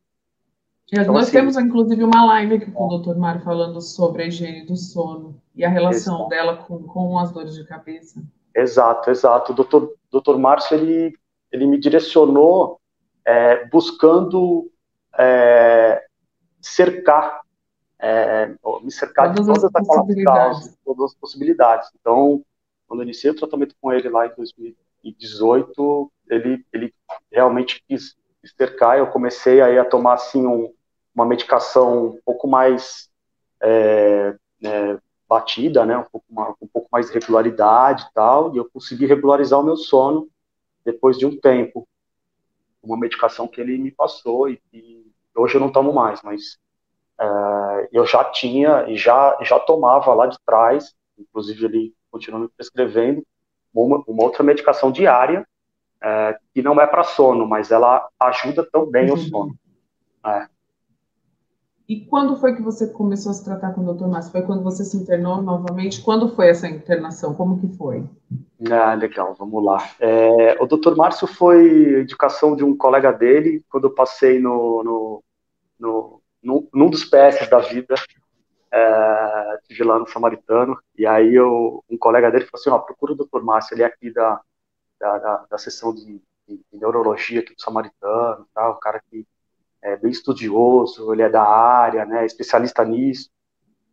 Então, 0.91 1.13
nós 1.13 1.23
assim, 1.23 1.31
temos, 1.31 1.57
inclusive, 1.57 2.03
uma 2.03 2.25
live 2.25 2.55
aqui 2.55 2.71
com 2.71 2.87
o 2.87 2.97
Dr. 2.99 3.15
Mário 3.15 3.41
falando 3.41 3.81
sobre 3.81 4.23
a 4.23 4.27
higiene 4.27 4.65
do 4.65 4.75
sono 4.75 5.41
e 5.55 5.65
a 5.65 5.69
relação 5.69 6.15
exato. 6.15 6.29
dela 6.29 6.57
com, 6.57 6.83
com 6.83 7.17
as 7.17 7.31
dores 7.31 7.55
de 7.55 7.63
cabeça. 7.65 8.21
Exato, 8.55 9.09
exato. 9.09 9.51
O 9.51 9.55
doutor, 9.55 9.95
doutor 10.11 10.37
Márcio, 10.37 10.75
ele, 10.77 11.17
ele 11.51 11.65
me 11.65 11.79
direcionou 11.79 12.79
é, 13.25 13.65
buscando 13.69 14.69
é, 15.17 16.05
cercar, 16.61 17.41
é, 17.99 18.53
me 18.83 18.91
cercar 18.91 19.33
todas 19.33 19.45
de 19.45 19.61
todas 19.61 19.63
as 19.63 19.87
possibilidades. 19.87 20.77
todas 20.85 21.05
as 21.05 21.15
possibilidades. 21.15 21.89
Então, 21.99 22.43
quando 22.87 22.99
eu 22.99 23.05
iniciei 23.05 23.31
o 23.31 23.35
tratamento 23.35 23.75
com 23.81 23.91
ele 23.91 24.09
lá 24.09 24.27
em 24.27 24.35
2000, 24.35 24.75
2018 25.03 26.11
ele, 26.29 26.65
ele 26.71 26.93
realmente 27.31 27.83
quis 27.87 28.15
cercar. 28.49 28.97
Eu 28.97 29.07
comecei 29.07 29.61
aí 29.61 29.77
a 29.77 29.85
tomar 29.85 30.13
assim 30.13 30.45
um, 30.45 30.73
uma 31.13 31.25
medicação 31.25 32.07
um 32.07 32.19
pouco 32.25 32.47
mais 32.47 33.09
é, 33.61 34.35
é, 34.63 34.97
batida, 35.27 35.85
né, 35.85 35.97
um 35.97 36.03
pouco, 36.03 36.25
uma, 36.29 36.49
um 36.61 36.67
pouco 36.67 36.87
mais 36.91 37.07
de 37.07 37.13
regularidade 37.13 38.03
e 38.03 38.13
tal, 38.13 38.53
e 38.53 38.57
eu 38.57 38.69
consegui 38.69 39.05
regularizar 39.05 39.59
o 39.59 39.63
meu 39.63 39.75
sono 39.75 40.27
depois 40.85 41.17
de 41.17 41.25
um 41.25 41.39
tempo. 41.39 41.87
Uma 42.81 42.97
medicação 42.97 43.47
que 43.47 43.61
ele 43.61 43.77
me 43.77 43.91
passou 43.91 44.49
e, 44.49 44.61
e 44.73 45.05
hoje 45.35 45.55
eu 45.55 45.61
não 45.61 45.71
tomo 45.71 45.93
mais, 45.93 46.21
mas 46.21 46.57
é, 47.19 47.89
eu 47.91 48.05
já 48.05 48.23
tinha 48.25 48.85
e 48.89 48.97
já, 48.97 49.37
já 49.41 49.59
tomava 49.59 50.13
lá 50.13 50.27
de 50.27 50.37
trás, 50.45 50.93
inclusive 51.17 51.65
ele 51.65 51.95
continua 52.11 52.41
me 52.41 52.49
prescrevendo, 52.49 53.25
uma, 53.73 54.03
uma 54.05 54.23
outra 54.23 54.43
medicação 54.43 54.91
diária, 54.91 55.47
é, 56.03 56.37
que 56.53 56.61
não 56.61 56.79
é 56.81 56.85
para 56.85 57.03
sono, 57.03 57.47
mas 57.47 57.71
ela 57.71 58.07
ajuda 58.19 58.67
também 58.69 59.09
uhum. 59.09 59.15
o 59.15 59.17
sono. 59.17 59.55
É. 60.25 60.47
E 61.87 62.05
quando 62.05 62.35
foi 62.37 62.55
que 62.55 62.61
você 62.61 62.87
começou 62.87 63.31
a 63.31 63.33
se 63.33 63.43
tratar 63.43 63.73
com 63.73 63.81
o 63.81 63.93
Dr. 63.93 64.07
Márcio? 64.07 64.31
Foi 64.31 64.41
quando 64.41 64.63
você 64.63 64.83
se 64.85 64.97
internou 64.97 65.41
novamente? 65.41 66.01
Quando 66.01 66.29
foi 66.29 66.49
essa 66.49 66.67
internação? 66.67 67.33
Como 67.33 67.59
que 67.59 67.67
foi? 67.77 68.03
Ah, 68.71 68.93
legal, 68.93 69.35
vamos 69.37 69.63
lá. 69.63 69.77
É, 69.99 70.61
o 70.61 70.65
Dr. 70.65 70.95
Márcio 70.95 71.27
foi 71.27 72.01
indicação 72.01 72.55
de 72.55 72.63
um 72.63 72.75
colega 72.75 73.11
dele, 73.11 73.63
quando 73.69 73.87
eu 73.87 73.93
passei 73.93 74.39
no, 74.39 74.83
no, 74.83 75.23
no, 75.79 76.21
no 76.41 76.69
num 76.73 76.89
dos 76.89 77.03
PS 77.03 77.49
da 77.49 77.59
vida, 77.59 77.95
é, 78.71 79.59
estive 79.61 79.83
lá 79.83 79.99
no 79.99 80.07
Samaritano, 80.07 80.77
e 80.97 81.05
aí 81.05 81.35
eu, 81.35 81.83
um 81.89 81.97
colega 81.97 82.31
dele 82.31 82.45
falou 82.45 82.59
assim, 82.59 82.69
ó, 82.69 82.79
procura 82.79 83.13
o 83.13 83.15
Dr. 83.15 83.43
Márcio, 83.43 83.75
ele 83.75 83.83
é 83.83 83.85
aqui 83.85 84.11
da, 84.11 84.39
da, 85.03 85.17
da, 85.17 85.45
da 85.51 85.57
seção 85.57 85.93
de, 85.93 86.21
de, 86.47 86.57
de, 86.71 86.79
neurologia 86.79 87.41
aqui 87.41 87.53
do 87.53 87.61
Samaritano, 87.61 88.47
tá, 88.53 88.71
um 88.71 88.79
cara 88.79 89.01
que 89.09 89.27
é 89.81 89.97
bem 89.97 90.11
estudioso, 90.11 91.11
ele 91.11 91.23
é 91.23 91.29
da 91.29 91.43
área, 91.43 92.05
né, 92.05 92.25
especialista 92.25 92.85
nisso, 92.85 93.29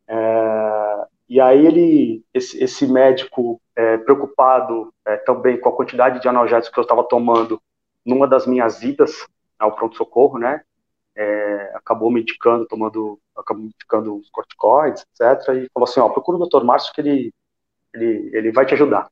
é, 0.06 1.06
e 1.28 1.40
aí 1.40 1.66
ele, 1.66 2.24
esse, 2.32 2.62
esse 2.62 2.86
médico 2.86 3.60
é, 3.74 3.96
preocupado 3.98 4.94
é, 5.04 5.16
também 5.16 5.58
com 5.58 5.68
a 5.68 5.76
quantidade 5.76 6.20
de 6.20 6.28
analgésicos 6.28 6.72
que 6.72 6.78
eu 6.78 6.82
estava 6.82 7.02
tomando 7.02 7.60
numa 8.06 8.28
das 8.28 8.46
minhas 8.46 8.80
idas 8.82 9.26
ao 9.58 9.74
pronto-socorro, 9.74 10.38
né, 10.38 10.62
é, 11.16 11.72
acabou 11.74 12.08
me 12.08 12.20
indicando, 12.20 12.66
tomando, 12.66 13.18
acabou 13.36 13.64
me 13.64 13.70
indicando 13.70 14.16
os 14.16 14.30
corticoides, 14.30 15.04
etc. 15.20 15.48
E 15.56 15.68
falou 15.74 15.88
assim, 15.88 15.98
ó, 15.98 16.08
procura 16.08 16.38
o 16.38 16.48
Dr. 16.48 16.64
Márcio 16.64 16.94
que 16.94 17.00
ele, 17.00 17.34
ele, 17.92 18.30
ele 18.32 18.52
vai 18.52 18.64
te 18.64 18.74
ajudar. 18.74 19.10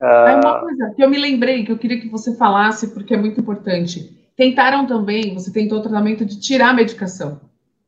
Uh... 0.00 0.40
uma 0.44 0.60
coisa 0.60 0.92
que 0.94 1.02
eu 1.02 1.08
me 1.08 1.18
lembrei, 1.18 1.64
que 1.64 1.72
eu 1.72 1.78
queria 1.78 2.00
que 2.00 2.08
você 2.08 2.36
falasse, 2.36 2.92
porque 2.92 3.14
é 3.14 3.16
muito 3.16 3.40
importante. 3.40 4.14
Tentaram 4.36 4.86
também, 4.86 5.34
você 5.34 5.52
tentou 5.52 5.78
o 5.78 5.82
tratamento 5.82 6.24
de 6.24 6.38
tirar 6.38 6.70
a 6.70 6.74
medicação, 6.74 7.40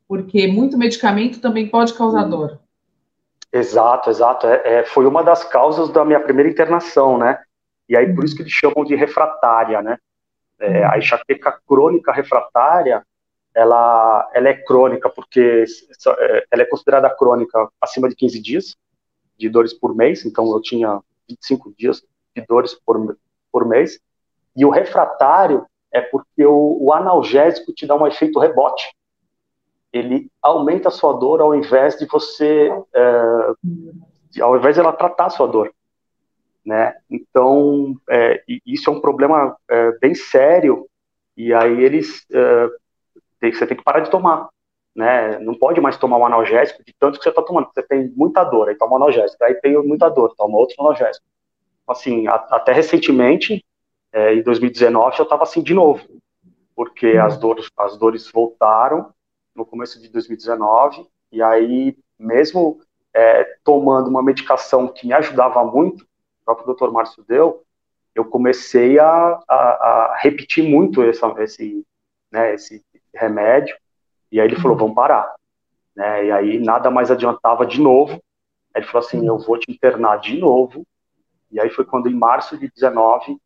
porque 0.06 0.46
muito 0.46 0.78
medicamento 0.78 1.40
também 1.40 1.68
pode 1.68 1.92
causar 1.94 2.24
hum. 2.26 2.30
dor. 2.30 2.60
Exato, 3.52 4.10
exato. 4.10 4.46
É, 4.46 4.62
é, 4.64 4.84
foi 4.84 5.06
uma 5.06 5.22
das 5.22 5.44
causas 5.44 5.88
da 5.90 6.04
minha 6.04 6.20
primeira 6.20 6.50
internação, 6.50 7.18
né? 7.18 7.42
E 7.88 7.96
aí, 7.96 8.14
por 8.14 8.24
isso 8.24 8.36
que 8.36 8.42
eles 8.42 8.52
chamam 8.52 8.84
de 8.84 8.94
refratária, 8.94 9.80
né? 9.80 9.98
É, 10.60 10.84
a 10.84 10.98
enxaqueca 10.98 11.58
crônica 11.66 12.12
refratária, 12.12 13.02
ela, 13.54 14.30
ela 14.34 14.48
é 14.48 14.54
crônica 14.54 15.08
porque 15.08 15.64
é, 16.18 16.44
ela 16.50 16.62
é 16.62 16.66
considerada 16.66 17.10
crônica 17.10 17.68
acima 17.80 18.08
de 18.08 18.16
15 18.16 18.40
dias 18.40 18.76
de 19.38 19.48
dores 19.48 19.72
por 19.72 19.94
mês, 19.94 20.24
então 20.24 20.50
eu 20.50 20.60
tinha 20.60 21.00
25 21.28 21.74
dias 21.76 22.02
de 22.34 22.44
dores 22.46 22.74
por, 22.74 23.16
por 23.52 23.66
mês, 23.66 24.00
e 24.56 24.64
o 24.64 24.70
refratário 24.70 25.66
é 25.92 26.00
porque 26.00 26.44
o, 26.44 26.78
o 26.80 26.92
analgésico 26.92 27.72
te 27.72 27.86
dá 27.86 27.94
um 27.94 28.06
efeito 28.06 28.38
rebote, 28.38 28.92
ele 29.92 30.30
aumenta 30.42 30.88
a 30.88 30.92
sua 30.92 31.14
dor 31.14 31.40
ao 31.40 31.54
invés 31.54 31.96
de 31.98 32.06
você, 32.06 32.70
é, 32.94 34.40
ao 34.42 34.56
invés 34.56 34.74
de 34.74 34.80
ela 34.80 34.92
tratar 34.92 35.26
a 35.26 35.30
sua 35.30 35.46
dor, 35.46 35.72
né? 36.64 36.94
Então, 37.10 37.94
é, 38.08 38.42
isso 38.66 38.90
é 38.90 38.92
um 38.92 39.00
problema 39.00 39.56
é, 39.68 39.92
bem 39.98 40.14
sério, 40.14 40.86
e 41.36 41.54
aí 41.54 41.82
eles 41.82 42.26
é, 42.30 42.68
tem, 43.40 43.52
você 43.52 43.66
tem 43.66 43.76
que 43.76 43.84
parar 43.84 44.00
de 44.00 44.10
tomar. 44.10 44.48
Né? 44.98 45.38
Não 45.38 45.54
pode 45.54 45.80
mais 45.80 45.96
tomar 45.96 46.18
um 46.18 46.26
analgésico 46.26 46.82
de 46.84 46.92
tanto 46.98 47.18
que 47.18 47.22
você 47.22 47.28
está 47.28 47.40
tomando. 47.40 47.68
Você 47.72 47.84
tem 47.84 48.08
muita 48.16 48.42
dor, 48.42 48.68
aí 48.68 48.74
toma 48.74 48.94
um 48.94 48.96
analgésico. 48.96 49.44
Aí 49.44 49.54
tem 49.54 49.80
muita 49.80 50.08
dor, 50.08 50.34
toma 50.36 50.58
outro 50.58 50.74
analgésico. 50.80 51.24
Assim, 51.86 52.26
a, 52.26 52.34
até 52.34 52.72
recentemente, 52.72 53.64
é, 54.12 54.34
em 54.34 54.42
2019, 54.42 55.20
eu 55.20 55.22
estava 55.22 55.44
assim 55.44 55.62
de 55.62 55.72
novo, 55.72 56.04
porque 56.74 57.12
uhum. 57.12 57.24
as 57.24 57.38
dores, 57.38 57.70
as 57.78 57.96
dores 57.96 58.28
voltaram 58.32 59.14
no 59.54 59.64
começo 59.64 60.02
de 60.02 60.08
2019, 60.08 61.06
e 61.30 61.40
aí, 61.40 61.96
mesmo 62.18 62.80
é, 63.14 63.44
tomando 63.62 64.08
uma 64.08 64.22
medicação 64.22 64.88
que 64.88 65.06
me 65.06 65.12
ajudava 65.12 65.64
muito, 65.64 66.02
o 66.42 66.44
próprio 66.44 66.74
Dr. 66.74 66.90
Márcio 66.90 67.22
deu, 67.22 67.62
eu 68.16 68.24
comecei 68.24 68.98
a, 68.98 69.40
a, 69.48 69.54
a 69.54 70.16
repetir 70.20 70.68
muito 70.68 71.04
essa, 71.04 71.32
esse, 71.38 71.86
né, 72.32 72.52
esse 72.54 72.84
remédio, 73.14 73.76
e 74.30 74.40
aí 74.40 74.46
ele 74.46 74.56
falou, 74.56 74.72
uhum. 74.72 74.78
vamos 74.78 74.94
parar. 74.94 75.34
Né? 75.96 76.26
E 76.26 76.30
aí 76.30 76.58
nada 76.58 76.90
mais 76.90 77.10
adiantava 77.10 77.66
de 77.66 77.80
novo. 77.80 78.12
Aí 78.74 78.82
ele 78.82 78.86
falou 78.86 79.06
assim, 79.06 79.26
eu 79.26 79.38
vou 79.38 79.58
te 79.58 79.70
internar 79.70 80.18
de 80.18 80.38
novo. 80.38 80.86
E 81.50 81.58
aí 81.58 81.70
foi 81.70 81.84
quando 81.84 82.08
em 82.08 82.14
março 82.14 82.56
de 82.56 82.70
19 82.70 83.38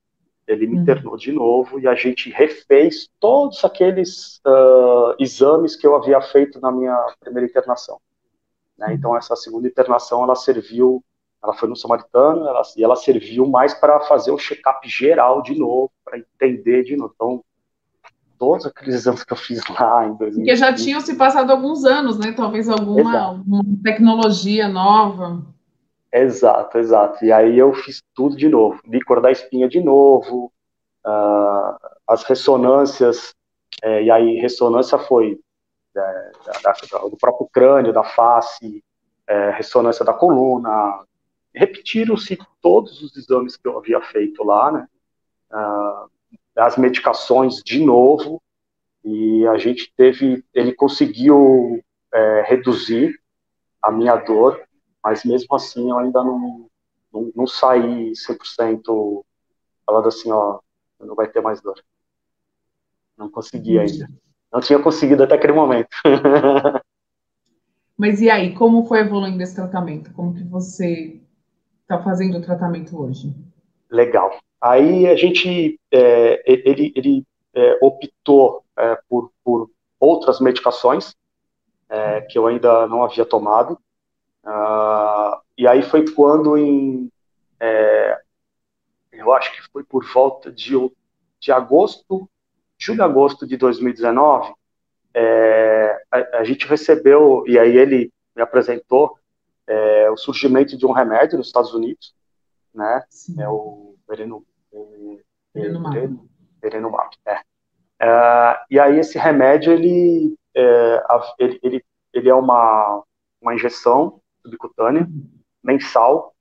ele 0.46 0.66
me 0.66 0.74
uhum. 0.74 0.82
internou 0.82 1.16
de 1.16 1.30
novo 1.32 1.78
e 1.78 1.86
a 1.86 1.94
gente 1.94 2.28
refez 2.30 3.08
todos 3.20 3.64
aqueles 3.64 4.40
uh, 4.44 5.14
exames 5.18 5.76
que 5.76 5.86
eu 5.86 5.94
havia 5.94 6.20
feito 6.20 6.60
na 6.60 6.72
minha 6.72 6.98
primeira 7.20 7.48
internação. 7.48 8.00
Né? 8.76 8.88
Uhum. 8.88 8.92
Então 8.92 9.16
essa 9.16 9.36
segunda 9.36 9.68
internação 9.68 10.22
ela 10.24 10.34
serviu, 10.34 11.02
ela 11.42 11.54
foi 11.54 11.68
no 11.68 11.76
Samaritano 11.76 12.46
ela, 12.46 12.62
e 12.76 12.82
ela 12.82 12.96
serviu 12.96 13.46
mais 13.46 13.72
para 13.72 14.00
fazer 14.00 14.32
o 14.32 14.38
check-up 14.38 14.86
geral 14.88 15.42
de 15.42 15.56
novo, 15.56 15.92
para 16.04 16.18
entender 16.18 16.82
de 16.82 16.96
novo. 16.96 17.12
Então 17.14 17.44
todos 18.42 18.66
aqueles 18.66 18.96
exames 18.96 19.22
que 19.22 19.32
eu 19.32 19.36
fiz 19.36 19.62
lá 19.68 20.04
em 20.04 20.16
2000. 20.16 20.38
Porque 20.38 20.56
já 20.56 20.74
tinham 20.74 21.00
se 21.00 21.14
passado 21.14 21.52
alguns 21.52 21.84
anos, 21.84 22.18
né? 22.18 22.32
Talvez 22.32 22.68
alguma, 22.68 23.16
alguma 23.16 23.62
tecnologia 23.84 24.66
nova. 24.66 25.46
Exato, 26.12 26.76
exato. 26.76 27.24
E 27.24 27.30
aí 27.30 27.56
eu 27.56 27.72
fiz 27.72 28.02
tudo 28.12 28.36
de 28.36 28.48
novo. 28.48 28.80
Licor 28.84 29.20
da 29.20 29.30
espinha 29.30 29.68
de 29.68 29.80
novo, 29.80 30.52
uh, 31.06 31.76
as 32.04 32.24
ressonâncias, 32.24 33.32
é, 33.80 34.02
e 34.02 34.10
aí 34.10 34.34
ressonância 34.40 34.98
foi 34.98 35.38
é, 35.96 36.32
da, 36.64 36.72
da, 36.72 36.98
do 37.08 37.16
próprio 37.16 37.48
crânio, 37.52 37.92
da 37.92 38.02
face, 38.02 38.82
é, 39.24 39.50
ressonância 39.50 40.04
da 40.04 40.12
coluna. 40.12 41.04
Repetiram-se 41.54 42.36
todos 42.60 43.02
os 43.02 43.16
exames 43.16 43.56
que 43.56 43.68
eu 43.68 43.78
havia 43.78 44.00
feito 44.00 44.42
lá, 44.42 44.72
né? 44.72 44.88
Uh, 45.52 46.11
as 46.56 46.76
medicações 46.76 47.62
de 47.64 47.84
novo 47.84 48.42
e 49.04 49.46
a 49.46 49.58
gente 49.58 49.92
teve, 49.96 50.44
ele 50.54 50.72
conseguiu 50.72 51.82
é, 52.12 52.42
reduzir 52.46 53.18
a 53.82 53.90
minha 53.90 54.16
dor, 54.16 54.62
mas 55.02 55.24
mesmo 55.24 55.54
assim 55.56 55.90
eu 55.90 55.98
ainda 55.98 56.22
não, 56.22 56.68
não, 57.12 57.32
não 57.34 57.46
saí 57.46 58.12
100% 58.12 59.24
falando 59.84 60.08
assim, 60.08 60.30
ó, 60.30 60.60
não 61.00 61.14
vai 61.14 61.28
ter 61.28 61.40
mais 61.40 61.60
dor. 61.60 61.82
Não 63.16 63.28
consegui 63.30 63.78
ainda. 63.78 64.08
Não 64.52 64.60
tinha 64.60 64.78
conseguido 64.78 65.22
até 65.22 65.34
aquele 65.34 65.52
momento. 65.52 65.88
mas 67.96 68.20
e 68.20 68.30
aí, 68.30 68.54
como 68.54 68.86
foi 68.86 69.00
evoluindo 69.00 69.42
esse 69.42 69.54
tratamento? 69.54 70.12
Como 70.12 70.34
que 70.34 70.44
você 70.44 71.20
está 71.82 72.02
fazendo 72.02 72.38
o 72.38 72.42
tratamento 72.42 73.00
hoje? 73.00 73.34
Legal. 73.90 74.38
Aí 74.62 75.08
a 75.08 75.16
gente, 75.16 75.80
é, 75.90 76.40
ele, 76.46 76.92
ele 76.94 77.26
é, 77.52 77.78
optou 77.82 78.64
é, 78.78 78.96
por, 79.08 79.32
por 79.42 79.68
outras 79.98 80.40
medicações 80.40 81.16
é, 81.88 82.20
que 82.20 82.38
eu 82.38 82.46
ainda 82.46 82.86
não 82.86 83.02
havia 83.02 83.26
tomado. 83.26 83.76
Uh, 84.44 85.40
e 85.58 85.66
aí 85.66 85.82
foi 85.82 86.08
quando 86.12 86.56
em, 86.56 87.10
é, 87.58 88.20
eu 89.10 89.32
acho 89.32 89.52
que 89.52 89.62
foi 89.72 89.82
por 89.82 90.04
volta 90.12 90.50
de, 90.50 90.74
de 91.40 91.50
agosto, 91.50 92.28
julho, 92.78 93.02
agosto 93.02 93.44
de 93.46 93.56
2019, 93.56 94.52
é, 95.12 96.04
a, 96.10 96.38
a, 96.38 96.44
gente 96.44 96.66
recebeu, 96.66 97.44
e 97.46 97.58
aí 97.58 97.76
ele 97.76 98.12
me 98.34 98.42
apresentou 98.42 99.18
o 100.12 100.16
surgimento 100.16 100.76
de 100.76 100.84
um 100.84 100.92
remédio 100.92 101.38
nos 101.38 101.46
Estados 101.46 101.72
Unidos, 101.72 102.14
né, 102.74 103.02
é 103.38 103.48
o 103.48 103.92
Vereno, 105.54 106.28
Perenumab. 106.60 107.10
É. 107.26 107.36
Uh, 108.02 108.58
e 108.70 108.80
aí 108.80 108.98
esse 108.98 109.18
remédio 109.18 109.72
ele, 109.72 110.36
é, 110.54 111.02
ele, 111.38 111.60
ele, 111.62 111.84
ele, 112.12 112.28
é 112.28 112.34
uma, 112.34 113.02
uma 113.40 113.54
injeção 113.54 114.20
subcutânea 114.42 115.06
mensal 115.62 116.34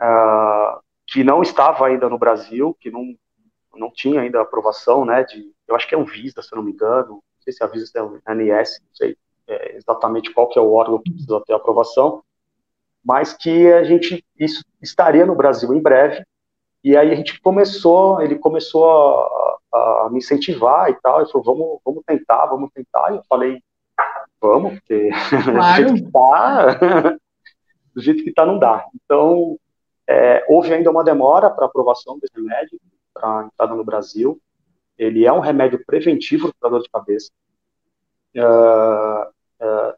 uh, 0.00 0.80
que 1.06 1.22
não 1.22 1.42
estava 1.42 1.86
ainda 1.86 2.08
no 2.08 2.18
Brasil, 2.18 2.74
que 2.80 2.90
não, 2.90 3.14
não 3.74 3.90
tinha 3.90 4.20
ainda 4.20 4.40
aprovação, 4.40 5.04
né? 5.04 5.24
De, 5.24 5.52
eu 5.68 5.76
acho 5.76 5.86
que 5.86 5.94
é 5.94 5.98
um 5.98 6.04
Visa, 6.04 6.40
se 6.40 6.52
eu 6.52 6.56
não 6.56 6.64
me 6.64 6.72
engano, 6.72 7.10
não 7.10 7.22
sei 7.40 7.52
se 7.52 7.62
a 7.62 7.66
Visa 7.66 7.90
é 7.94 8.02
um 8.02 8.18
ANS, 8.24 8.80
não 8.80 8.94
sei 8.94 9.16
é, 9.46 9.76
exatamente 9.76 10.32
qual 10.32 10.48
que 10.48 10.58
é 10.58 10.62
o 10.62 10.72
órgão 10.72 11.02
que 11.02 11.10
precisa 11.10 11.42
ter 11.46 11.52
aprovação, 11.52 12.22
mas 13.04 13.34
que 13.34 13.70
a 13.72 13.84
gente 13.84 14.24
isso 14.38 14.64
estaria 14.80 15.26
no 15.26 15.34
Brasil 15.34 15.74
em 15.74 15.82
breve 15.82 16.24
e 16.84 16.96
aí 16.96 17.12
a 17.12 17.14
gente 17.14 17.40
começou, 17.40 18.20
ele 18.20 18.36
começou 18.38 18.84
a, 18.84 19.58
a, 19.72 20.08
me 20.10 20.18
incentivar 20.18 20.90
e 20.90 20.94
tal, 20.94 21.20
ele 21.20 21.30
falou, 21.30 21.44
vamos, 21.44 21.80
vamos 21.84 22.02
tentar, 22.04 22.46
vamos 22.46 22.70
tentar, 22.74 23.12
e 23.12 23.16
eu 23.16 23.22
falei, 23.28 23.62
vamos, 24.40 24.74
porque 24.74 25.10
claro. 25.52 25.94
do 25.94 25.94
jeito 25.94 26.04
que 26.04 26.10
tá, 26.10 26.78
do 27.94 28.02
jeito 28.02 28.24
que 28.24 28.32
tá 28.32 28.46
não 28.46 28.58
dá. 28.58 28.84
Então, 28.94 29.56
é, 30.08 30.44
houve 30.48 30.74
ainda 30.74 30.90
uma 30.90 31.04
demora 31.04 31.48
para 31.50 31.66
aprovação 31.66 32.18
desse 32.18 32.34
remédio, 32.34 32.80
para 33.14 33.44
entrada 33.44 33.74
no 33.74 33.84
Brasil, 33.84 34.40
ele 34.98 35.24
é 35.24 35.32
um 35.32 35.40
remédio 35.40 35.82
preventivo 35.86 36.52
para 36.58 36.70
dor 36.70 36.82
de 36.82 36.90
cabeça, 36.90 37.30
uh, 38.36 39.28
uh, 39.64 39.94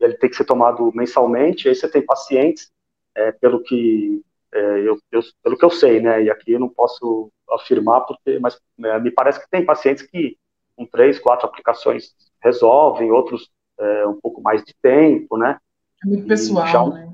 ele 0.00 0.14
tem 0.14 0.28
que 0.28 0.36
ser 0.36 0.44
tomado 0.44 0.92
mensalmente, 0.94 1.68
aí 1.68 1.74
você 1.74 1.88
tem 1.88 2.04
pacientes, 2.04 2.70
é, 3.14 3.32
pelo 3.32 3.62
que 3.62 4.22
é, 4.52 4.80
eu, 4.80 4.98
eu, 5.10 5.20
pelo 5.42 5.56
que 5.56 5.64
eu 5.64 5.70
sei, 5.70 6.00
né? 6.00 6.22
E 6.22 6.30
aqui 6.30 6.52
eu 6.52 6.60
não 6.60 6.68
posso 6.68 7.30
afirmar, 7.50 8.02
porque, 8.02 8.38
mas 8.38 8.60
é, 8.84 8.98
me 9.00 9.10
parece 9.10 9.40
que 9.40 9.50
tem 9.50 9.64
pacientes 9.64 10.02
que 10.04 10.36
com 10.76 10.86
três, 10.86 11.18
quatro 11.18 11.46
aplicações 11.46 12.14
resolvem, 12.40 13.10
outros 13.10 13.50
é, 13.78 14.06
um 14.06 14.20
pouco 14.20 14.40
mais 14.40 14.62
de 14.62 14.74
tempo, 14.80 15.36
né? 15.36 15.58
É 16.04 16.06
muito 16.06 16.26
pessoal, 16.26 16.66
já, 16.66 16.86
né? 16.86 17.12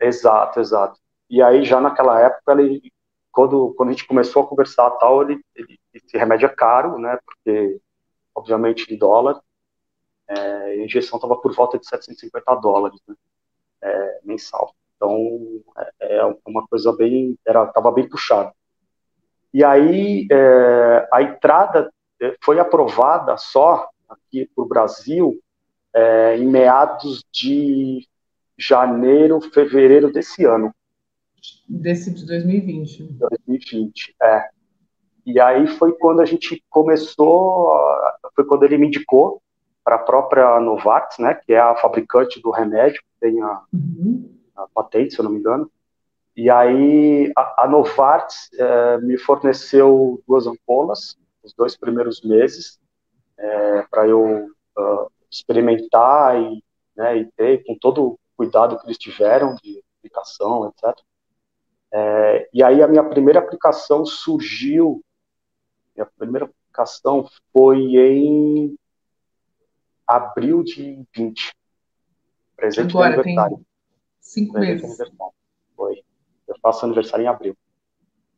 Exato, 0.00 0.60
exato. 0.60 1.00
E 1.30 1.42
aí 1.42 1.64
já 1.64 1.80
naquela 1.80 2.20
época, 2.20 2.52
ele, 2.52 2.92
quando, 3.30 3.74
quando 3.76 3.90
a 3.90 3.92
gente 3.92 4.06
começou 4.06 4.42
a 4.42 4.46
conversar 4.46 4.90
tal, 4.92 5.22
ele, 5.22 5.40
ele 5.54 5.78
esse 5.94 6.16
remédio 6.16 6.46
é 6.46 6.48
caro, 6.48 6.98
né? 6.98 7.18
Porque 7.24 7.80
obviamente 8.34 8.86
de 8.86 8.96
dólar, 8.96 9.40
é, 10.28 10.36
a 10.36 10.76
injeção 10.84 11.16
estava 11.16 11.36
por 11.36 11.54
volta 11.54 11.78
de 11.78 11.86
750 11.86 12.54
dólares, 12.56 13.00
né? 13.06 13.14
É, 13.82 14.20
mensal. 14.24 14.74
Então, 14.98 15.62
é, 16.00 16.16
é 16.16 16.34
uma 16.44 16.66
coisa 16.66 16.92
bem, 16.92 17.38
era, 17.46 17.64
estava 17.64 17.92
bem 17.92 18.08
puxado. 18.08 18.52
E 19.54 19.62
aí, 19.64 20.26
é, 20.30 21.08
a 21.12 21.22
entrada 21.22 21.90
é, 22.20 22.36
foi 22.42 22.58
aprovada 22.58 23.36
só 23.36 23.88
aqui 24.08 24.50
para 24.54 24.64
o 24.64 24.68
Brasil 24.68 25.40
é, 25.94 26.36
em 26.36 26.46
meados 26.46 27.24
de 27.32 28.06
janeiro, 28.58 29.40
fevereiro 29.40 30.12
desse 30.12 30.44
ano. 30.44 30.74
Desse 31.68 32.12
de 32.12 32.26
2020. 32.26 33.04
2020, 33.12 34.16
é. 34.20 34.48
E 35.24 35.38
aí 35.38 35.68
foi 35.68 35.92
quando 35.92 36.20
a 36.20 36.24
gente 36.24 36.62
começou, 36.68 37.72
foi 38.34 38.44
quando 38.44 38.64
ele 38.64 38.78
me 38.78 38.88
indicou 38.88 39.40
para 39.84 39.96
a 39.96 40.00
própria 40.00 40.58
Novartis, 40.58 41.18
né, 41.18 41.34
que 41.34 41.52
é 41.52 41.60
a 41.60 41.76
fabricante 41.76 42.40
do 42.42 42.50
remédio, 42.50 43.00
tem 43.20 43.40
a, 43.40 43.62
uhum 43.72 44.37
a 44.58 44.66
patente, 44.74 45.14
se 45.14 45.20
eu 45.20 45.24
não 45.24 45.30
me 45.30 45.38
engano. 45.38 45.70
E 46.36 46.50
aí 46.50 47.32
a, 47.36 47.64
a 47.64 47.68
Novartis 47.68 48.50
é, 48.54 48.98
me 48.98 49.18
forneceu 49.18 50.22
duas 50.26 50.46
ampolas, 50.46 51.16
os 51.42 51.52
dois 51.52 51.76
primeiros 51.76 52.22
meses, 52.22 52.78
é, 53.36 53.82
para 53.90 54.06
eu 54.06 54.46
uh, 54.76 55.10
experimentar 55.30 56.40
e, 56.40 56.62
né, 56.96 57.18
e 57.18 57.24
ter 57.32 57.64
com 57.64 57.76
todo 57.78 58.04
o 58.04 58.18
cuidado 58.36 58.78
que 58.78 58.86
eles 58.86 58.98
tiveram 58.98 59.54
de 59.56 59.82
aplicação, 59.98 60.68
etc. 60.68 60.96
É, 61.92 62.48
e 62.52 62.62
aí 62.62 62.82
a 62.82 62.88
minha 62.88 63.04
primeira 63.04 63.38
aplicação 63.38 64.04
surgiu, 64.04 65.02
minha 65.96 66.06
primeira 66.18 66.46
aplicação 66.46 67.28
foi 67.52 67.78
em 67.78 68.78
abril 70.06 70.62
de 70.62 71.04
20, 71.14 71.54
presente 72.56 72.90
Agora, 72.90 73.14
aniversário. 73.14 73.56
Tem 73.56 73.66
Cinco 74.28 74.58
meses. 74.58 74.98
Foi. 75.74 76.02
Eu 76.46 76.54
faço 76.60 76.84
aniversário 76.84 77.24
em 77.24 77.28
abril. 77.28 77.56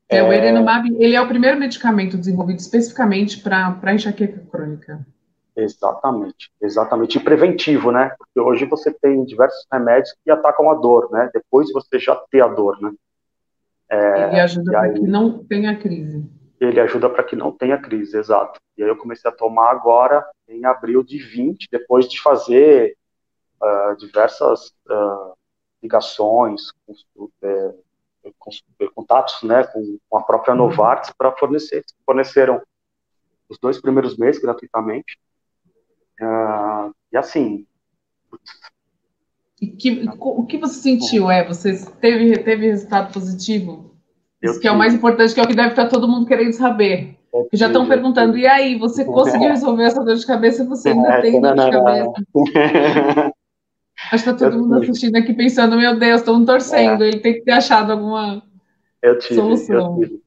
É, 0.08 0.18
é, 0.18 0.22
o 0.22 0.32
Erenumab, 0.32 0.88
ele 0.98 1.16
é 1.16 1.20
o 1.20 1.26
primeiro 1.26 1.58
medicamento 1.58 2.16
desenvolvido 2.16 2.60
especificamente 2.60 3.40
para 3.40 3.92
enxaqueca 3.92 4.40
crônica. 4.50 5.04
Exatamente, 5.56 6.48
exatamente. 6.62 7.18
E 7.18 7.20
preventivo, 7.20 7.90
né? 7.90 8.14
Porque 8.16 8.38
hoje 8.38 8.66
você 8.66 8.92
tem 8.92 9.24
diversos 9.24 9.66
remédios 9.70 10.14
que 10.24 10.30
atacam 10.30 10.70
a 10.70 10.74
dor, 10.74 11.10
né? 11.10 11.28
Depois 11.34 11.72
você 11.72 11.98
já 11.98 12.14
tem 12.30 12.40
a 12.40 12.46
dor, 12.46 12.80
né? 12.80 12.92
É, 13.90 14.28
ele 14.28 14.40
ajuda 14.40 14.70
para 14.70 14.92
que 14.92 15.00
não 15.00 15.44
tenha 15.44 15.76
crise. 15.76 16.30
Ele 16.60 16.80
ajuda 16.80 17.10
para 17.10 17.24
que 17.24 17.34
não 17.34 17.50
tenha 17.50 17.78
crise, 17.78 18.16
exato. 18.16 18.60
E 18.78 18.82
aí 18.84 18.88
eu 18.88 18.96
comecei 18.96 19.28
a 19.28 19.34
tomar 19.34 19.72
agora 19.72 20.24
em 20.48 20.64
abril 20.64 21.02
de 21.02 21.18
20, 21.18 21.66
depois 21.68 22.08
de 22.08 22.20
fazer 22.20 22.96
uh, 23.60 23.96
diversas 23.96 24.68
uh, 24.88 25.34
ligações, 25.82 26.72
é, 27.42 27.72
com, 28.38 28.50
contatos 28.94 29.42
né, 29.42 29.64
com, 29.64 30.16
a 30.16 30.22
própria 30.22 30.52
uhum. 30.52 30.58
Novartis 30.58 31.12
para 31.16 31.32
fornecer. 31.32 31.84
Forneceram 32.04 32.62
os 33.48 33.58
dois 33.58 33.80
primeiros 33.80 34.16
meses 34.16 34.40
gratuitamente 34.40 35.18
Uh, 36.20 36.92
e 37.10 37.16
assim. 37.16 37.66
E 39.60 39.66
que, 39.68 40.06
o 40.18 40.44
que 40.44 40.58
você 40.58 40.74
sentiu? 40.74 41.30
É, 41.30 41.46
você 41.46 41.84
teve, 42.00 42.38
teve 42.38 42.66
resultado 42.66 43.12
positivo? 43.12 43.94
Eu 44.40 44.52
Isso 44.52 44.60
que 44.60 44.68
é 44.68 44.72
o 44.72 44.78
mais 44.78 44.94
importante, 44.94 45.34
que 45.34 45.40
é 45.40 45.42
o 45.42 45.46
que 45.46 45.54
deve 45.54 45.70
estar 45.70 45.88
todo 45.88 46.08
mundo 46.08 46.26
querendo 46.26 46.52
saber. 46.52 47.18
Porque 47.30 47.56
já 47.56 47.66
estão 47.66 47.86
perguntando, 47.86 48.36
e 48.36 48.46
aí, 48.46 48.78
você 48.78 49.04
conseguiu 49.06 49.50
resolver 49.50 49.84
essa 49.84 50.04
dor 50.04 50.16
de 50.16 50.26
cabeça? 50.26 50.64
Você 50.64 50.90
ainda 50.90 51.08
é, 51.14 51.20
tem 51.20 51.40
dor 51.40 51.54
de 51.54 51.70
cabeça? 51.70 52.12
Acho 54.10 54.24
que 54.24 54.30
está 54.30 54.34
todo 54.34 54.58
mundo 54.58 54.76
assistindo 54.76 55.16
aqui 55.16 55.32
pensando, 55.32 55.76
meu 55.76 55.98
Deus, 55.98 56.20
estão 56.20 56.44
torcendo, 56.44 57.04
é. 57.04 57.08
ele 57.08 57.20
tem 57.20 57.34
que 57.34 57.42
ter 57.42 57.52
achado 57.52 57.92
alguma 57.92 58.42
eu 59.00 59.18
tive, 59.18 59.34
solução. 59.36 60.00
Eu 60.00 60.08
tive. 60.08 60.22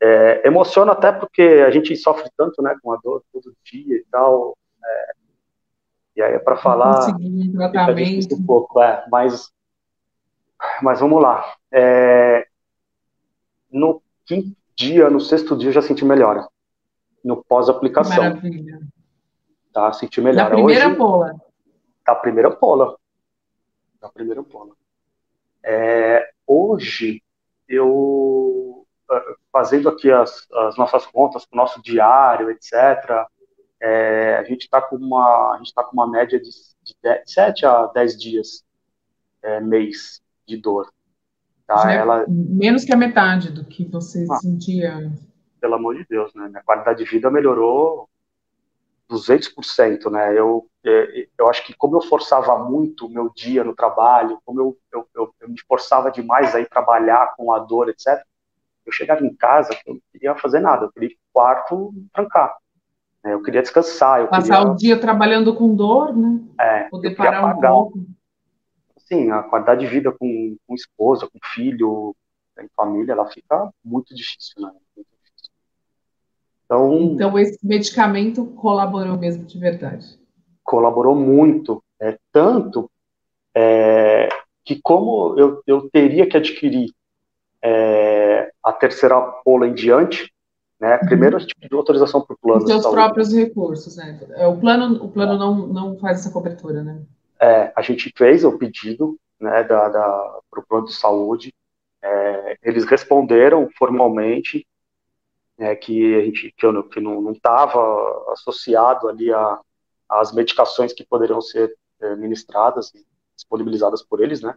É, 0.00 0.48
emociona 0.48 0.92
até 0.92 1.12
porque 1.12 1.42
a 1.42 1.70
gente 1.70 1.94
sofre 1.94 2.28
tanto 2.36 2.60
né, 2.60 2.76
com 2.82 2.92
a 2.92 2.96
dor 2.96 3.22
todo 3.32 3.54
dia 3.62 3.96
e 3.96 4.04
tal. 4.10 4.56
É, 4.84 5.12
e 6.16 6.22
aí 6.22 6.34
é 6.34 6.38
para 6.40 6.56
falar 6.56 7.08
um 7.16 7.52
tratamento. 7.52 8.34
um 8.34 8.44
pouco, 8.44 8.82
é, 8.82 9.04
mas, 9.10 9.52
mas 10.82 10.98
vamos 10.98 11.22
lá. 11.22 11.54
É, 11.70 12.46
no 13.70 14.02
quinto 14.26 14.56
dia, 14.74 15.08
no 15.08 15.20
sexto 15.20 15.56
dia, 15.56 15.68
eu 15.68 15.72
já 15.72 15.82
senti 15.82 16.04
melhora. 16.04 16.48
No 17.24 17.42
pós-aplicação. 17.44 18.16
Maravilha. 18.16 18.80
Tá, 19.72 19.92
senti 19.92 20.20
melhora. 20.20 20.50
Da 20.50 20.54
primeira 20.56 20.88
Hoje, 20.88 20.96
pola. 20.96 21.36
Da 22.04 22.14
primeira 22.16 22.50
pola. 22.50 22.96
Da 24.02 24.08
primeira 24.08 24.42
pola. 24.42 24.74
É, 25.62 26.28
hoje, 26.44 27.22
eu, 27.68 28.84
fazendo 29.52 29.88
aqui 29.88 30.10
as, 30.10 30.46
as 30.52 30.76
nossas 30.76 31.06
contas, 31.06 31.44
o 31.44 31.56
nosso 31.56 31.80
diário, 31.80 32.50
etc., 32.50 33.26
é, 33.80 34.36
a 34.36 34.44
gente 34.44 34.62
está 34.62 34.80
com 34.80 34.96
uma 34.96 35.54
a 35.54 35.58
gente 35.58 35.74
tá 35.74 35.82
com 35.82 35.92
uma 35.92 36.08
média 36.08 36.40
de, 36.40 36.50
de 36.82 36.96
10, 37.02 37.22
7 37.26 37.66
a 37.66 37.86
10 37.86 38.20
dias 38.20 38.64
é, 39.42 39.60
mês 39.60 40.20
de 40.46 40.56
dor. 40.56 40.92
Tá? 41.66 41.92
É 41.92 41.96
Ela, 41.96 42.24
menos 42.28 42.84
que 42.84 42.92
a 42.92 42.96
metade 42.96 43.50
do 43.50 43.64
que 43.64 43.84
você 43.84 44.24
ah, 44.30 44.36
sentia 44.36 45.12
Pelo 45.60 45.74
amor 45.74 45.96
de 45.96 46.04
Deus, 46.08 46.32
né? 46.34 46.48
Minha 46.48 46.62
qualidade 46.62 47.04
de 47.04 47.10
vida 47.10 47.30
melhorou 47.30 48.08
200%, 49.10 50.10
né? 50.10 50.38
Eu, 50.38 50.66
é, 50.84 51.28
eu 51.38 51.48
acho 51.48 51.64
que 51.64 51.74
como 51.74 51.96
eu 51.96 52.02
forçava 52.02 52.58
muito 52.58 53.06
o 53.06 53.10
meu 53.10 53.30
dia 53.34 53.62
no 53.62 53.74
trabalho, 53.74 54.40
como 54.44 54.60
eu, 54.60 54.76
eu, 54.92 55.08
eu, 55.14 55.34
eu 55.40 55.48
me 55.48 55.60
forçava 55.68 56.10
demais 56.10 56.54
a 56.54 56.60
ir 56.60 56.68
trabalhar 56.68 57.34
com 57.36 57.52
a 57.52 57.58
dor, 57.58 57.88
etc., 57.88 58.22
eu 58.84 58.92
chegava 58.92 59.24
em 59.24 59.34
casa, 59.34 59.72
eu 59.86 59.94
não 59.94 60.00
queria 60.10 60.34
fazer 60.34 60.60
nada, 60.60 60.86
eu 60.86 60.92
queria 60.92 61.08
ir 61.08 61.12
pro 61.12 61.18
quarto 61.32 61.94
trancar. 62.12 62.56
Né? 63.22 63.32
Eu 63.32 63.42
queria 63.42 63.62
descansar. 63.62 64.20
Eu 64.20 64.28
Passar 64.28 64.58
queria... 64.58 64.72
o 64.72 64.76
dia 64.76 65.00
trabalhando 65.00 65.54
com 65.54 65.74
dor, 65.74 66.16
né? 66.16 66.40
É, 66.58 66.88
Poder 66.88 67.14
parar 67.14 67.56
um 67.56 67.60
pouco. 67.60 68.04
Sim, 68.98 69.30
a 69.30 69.42
qualidade 69.42 69.80
de 69.80 69.86
vida 69.86 70.10
com, 70.10 70.56
com 70.66 70.74
esposa, 70.74 71.28
com 71.28 71.38
filho, 71.54 72.14
em 72.58 72.68
família, 72.76 73.12
ela 73.12 73.26
fica 73.26 73.70
muito 73.84 74.14
difícil, 74.14 74.62
né? 74.62 74.72
Então, 76.72 77.02
então, 77.12 77.38
esse 77.38 77.58
medicamento 77.62 78.46
colaborou 78.46 79.18
mesmo 79.18 79.44
de 79.44 79.58
verdade? 79.58 80.18
Colaborou 80.64 81.14
muito. 81.14 81.84
É, 82.00 82.16
tanto 82.32 82.90
é, 83.54 84.30
que 84.64 84.80
como 84.80 85.38
eu, 85.38 85.62
eu 85.66 85.90
teria 85.90 86.26
que 86.26 86.36
adquirir 86.36 86.90
é, 87.60 88.50
a 88.62 88.72
terceira 88.72 89.20
pola 89.20 89.68
em 89.68 89.74
diante, 89.74 90.32
né? 90.80 90.94
Uhum. 90.94 91.06
Primeiro, 91.06 91.36
a 91.36 91.40
gente 91.40 91.54
pediu 91.54 91.76
autorização 91.76 92.22
para 92.22 92.34
o 92.34 92.38
plano. 92.38 92.64
Os 92.64 92.70
seus 92.70 92.86
próprios 92.86 93.34
recursos, 93.34 93.96
né? 93.96 94.18
É, 94.36 94.46
o 94.46 94.56
plano, 94.56 95.04
o 95.04 95.08
plano 95.08 95.36
não, 95.36 95.66
não 95.66 95.98
faz 95.98 96.20
essa 96.20 96.30
cobertura, 96.30 96.82
né? 96.82 97.02
É, 97.38 97.70
a 97.76 97.82
gente 97.82 98.10
fez 98.16 98.44
o 98.44 98.56
pedido 98.56 99.18
né, 99.38 99.62
da, 99.64 99.90
da, 99.90 100.38
para 100.50 100.60
o 100.60 100.66
plano 100.66 100.86
de 100.86 100.94
saúde. 100.94 101.52
É, 102.02 102.56
eles 102.62 102.84
responderam 102.84 103.68
formalmente 103.78 104.66
é, 105.62 105.76
que 105.76 106.16
a 106.16 106.24
gente 106.24 106.52
que, 106.56 106.66
eu, 106.66 106.82
que 106.82 107.00
não 107.00 107.30
estava 107.30 108.32
associado 108.32 109.08
ali 109.08 109.32
a, 109.32 109.60
às 110.08 110.32
medicações 110.32 110.92
que 110.92 111.06
poderiam 111.06 111.40
ser 111.40 111.72
é, 112.00 112.16
ministradas 112.16 112.92
e 112.94 113.06
disponibilizadas 113.36 114.02
por 114.02 114.20
eles, 114.20 114.42
né? 114.42 114.56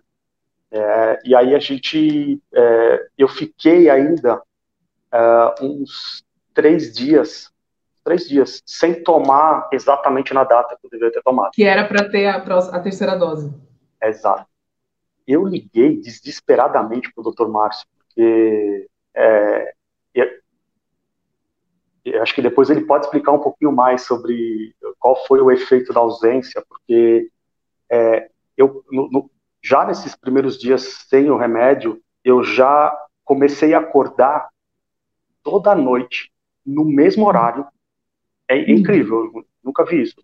É, 0.72 1.20
e 1.24 1.36
aí 1.36 1.54
a 1.54 1.60
gente, 1.60 2.42
é, 2.52 3.08
eu 3.18 3.28
fiquei 3.28 3.88
ainda 3.88 4.38
uh, 5.14 5.64
uns 5.64 6.26
três 6.56 6.92
dias, 6.92 7.52
três 8.04 8.28
dias, 8.28 8.64
sem 8.66 9.04
tomar 9.04 9.70
exatamente 9.72 10.34
na 10.34 10.44
data 10.44 10.76
que 10.76 10.88
eu 10.88 10.90
deveria 10.90 11.14
ter 11.14 11.22
tomado. 11.22 11.52
Que 11.54 11.64
era 11.64 11.88
para 11.88 12.10
ter 12.10 12.26
a, 12.26 12.38
a, 12.38 12.80
terceira 12.80 13.16
dose. 13.16 13.54
Exato. 14.02 14.48
Eu 15.26 15.46
liguei 15.46 15.98
desesperadamente 15.98 17.14
para 17.14 17.22
o 17.22 17.32
Dr. 17.32 17.48
Márcio, 17.48 17.88
porque 17.96 18.88
é, 19.16 19.76
eu, 22.06 22.14
eu 22.14 22.22
acho 22.22 22.34
que 22.34 22.42
depois 22.42 22.70
ele 22.70 22.86
pode 22.86 23.06
explicar 23.06 23.32
um 23.32 23.40
pouquinho 23.40 23.72
mais 23.72 24.04
sobre 24.04 24.76
qual 25.00 25.16
foi 25.26 25.42
o 25.42 25.52
efeito 25.52 25.92
da 25.92 26.00
ausência, 26.00 26.64
porque 26.70 27.30
é, 27.90 28.30
eu 28.56 28.84
no, 28.92 29.10
no, 29.10 29.32
já 29.64 29.86
nesses 29.86 30.16
primeiros 30.16 30.58
dias 30.58 31.06
sem 31.10 31.30
o 31.30 31.38
remédio, 31.38 32.00
eu 32.24 32.44
já 32.44 32.96
comecei 33.24 33.74
a 33.74 33.80
acordar 33.80 34.50
toda 35.44 35.76
noite, 35.76 36.32
no 36.66 36.86
mesmo 36.86 37.26
horário. 37.26 37.66
É 38.48 38.72
incrível, 38.72 39.26
eu 39.26 39.46
nunca 39.64 39.84
vi 39.84 40.02
isso. 40.04 40.16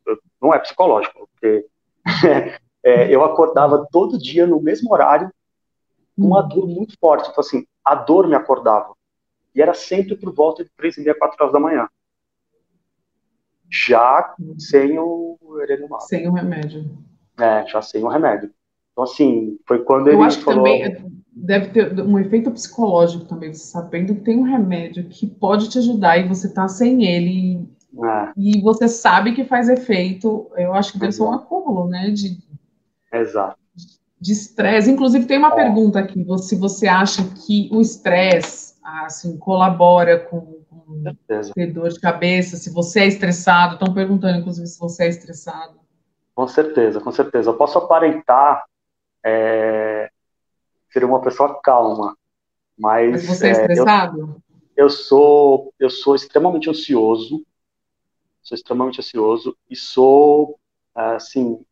Não 0.42 0.54
é 0.54 0.60
psicológico, 0.60 1.28
porque 1.32 1.66
é, 2.84 3.14
eu 3.14 3.24
acordava 3.24 3.88
todo 3.92 4.18
dia 4.18 4.46
no 4.46 4.62
mesmo 4.62 4.94
horário, 4.94 5.32
com 6.16 6.28
uma 6.28 6.42
dor 6.42 6.68
muito 6.68 6.96
forte. 7.00 7.30
Então, 7.30 7.42
assim, 7.42 7.66
a 7.84 7.96
dor 7.96 8.28
me 8.28 8.36
acordava. 8.36 8.94
E 9.54 9.62
era 9.62 9.74
sempre 9.74 10.16
por 10.16 10.34
volta 10.34 10.64
de 10.64 10.70
três 10.78 10.97
e 10.97 11.02
meia, 11.02 11.18
quatro 11.18 11.38
horas 11.39 11.54
da 11.54 11.60
manhã. 11.60 11.88
Já 13.70 14.36
sem 14.58 14.97
o 14.99 15.38
Erenumab. 15.62 16.04
Sem 16.06 16.28
o 16.28 16.34
remédio. 16.34 16.97
É, 17.39 17.66
já 17.68 17.82
sem 17.82 18.04
o 18.04 18.08
remédio. 18.08 18.52
Então, 18.91 19.04
assim, 19.04 19.58
foi 19.66 19.84
quando 19.84 20.08
eu 20.08 20.14
ele 20.16 20.24
acho 20.24 20.41
falou... 20.41 20.64
Que 20.64 20.80
também 20.80 21.22
deve 21.34 21.70
ter 21.70 22.02
um 22.02 22.20
efeito 22.20 22.52
psicológico 22.52 23.26
também, 23.26 23.54
você 23.54 23.66
sabendo 23.66 24.16
que 24.16 24.22
tem 24.22 24.38
um 24.38 24.43
remédio 24.43 25.06
que 25.06 25.26
pode 25.26 25.70
te 25.70 25.78
ajudar 25.78 26.18
e 26.18 26.28
você 26.28 26.54
tá 26.54 26.68
sem 26.68 27.06
ele 27.06 27.68
é. 28.04 28.32
e 28.38 28.62
você 28.62 28.88
sabe 28.88 29.34
que 29.34 29.45
faz 29.45 29.70
efeito, 29.70 30.49
eu 30.58 30.74
acho 30.74 30.93
que 30.93 30.99
deve 30.99 31.14
ser 31.14 31.24
um 31.24 31.32
acúmulo, 31.32 31.88
né, 31.88 32.10
de 32.12 32.38
Exato. 33.12 33.58
de 34.20 34.32
estresse. 34.32 34.91
Inclusive 34.91 35.26
tem 35.26 35.38
uma 35.38 35.54
é. 35.54 35.56
pergunta 35.56 35.99
aqui, 35.99 36.26
se 36.39 36.56
você 36.56 36.88
acha 36.88 37.24
que 37.45 37.70
o 37.72 37.80
estresse 37.80 38.70
assim 39.06 39.38
colabora 39.38 40.20
com, 40.20 40.62
com 40.70 41.04
ter 41.54 41.72
dor 41.74 41.89
de 41.89 42.00
cabeça, 42.00 42.58
se 42.58 42.72
você 42.72 43.02
é 43.02 43.08
estressado, 43.08 43.74
estão 43.74 43.94
perguntando 43.94 44.39
inclusive 44.39 44.68
se 44.68 44.80
você 44.80 45.06
é 45.06 45.08
estressado. 45.10 45.80
Com 46.34 46.48
certeza, 46.48 47.00
com 47.00 47.12
certeza. 47.12 47.50
Eu 47.50 47.58
posso 47.58 47.78
aparentar 47.78 48.66
é, 49.24 50.10
ser 50.92 51.04
uma 51.04 51.22
pessoa 51.22 51.60
calma. 51.62 52.16
Mas, 52.78 53.12
mas 53.12 53.26
você 53.26 53.48
é, 53.48 53.50
é 53.50 53.52
estressado? 53.52 54.20
Eu, 54.20 54.86
eu, 54.86 54.89
sou, 54.89 55.74
eu 55.80 55.89
sou 55.89 56.16
extremamente 56.16 56.70
ansioso, 56.70 57.46
sou 58.42 58.56
extremamente 58.56 59.00
ansioso 59.00 59.56
e 59.70 59.76
sou, 59.76 60.60
assim, 60.96 61.64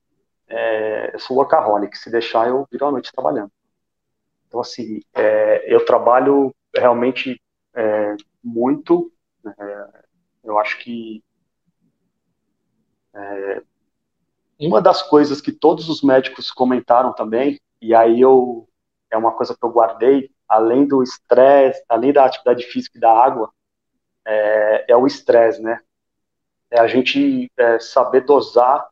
é, 0.47 1.15
eu 1.15 1.19
sou 1.19 1.37
workaholic. 1.37 1.97
Se 1.97 2.11
deixar, 2.11 2.47
eu 2.47 2.67
viro 2.71 2.85
a 2.85 2.91
noite 2.91 3.11
trabalhando. 3.11 3.51
Então, 4.47 4.59
assim, 4.59 5.01
é, 5.13 5.73
eu 5.73 5.85
trabalho 5.85 6.53
realmente 6.75 7.41
é, 7.73 8.15
muito. 8.43 9.11
É, 9.45 9.87
eu 10.43 10.57
acho 10.59 10.79
que 10.79 11.23
é, 13.13 13.63
uma 14.59 14.81
das 14.81 15.01
coisas 15.01 15.41
que 15.41 15.51
todos 15.51 15.89
os 15.89 16.01
médicos 16.01 16.51
comentaram 16.51 17.13
também, 17.13 17.59
e 17.81 17.95
aí 17.95 18.21
eu 18.21 18.67
é 19.11 19.17
uma 19.17 19.31
coisa 19.31 19.55
que 19.57 19.65
eu 19.65 19.71
guardei, 19.71 20.29
além 20.47 20.85
do 20.85 21.01
estresse, 21.01 21.83
além 21.89 22.13
da 22.13 22.25
atividade 22.25 22.63
física 22.65 22.97
e 22.97 23.01
da 23.01 23.11
água, 23.11 23.51
é, 24.25 24.91
é 24.91 24.95
o 24.95 25.07
estresse, 25.07 25.61
né? 25.61 25.79
é 26.71 26.79
a 26.79 26.87
gente 26.87 27.51
é, 27.57 27.79
saber 27.79 28.21
dosar 28.21 28.87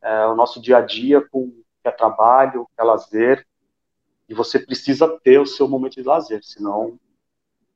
é, 0.00 0.26
o 0.26 0.34
nosso 0.34 0.60
dia 0.60 0.78
a 0.78 0.80
dia 0.80 1.20
com 1.20 1.50
que 1.82 1.88
é 1.88 1.90
trabalho, 1.90 2.66
que 2.74 2.80
é 2.80 2.84
lazer, 2.84 3.46
e 4.28 4.34
você 4.34 4.58
precisa 4.58 5.08
ter 5.18 5.38
o 5.38 5.46
seu 5.46 5.68
momento 5.68 5.94
de 5.94 6.02
lazer, 6.02 6.42
senão 6.42 6.98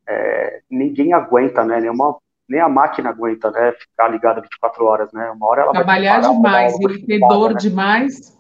é, 0.09 0.63
ninguém 0.71 1.13
aguenta, 1.13 1.65
né? 1.65 1.81
Nenhuma, 1.81 2.17
nem 2.49 2.61
a 2.61 2.69
máquina 2.69 3.11
aguenta, 3.11 3.51
né? 3.51 3.73
Ficar 3.73 4.09
ligada 4.09 4.41
24 4.41 4.85
horas, 4.85 5.13
né? 5.13 5.31
Uma 5.31 5.47
hora 5.47 5.63
ela 5.63 5.73
Trabalhar 5.73 6.21
vai 6.21 6.33
demais 6.33 6.75
e 6.81 7.07
ter 7.07 7.19
dor 7.21 7.53
né? 7.53 7.59
demais. 7.59 8.39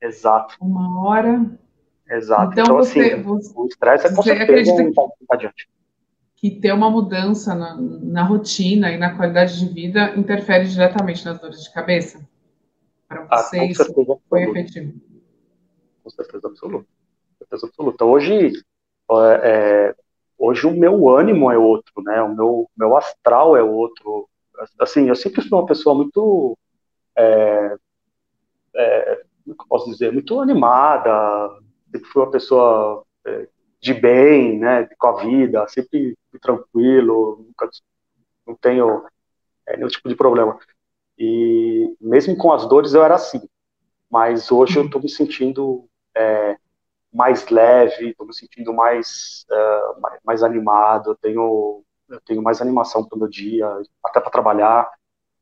Exato. 0.00 0.56
Uma 0.60 1.08
hora. 1.08 1.44
Exato. 2.08 2.52
Então, 2.52 2.64
então 2.64 2.76
você, 2.76 3.00
assim, 3.00 3.22
você, 3.22 3.52
o 3.56 3.66
estresse 3.66 4.06
é 4.06 4.14
com 4.14 4.22
certeza 4.22 4.72
um 4.72 4.92
que, 4.92 5.00
adiante. 5.28 5.68
que 6.36 6.50
ter 6.50 6.72
uma 6.72 6.88
mudança 6.88 7.54
na, 7.54 7.76
na 7.76 8.22
rotina 8.22 8.92
e 8.92 8.98
na 8.98 9.16
qualidade 9.16 9.58
de 9.58 9.72
vida 9.72 10.14
interfere 10.16 10.66
diretamente 10.66 11.24
nas 11.24 11.40
dores 11.40 11.62
de 11.62 11.72
cabeça? 11.72 12.20
Para 13.08 13.24
você, 13.24 13.60
ah, 13.60 13.64
isso 13.64 14.20
foi 14.28 14.42
efetivo? 14.44 14.94
Com 16.02 16.10
certeza 16.10 16.46
absoluta. 16.46 16.84
Com 16.84 17.38
certeza 17.38 17.66
absoluta. 17.66 18.04
Hoje, 18.04 18.52
é, 19.42 19.94
hoje 20.38 20.66
o 20.66 20.76
meu 20.76 21.08
ânimo 21.08 21.50
é 21.50 21.58
outro, 21.58 22.02
né? 22.02 22.22
O 22.22 22.34
meu, 22.34 22.70
meu 22.76 22.96
astral 22.96 23.56
é 23.56 23.62
outro. 23.62 24.28
Assim, 24.78 25.08
eu 25.08 25.16
sempre 25.16 25.42
fui 25.42 25.58
uma 25.58 25.66
pessoa 25.66 25.94
muito, 25.94 26.56
é, 27.16 27.76
é, 28.74 29.22
como 29.44 29.56
eu 29.62 29.66
posso 29.68 29.90
dizer, 29.90 30.12
muito 30.12 30.40
animada. 30.40 31.10
Sempre 31.90 32.08
fui 32.08 32.22
uma 32.22 32.30
pessoa 32.30 33.04
é, 33.26 33.48
de 33.80 33.94
bem, 33.94 34.58
né? 34.58 34.88
Com 34.98 35.08
a 35.08 35.22
vida, 35.22 35.66
sempre 35.68 36.16
tranquilo, 36.40 37.44
nunca 37.46 37.70
não 38.46 38.54
tenho 38.54 39.04
é, 39.66 39.76
nenhum 39.76 39.88
tipo 39.88 40.08
de 40.08 40.14
problema. 40.14 40.58
E 41.18 41.96
mesmo 42.00 42.36
com 42.36 42.52
as 42.52 42.66
dores 42.68 42.94
eu 42.94 43.02
era 43.02 43.14
assim. 43.14 43.40
Mas 44.10 44.50
hoje 44.52 44.78
eu 44.78 44.84
estou 44.84 45.02
me 45.02 45.08
sentindo 45.08 45.88
é, 46.14 46.56
mais 47.16 47.48
leve, 47.48 48.10
estou 48.10 48.26
me 48.26 48.34
sentindo 48.34 48.74
mais, 48.74 49.46
uh, 49.50 50.00
mais, 50.00 50.20
mais, 50.22 50.42
animado, 50.42 51.12
eu 51.12 51.16
tenho, 51.16 51.82
eu 52.08 52.20
tenho 52.20 52.42
mais 52.42 52.60
animação 52.60 53.04
para 53.08 53.16
o 53.16 53.18
meu 53.18 53.28
dia, 53.28 53.66
até 54.04 54.20
para 54.20 54.30
trabalhar, 54.30 54.90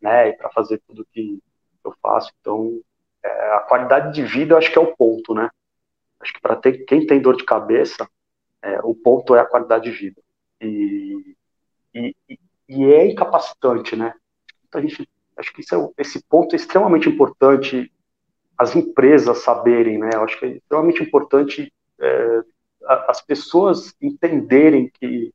né, 0.00 0.28
e 0.28 0.32
para 0.34 0.50
fazer 0.50 0.80
tudo 0.86 1.06
que 1.12 1.42
eu 1.84 1.92
faço. 2.00 2.30
Então, 2.40 2.80
é, 3.24 3.54
a 3.54 3.60
qualidade 3.60 4.14
de 4.14 4.22
vida 4.22 4.54
eu 4.54 4.58
acho 4.58 4.70
que 4.70 4.78
é 4.78 4.80
o 4.80 4.94
ponto, 4.96 5.34
né? 5.34 5.50
Acho 6.20 6.32
que 6.32 6.40
para 6.40 6.56
quem 6.56 7.06
tem 7.06 7.20
dor 7.20 7.36
de 7.36 7.44
cabeça, 7.44 8.08
é, 8.62 8.78
o 8.82 8.94
ponto 8.94 9.34
é 9.34 9.40
a 9.40 9.46
qualidade 9.46 9.84
de 9.84 9.90
vida. 9.90 10.22
E, 10.60 11.36
e, 11.92 12.14
e 12.68 12.84
é 12.84 13.10
incapacitante, 13.10 13.96
né? 13.96 14.14
Então, 14.66 14.80
a 14.80 14.86
gente, 14.86 15.08
acho 15.36 15.52
que 15.52 15.62
é, 15.62 15.88
esse 15.98 16.22
ponto 16.24 16.54
é 16.54 16.56
extremamente 16.56 17.08
importante 17.08 17.90
as 18.56 18.74
empresas 18.76 19.38
saberem, 19.38 19.98
né? 19.98 20.10
Eu 20.14 20.22
acho 20.22 20.38
que 20.38 20.46
é 20.46 20.48
extremamente 20.50 21.02
importante 21.02 21.72
é, 22.00 22.40
as 23.08 23.20
pessoas 23.20 23.94
entenderem 24.00 24.90
que 24.90 25.32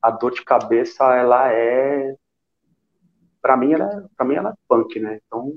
a 0.00 0.10
dor 0.10 0.32
de 0.32 0.44
cabeça 0.44 1.04
ela 1.14 1.52
é 1.52 2.14
para 3.40 3.56
mim 3.56 3.72
ela 3.72 4.08
para 4.16 4.26
mim 4.26 4.34
ela 4.34 4.50
é 4.50 4.54
punk, 4.68 4.98
né? 4.98 5.20
Então 5.26 5.54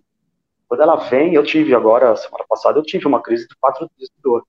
quando 0.68 0.82
ela 0.82 0.98
vem, 0.98 1.34
eu 1.34 1.44
tive 1.44 1.74
agora 1.74 2.16
semana 2.16 2.46
passada 2.48 2.78
eu 2.78 2.84
tive 2.84 3.08
uma 3.08 3.22
crise 3.22 3.48
de 3.48 3.56
quatro 3.56 3.90
dias 3.98 4.10
de 4.10 4.22
dor 4.22 4.46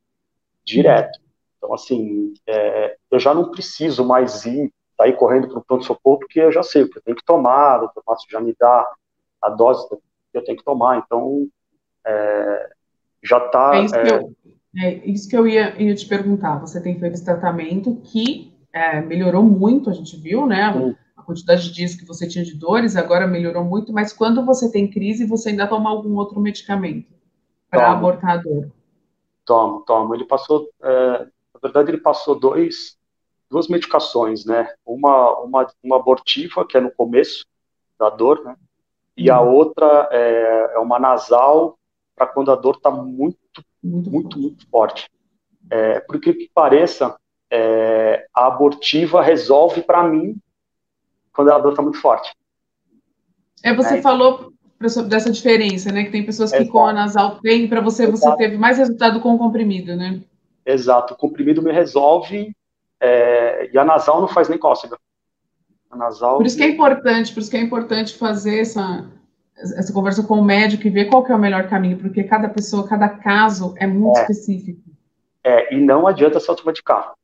direto. 0.65 1.19
Então 1.57 1.73
assim 1.73 2.35
é, 2.47 2.97
eu 3.11 3.19
já 3.19 3.33
não 3.33 3.51
preciso 3.51 4.05
mais 4.05 4.45
ir 4.45 4.73
sair 4.97 5.17
correndo 5.17 5.49
para 5.49 5.59
o 5.59 5.65
pronto 5.65 5.85
socorro 5.85 6.19
porque 6.19 6.41
eu 6.41 6.53
já 6.53 6.63
sei 6.63 6.83
o 6.83 6.91
que 6.91 6.99
eu 6.99 7.03
tenho 7.03 7.17
que 7.17 7.25
tomar, 7.25 7.83
o 7.83 7.89
que 7.89 7.99
eu 7.99 8.03
faço 8.03 8.27
já 8.29 8.41
me 8.41 8.55
dá 8.59 8.87
a 9.41 9.49
dose 9.49 9.89
que 9.89 9.97
eu 10.39 10.45
tenho 10.45 10.59
que 10.59 10.65
tomar. 10.65 10.99
Então 10.99 11.49
é, 12.07 12.71
já 13.23 13.39
está. 13.39 13.77
É, 13.77 13.85
isso 13.85 13.95
é... 13.95 14.25
é, 14.79 14.95
isso 15.07 15.29
que 15.29 15.37
eu 15.37 15.47
ia, 15.47 15.81
ia, 15.81 15.95
te 15.95 16.07
perguntar. 16.07 16.59
Você 16.59 16.83
tem 16.83 16.99
feito 16.99 17.15
esse 17.15 17.25
tratamento 17.25 17.97
que 18.05 18.53
é, 18.73 19.01
melhorou 19.01 19.43
muito, 19.43 19.91
a 19.91 19.93
gente 19.93 20.17
viu, 20.17 20.47
né? 20.47 20.73
Sim. 20.73 20.97
A 21.17 21.23
quantidade 21.23 21.65
de 21.65 21.73
dias 21.73 21.95
que 21.95 22.07
você 22.07 22.27
tinha 22.27 22.45
de 22.45 22.55
dores 22.55 22.97
agora 22.97 23.27
melhorou 23.27 23.63
muito, 23.63 23.93
mas 23.93 24.13
quando 24.13 24.45
você 24.45 24.71
tem 24.71 24.91
crise, 24.91 25.27
você 25.27 25.51
ainda 25.51 25.67
toma 25.67 25.91
algum 25.91 26.17
outro 26.17 26.41
medicamento 26.41 27.13
para 27.71 27.93
abortar 27.93 28.31
a 28.31 28.37
dor? 28.39 28.73
Tomo, 29.45 29.81
tomo. 29.81 30.15
Ele 30.15 30.25
passou, 30.25 30.69
é, 30.83 31.19
na 31.19 31.61
verdade, 31.63 31.91
ele 31.91 32.01
passou 32.01 32.39
dois, 32.39 32.97
duas 33.51 33.69
medicações, 33.69 34.45
né? 34.45 34.73
Uma, 34.85 35.39
uma, 35.41 35.67
uma 35.83 35.97
abortiva, 35.97 36.67
que 36.67 36.77
é 36.77 36.81
no 36.81 36.91
começo 36.91 37.45
da 37.99 38.09
dor, 38.09 38.43
né? 38.43 38.57
E 39.17 39.29
a 39.29 39.41
uhum. 39.41 39.55
outra 39.55 40.09
é, 40.11 40.73
é 40.75 40.79
uma 40.79 40.99
nasal 40.99 41.79
para 42.21 42.27
quando 42.27 42.53
a 42.53 42.55
dor 42.55 42.75
está 42.75 42.91
muito, 42.91 43.39
muito, 43.83 44.11
muito, 44.11 44.39
muito 44.39 44.69
forte. 44.69 45.09
É, 45.71 46.01
por 46.01 46.21
que 46.21 46.51
pareça, 46.53 47.17
é, 47.51 48.27
a 48.35 48.47
abortiva 48.47 49.23
resolve 49.23 49.81
para 49.81 50.03
mim 50.03 50.37
quando 51.33 51.51
a 51.51 51.59
dor 51.59 51.71
está 51.71 51.81
muito 51.81 51.99
forte. 51.99 52.31
É, 53.65 53.73
você 53.73 53.97
é, 53.97 54.03
falou 54.03 54.53
dessa 55.09 55.31
diferença, 55.31 55.91
né? 55.91 56.05
Que 56.05 56.11
tem 56.11 56.27
pessoas 56.27 56.53
que 56.53 56.67
com 56.67 56.85
a 56.85 56.93
nasal 56.93 57.41
tem, 57.41 57.67
para 57.67 57.81
você, 57.81 58.03
Exato. 58.03 58.19
você 58.19 58.37
teve 58.37 58.59
mais 58.59 58.77
resultado 58.77 59.19
com 59.21 59.35
o 59.35 59.39
comprimido, 59.39 59.97
né? 59.97 60.21
Exato, 60.67 61.15
o 61.15 61.17
comprimido 61.17 61.63
me 61.63 61.73
resolve 61.73 62.55
é, 63.01 63.71
e 63.73 63.79
a 63.79 63.85
nasal 63.85 64.21
não 64.21 64.29
faz 64.29 64.47
nem 64.47 64.59
cócega. 64.59 64.99
A 65.91 65.97
nasal. 65.97 66.37
Por 66.37 66.45
isso 66.45 66.59
que 66.59 66.65
é 66.65 66.69
importante, 66.69 67.33
por 67.33 67.41
isso 67.41 67.51
que 67.51 67.57
é 67.57 67.63
importante 67.63 68.15
fazer 68.15 68.61
essa, 68.61 69.11
essa 69.61 69.93
conversa 69.93 70.23
com 70.23 70.39
o 70.39 70.45
médico 70.45 70.87
e 70.87 70.91
ver 70.91 71.07
qual 71.07 71.25
que 71.25 71.31
é 71.31 71.35
o 71.35 71.39
melhor 71.39 71.69
caminho, 71.69 71.99
porque 71.99 72.25
cada 72.25 72.49
pessoa, 72.49 72.89
cada 72.89 73.09
caso 73.09 73.75
é 73.77 73.87
muito 73.87 74.19
é. 74.19 74.23
específico. 74.23 74.91
É, 75.45 75.75
e 75.75 75.81
não 75.81 76.07
adianta 76.07 76.41
se 76.41 76.51
automedicar. 76.51 77.15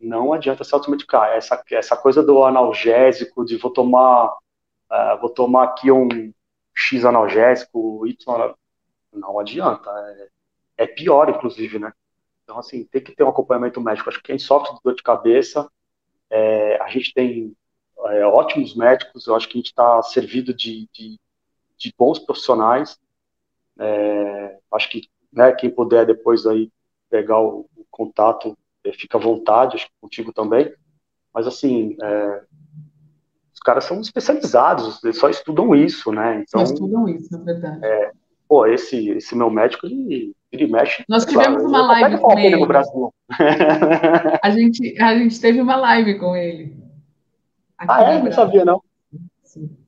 Não 0.00 0.32
adianta 0.32 0.64
se 0.64 0.74
automedicar. 0.74 1.30
Essa, 1.30 1.62
essa 1.70 1.96
coisa 1.96 2.22
do 2.22 2.44
analgésico, 2.44 3.44
de 3.44 3.56
vou 3.56 3.72
tomar, 3.72 4.26
uh, 4.26 5.20
vou 5.20 5.30
tomar 5.30 5.64
aqui 5.64 5.90
um 5.90 6.08
X 6.74 7.04
analgésico, 7.04 8.06
Y, 8.06 8.54
não 9.12 9.38
adianta. 9.38 9.90
É, 9.90 10.84
é, 10.84 10.86
pior, 10.86 11.28
inclusive, 11.30 11.78
né? 11.78 11.92
Então, 12.42 12.58
assim, 12.58 12.84
tem 12.84 13.02
que 13.02 13.14
ter 13.14 13.24
um 13.24 13.28
acompanhamento 13.28 13.80
médico. 13.80 14.08
Acho 14.08 14.18
que 14.18 14.24
quem 14.24 14.38
sofre 14.38 14.74
de 14.74 14.80
dor 14.84 14.94
de 14.94 15.02
cabeça, 15.02 15.68
é, 16.30 16.80
a 16.82 16.88
gente 16.88 17.14
tem 17.14 17.56
é, 18.06 18.26
ótimos 18.26 18.74
médicos, 18.74 19.26
eu 19.26 19.34
acho 19.34 19.48
que 19.48 19.56
a 19.56 19.60
gente 19.60 19.68
está 19.70 20.02
servido 20.02 20.52
de, 20.52 20.88
de 20.92 21.18
de 21.84 21.94
bons 21.98 22.18
profissionais. 22.18 22.98
É, 23.78 24.58
acho 24.72 24.90
que 24.90 25.02
né, 25.32 25.52
quem 25.52 25.70
puder 25.70 26.06
depois 26.06 26.46
aí 26.46 26.70
pegar 27.10 27.40
o, 27.40 27.68
o 27.76 27.84
contato, 27.90 28.56
é, 28.84 28.92
fica 28.92 29.18
à 29.18 29.20
vontade, 29.20 29.76
acho 29.76 29.86
que 29.86 29.92
contigo 30.00 30.32
também. 30.32 30.72
Mas 31.32 31.46
assim, 31.46 31.96
é, 32.00 32.42
os 33.52 33.60
caras 33.60 33.84
são 33.84 34.00
especializados, 34.00 35.02
eles 35.04 35.18
só 35.18 35.28
estudam 35.28 35.74
isso, 35.74 36.10
né? 36.12 36.44
Então, 36.46 36.64
só 36.64 36.72
estudam 36.72 37.08
isso, 37.08 37.30
na 37.32 37.44
verdade. 37.44 37.84
É, 37.84 38.12
pô, 38.48 38.66
esse, 38.66 39.10
esse 39.10 39.36
meu 39.36 39.50
médico, 39.50 39.86
ele, 39.86 40.34
ele 40.50 40.66
mexe. 40.66 41.04
Nós 41.08 41.26
tivemos 41.26 41.62
claro, 41.62 41.68
uma 41.68 41.86
live 41.86 42.18
com 42.18 42.38
ele. 42.38 42.56
No 42.56 42.66
Brasil. 42.66 43.12
a, 44.42 44.50
gente, 44.50 45.02
a 45.02 45.18
gente 45.18 45.40
teve 45.40 45.60
uma 45.60 45.76
live 45.76 46.18
com 46.18 46.34
ele. 46.34 46.76
Ah, 47.76 48.02
é? 48.04 48.22
Não 48.22 48.32
sabia, 48.32 48.64
não. 48.64 48.80
Sim. 49.42 49.83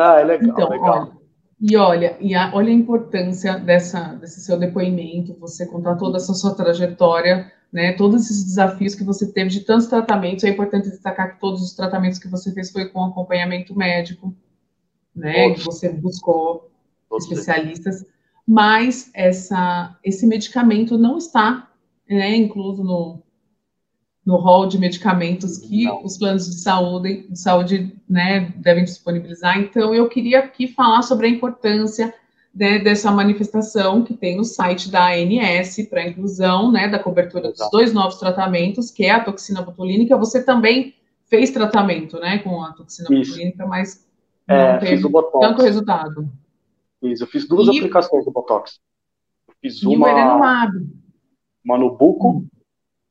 Ah, 0.00 0.20
é 0.20 0.24
legal, 0.24 0.50
então, 0.50 0.68
legal. 0.70 1.00
Olha, 1.00 1.20
e 1.60 1.76
olha, 1.76 2.16
e 2.20 2.34
a, 2.34 2.50
olha 2.54 2.70
a 2.70 2.74
importância 2.74 3.58
dessa, 3.58 4.14
desse 4.14 4.40
seu 4.40 4.58
depoimento, 4.58 5.36
você 5.38 5.66
contar 5.66 5.96
toda 5.96 6.16
essa 6.16 6.32
sua 6.32 6.54
trajetória, 6.54 7.52
né, 7.70 7.92
todos 7.92 8.24
esses 8.24 8.44
desafios 8.44 8.94
que 8.94 9.04
você 9.04 9.30
teve 9.30 9.50
de 9.50 9.60
tantos 9.60 9.86
tratamentos. 9.86 10.42
É 10.44 10.48
importante 10.48 10.88
destacar 10.88 11.34
que 11.34 11.40
todos 11.40 11.62
os 11.62 11.74
tratamentos 11.74 12.18
que 12.18 12.28
você 12.28 12.52
fez 12.52 12.70
foi 12.70 12.88
com 12.88 13.04
acompanhamento 13.04 13.76
médico, 13.76 14.34
né, 15.14 15.50
que 15.52 15.60
você 15.60 15.90
buscou 15.90 16.70
especialistas, 17.18 18.06
mas 18.46 19.10
essa, 19.12 19.98
esse 20.02 20.26
medicamento 20.26 20.96
não 20.96 21.18
está 21.18 21.70
né, 22.08 22.34
incluso 22.36 22.82
no, 22.82 23.22
no 24.24 24.36
rol 24.36 24.66
de 24.66 24.78
medicamentos 24.78 25.58
que 25.58 25.84
Não. 25.84 26.04
os 26.04 26.18
planos 26.18 26.46
de 26.46 26.60
saúde, 26.60 27.26
de 27.28 27.38
saúde 27.38 27.96
né, 28.08 28.52
devem 28.56 28.84
disponibilizar. 28.84 29.58
Então, 29.58 29.94
eu 29.94 30.08
queria 30.08 30.40
aqui 30.40 30.68
falar 30.68 31.02
sobre 31.02 31.26
a 31.26 31.30
importância 31.30 32.14
né, 32.54 32.78
dessa 32.78 33.10
manifestação 33.10 34.04
que 34.04 34.14
tem 34.14 34.36
no 34.36 34.44
site 34.44 34.90
da 34.90 35.08
ANS 35.08 35.76
para 35.88 36.06
inclusão 36.06 36.70
né, 36.70 36.88
da 36.88 36.98
cobertura 36.98 37.48
Exato. 37.48 37.62
dos 37.62 37.70
dois 37.70 37.92
novos 37.94 38.16
tratamentos, 38.16 38.90
que 38.90 39.04
é 39.04 39.10
a 39.10 39.24
toxina 39.24 39.62
botulínica. 39.62 40.16
Você 40.18 40.44
também 40.44 40.94
fez 41.24 41.50
tratamento 41.50 42.18
né, 42.18 42.38
com 42.38 42.62
a 42.62 42.72
toxina 42.72 43.08
Isso. 43.10 43.30
botulínica, 43.30 43.66
mas 43.66 44.06
é, 44.46 44.72
não 44.72 44.80
teve 44.80 45.08
tanto 45.40 45.62
resultado. 45.62 46.30
Isso, 47.02 47.22
eu 47.22 47.26
fiz 47.26 47.48
duas 47.48 47.66
e... 47.68 47.78
aplicações 47.78 48.26
do 48.26 48.30
Botox. 48.30 48.78
Eu 49.48 49.54
fiz 49.62 49.82
e 49.82 49.86
uma, 49.86 50.70
uma 51.64 51.78
no 51.78 51.96
buco, 51.96 52.30
hum 52.30 52.59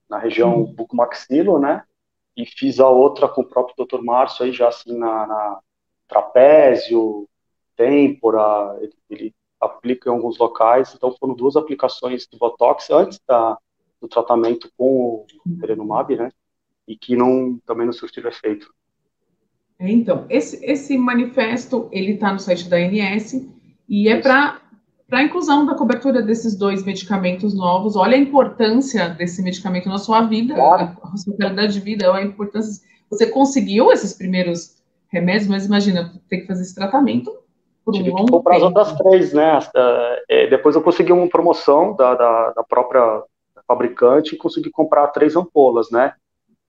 na 0.10 0.18
região 0.18 0.64
bucomaxilo, 0.64 1.60
né? 1.60 1.84
E 2.36 2.46
fiz 2.46 2.80
a 2.80 2.90
outra 2.90 3.28
com 3.28 3.42
o 3.42 3.48
próprio 3.48 3.86
Dr. 3.86 4.02
Márcio 4.02 4.46
aí 4.46 4.52
já 4.52 4.70
assim 4.70 4.98
na, 4.98 5.28
na 5.28 5.60
trapézio, 6.08 7.28
têmpora, 7.76 8.78
ele, 8.82 8.94
ele, 9.10 9.36
aplica 9.62 10.10
em 10.10 10.14
alguns 10.14 10.38
locais. 10.38 10.94
Então, 10.96 11.14
foram 11.20 11.34
duas 11.34 11.58
aplicações 11.58 12.26
de 12.26 12.38
Botox 12.38 12.90
antes 12.90 13.20
da, 13.28 13.58
do 14.02 14.08
tratamento 14.08 14.72
com 14.78 15.26
o 15.46 15.60
Terenumab, 15.60 16.16
né? 16.16 16.32
E 16.88 16.96
que 16.96 17.16
não, 17.16 17.60
também 17.66 17.86
não 17.86 17.94
surtiram 17.94 18.30
efeito. 18.30 18.74
Então, 19.80 20.26
esse, 20.30 20.64
esse 20.66 20.98
manifesto, 20.98 21.90
ele 21.92 22.14
está 22.14 22.32
no 22.32 22.40
site 22.40 22.70
da 22.70 22.78
ANS 22.78 23.48
e 23.88 24.10
é 24.10 24.20
para 24.20 24.62
para 25.10 25.20
a 25.20 25.24
inclusão 25.24 25.66
da 25.66 25.74
cobertura 25.74 26.22
desses 26.22 26.56
dois 26.56 26.84
medicamentos 26.86 27.56
novos. 27.56 27.96
Olha 27.96 28.16
a 28.16 28.20
importância 28.20 29.10
desse 29.10 29.42
medicamento 29.42 29.90
na 29.90 29.98
sua 29.98 30.22
vida, 30.22 30.54
claro. 30.54 30.98
a 31.02 31.18
sua 31.18 31.36
qualidade 31.36 31.74
de 31.74 31.80
vida, 31.80 32.12
olha 32.12 32.24
a 32.24 32.28
importância. 32.28 32.88
Você 33.10 33.26
conseguiu 33.26 33.92
esses 33.92 34.14
primeiros 34.14 34.78
remédios, 35.12 35.48
mas 35.48 35.66
imagina, 35.66 36.14
ter 36.30 36.42
que 36.42 36.48
fazer 36.48 36.62
esse 36.62 36.76
tratamento 36.76 37.32
por 37.84 37.94
Tive 37.96 38.12
um 38.12 38.14
longo 38.14 38.26
que 38.26 38.32
comprar 38.34 38.60
tempo. 38.60 38.68
as 38.68 38.88
outras 38.88 38.98
três, 39.00 39.34
né? 39.34 39.60
É, 40.30 40.48
depois 40.48 40.76
eu 40.76 40.82
consegui 40.82 41.12
uma 41.12 41.28
promoção 41.28 41.96
da, 41.96 42.14
da, 42.14 42.52
da 42.52 42.64
própria 42.64 43.24
fabricante 43.68 44.36
e 44.36 44.38
consegui 44.38 44.70
comprar 44.70 45.08
três 45.08 45.36
ampolas, 45.36 45.90
né? 45.90 46.14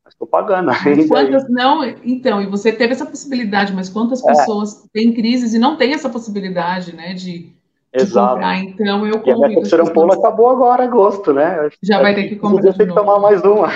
Mas 0.02 0.14
estou 0.14 0.26
pagando 0.26 0.70
ainda. 0.70 1.06
Quantas 1.06 1.48
não? 1.50 1.84
Então, 1.84 2.40
e 2.40 2.46
você 2.46 2.72
teve 2.72 2.94
essa 2.94 3.04
possibilidade, 3.04 3.74
mas 3.74 3.90
quantas 3.90 4.24
é. 4.24 4.26
pessoas 4.26 4.88
têm 4.92 5.12
crises 5.12 5.52
e 5.52 5.58
não 5.58 5.76
têm 5.76 5.92
essa 5.92 6.08
possibilidade, 6.08 6.96
né? 6.96 7.12
De, 7.12 7.52
Exato. 7.92 8.34
comprar. 8.34 8.58
Então, 8.58 9.06
eu 9.06 9.18
convido. 9.18 9.28
E 9.28 9.32
a 9.32 9.48
minha 9.48 9.60
terceira 9.60 9.84
ampola 9.84 10.14
acabou 10.14 10.48
agora, 10.48 10.84
agosto, 10.84 11.32
né? 11.32 11.68
Já 11.82 12.00
vai 12.00 12.14
ter 12.14 12.28
que 12.28 12.36
comprar. 12.36 12.72
Tem 12.72 12.86
que 12.86 12.94
tomar 12.94 13.18
mais 13.18 13.42
uma. 13.42 13.68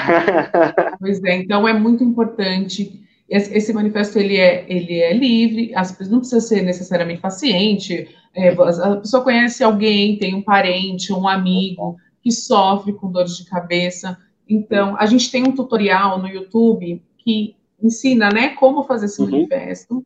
pois 1.00 1.22
é, 1.24 1.36
então 1.36 1.66
é 1.66 1.72
muito 1.72 2.04
importante. 2.04 3.02
Esse, 3.28 3.56
esse, 3.56 3.72
manifesto 3.72 4.18
ele 4.18 4.36
é, 4.36 4.64
ele 4.68 5.00
é 5.00 5.12
livre, 5.12 5.74
as 5.74 5.90
pessoas 5.90 6.10
não 6.10 6.18
precisa 6.20 6.40
ser 6.40 6.62
necessariamente 6.62 7.20
paciente. 7.20 8.08
É, 8.34 8.50
a 8.50 8.96
pessoa 8.96 9.24
conhece 9.24 9.64
alguém, 9.64 10.18
tem 10.18 10.34
um 10.34 10.42
parente, 10.42 11.12
um 11.12 11.26
amigo 11.26 11.96
que 12.22 12.30
sofre 12.30 12.92
com 12.92 13.10
dores 13.10 13.36
de 13.36 13.46
cabeça. 13.46 14.16
Então, 14.48 14.94
a 14.98 15.06
gente 15.06 15.30
tem 15.30 15.42
um 15.42 15.52
tutorial 15.52 16.18
no 16.18 16.28
YouTube 16.28 17.02
que 17.18 17.56
ensina, 17.82 18.28
né, 18.28 18.50
como 18.50 18.84
fazer 18.84 19.06
esse 19.06 19.20
uhum. 19.20 19.30
manifesto. 19.30 20.04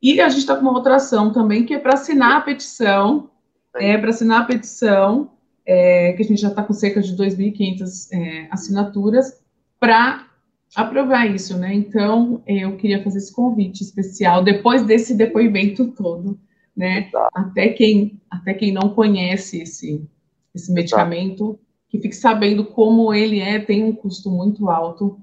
E 0.00 0.20
a 0.20 0.28
gente 0.28 0.40
está 0.40 0.54
com 0.54 0.62
uma 0.62 0.72
outra 0.72 0.96
ação 0.96 1.32
também, 1.32 1.64
que 1.64 1.74
é 1.74 1.78
para 1.78 1.94
assinar 1.94 2.36
a 2.36 2.40
petição 2.40 3.30
é, 3.76 3.96
para 3.98 4.10
assinar 4.10 4.42
a 4.42 4.44
petição, 4.44 5.32
é, 5.66 6.12
que 6.14 6.22
a 6.22 6.26
gente 6.26 6.40
já 6.40 6.48
está 6.48 6.62
com 6.62 6.72
cerca 6.72 7.00
de 7.00 7.14
2.500 7.14 8.08
é, 8.12 8.48
assinaturas, 8.50 9.40
para 9.78 10.26
aprovar 10.74 11.26
isso, 11.26 11.58
né? 11.58 11.74
Então, 11.74 12.42
eu 12.46 12.76
queria 12.76 13.02
fazer 13.02 13.18
esse 13.18 13.32
convite 13.32 13.82
especial, 13.82 14.42
depois 14.42 14.82
desse 14.84 15.14
depoimento 15.14 15.88
todo, 15.92 16.38
né? 16.76 17.10
Até 17.34 17.68
quem, 17.68 18.20
até 18.30 18.54
quem 18.54 18.72
não 18.72 18.90
conhece 18.90 19.62
esse, 19.62 20.06
esse 20.54 20.72
medicamento, 20.72 21.58
que 21.88 21.98
fique 21.98 22.14
sabendo 22.14 22.64
como 22.64 23.12
ele 23.14 23.40
é, 23.40 23.58
tem 23.58 23.84
um 23.84 23.92
custo 23.92 24.30
muito 24.30 24.68
alto, 24.68 25.20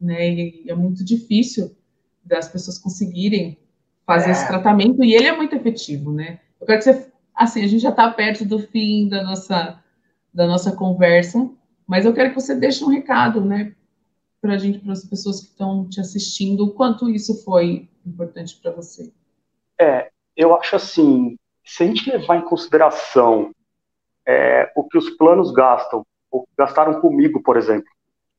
né? 0.00 0.28
E 0.28 0.64
é 0.68 0.74
muito 0.74 1.04
difícil 1.04 1.74
das 2.24 2.48
pessoas 2.48 2.78
conseguirem 2.78 3.58
fazer 4.04 4.28
é. 4.28 4.32
esse 4.32 4.46
tratamento, 4.46 5.02
e 5.04 5.14
ele 5.14 5.26
é 5.26 5.36
muito 5.36 5.54
efetivo, 5.54 6.12
né? 6.12 6.40
Eu 6.60 6.66
quero 6.66 6.78
que 6.78 6.84
você 6.84 7.12
assim, 7.36 7.62
a 7.62 7.66
gente 7.66 7.82
já 7.82 7.90
está 7.90 8.10
perto 8.10 8.44
do 8.44 8.58
fim 8.58 9.08
da 9.08 9.22
nossa, 9.22 9.78
da 10.32 10.46
nossa 10.46 10.74
conversa, 10.74 11.48
mas 11.86 12.04
eu 12.04 12.14
quero 12.14 12.30
que 12.30 12.40
você 12.40 12.54
deixe 12.54 12.82
um 12.82 12.88
recado, 12.88 13.44
né, 13.44 13.74
para 14.40 14.54
a 14.54 14.58
gente, 14.58 14.78
para 14.78 14.92
as 14.92 15.04
pessoas 15.04 15.40
que 15.40 15.48
estão 15.48 15.88
te 15.88 16.00
assistindo, 16.00 16.64
o 16.64 16.72
quanto 16.72 17.10
isso 17.10 17.44
foi 17.44 17.88
importante 18.06 18.58
para 18.60 18.70
você. 18.72 19.12
É, 19.78 20.10
eu 20.36 20.56
acho 20.56 20.76
assim, 20.76 21.36
se 21.64 21.82
a 21.82 21.86
gente 21.86 22.10
levar 22.10 22.36
em 22.36 22.44
consideração 22.44 23.50
é, 24.26 24.72
o 24.76 24.84
que 24.84 24.96
os 24.96 25.10
planos 25.10 25.52
gastam, 25.52 26.04
ou 26.30 26.46
gastaram 26.56 27.00
comigo, 27.00 27.42
por 27.42 27.56
exemplo. 27.56 27.88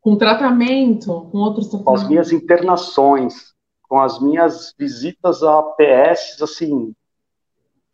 Com 0.02 0.18
tratamento, 0.18 1.28
com 1.32 1.38
outros 1.38 1.68
tratamentos. 1.68 2.02
Com 2.02 2.06
as 2.06 2.10
minhas 2.10 2.32
internações, 2.32 3.54
com 3.88 4.00
as 4.00 4.22
minhas 4.22 4.74
visitas 4.78 5.44
a 5.44 5.62
PS, 5.62 6.42
assim, 6.42 6.94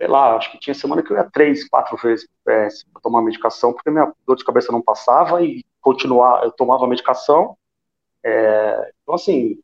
sei 0.03 0.07
lá, 0.09 0.35
acho 0.35 0.51
que 0.51 0.59
tinha 0.59 0.73
semana 0.73 1.01
que 1.01 1.13
eu 1.13 1.15
ia 1.15 1.23
três, 1.23 1.65
quatro 1.65 1.95
vezes 1.95 2.27
para 2.43 2.67
tomar 3.01 3.21
medicação, 3.21 3.71
porque 3.71 3.89
minha 3.89 4.11
dor 4.27 4.35
de 4.35 4.43
cabeça 4.43 4.69
não 4.69 4.81
passava 4.81 5.41
e 5.41 5.63
continuar, 5.79 6.43
eu 6.43 6.51
tomava 6.51 6.85
medicação. 6.85 7.57
É, 8.21 8.91
então, 9.01 9.15
assim, 9.15 9.61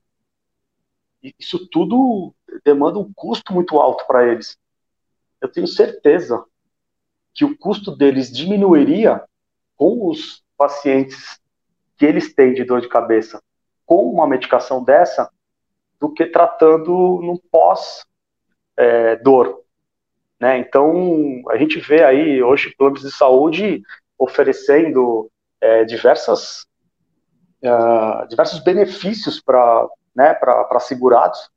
isso 1.37 1.67
tudo 1.67 2.33
demanda 2.63 2.99
um 2.99 3.11
custo 3.13 3.51
muito 3.51 3.77
alto 3.81 4.07
para 4.07 4.31
eles. 4.31 4.57
Eu 5.41 5.51
tenho 5.51 5.67
certeza 5.67 6.45
que 7.33 7.43
o 7.43 7.57
custo 7.57 7.93
deles 7.93 8.31
diminuiria 8.31 9.21
com 9.75 10.07
os 10.07 10.41
pacientes 10.57 11.37
que 11.97 12.05
eles 12.05 12.33
têm 12.33 12.53
de 12.53 12.63
dor 12.63 12.79
de 12.79 12.87
cabeça 12.87 13.43
com 13.85 14.09
uma 14.09 14.25
medicação 14.25 14.81
dessa 14.81 15.29
do 15.99 16.13
que 16.13 16.27
tratando 16.27 17.19
no 17.21 17.37
pós 17.51 18.05
é. 18.77 19.17
Né? 20.39 20.57
Então, 20.59 21.41
a 21.49 21.57
gente 21.57 21.79
vê 21.79 22.03
aí 22.03 22.41
hoje 22.41 22.73
planos 22.77 23.01
de 23.01 23.11
saúde 23.11 23.81
oferecendo 24.17 25.29
é, 25.61 25.83
diversas, 25.83 26.65
uh, 27.63 28.27
diversos 28.27 28.59
benefícios 28.59 29.41
para 29.41 29.87
né, 30.15 30.37
segurados, 30.79 31.49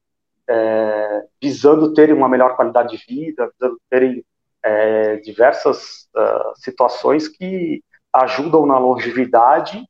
é, 0.48 1.24
visando 1.40 1.94
terem 1.94 2.14
uma 2.14 2.28
melhor 2.28 2.56
qualidade 2.56 2.96
de 2.96 3.04
vida, 3.06 3.50
visando 3.52 3.80
terem 3.88 4.24
é, 4.62 5.16
diversas 5.16 6.08
uh, 6.14 6.52
situações 6.56 7.28
que 7.28 7.82
ajudam 8.12 8.66
na 8.66 8.78
longevidade 8.78 9.84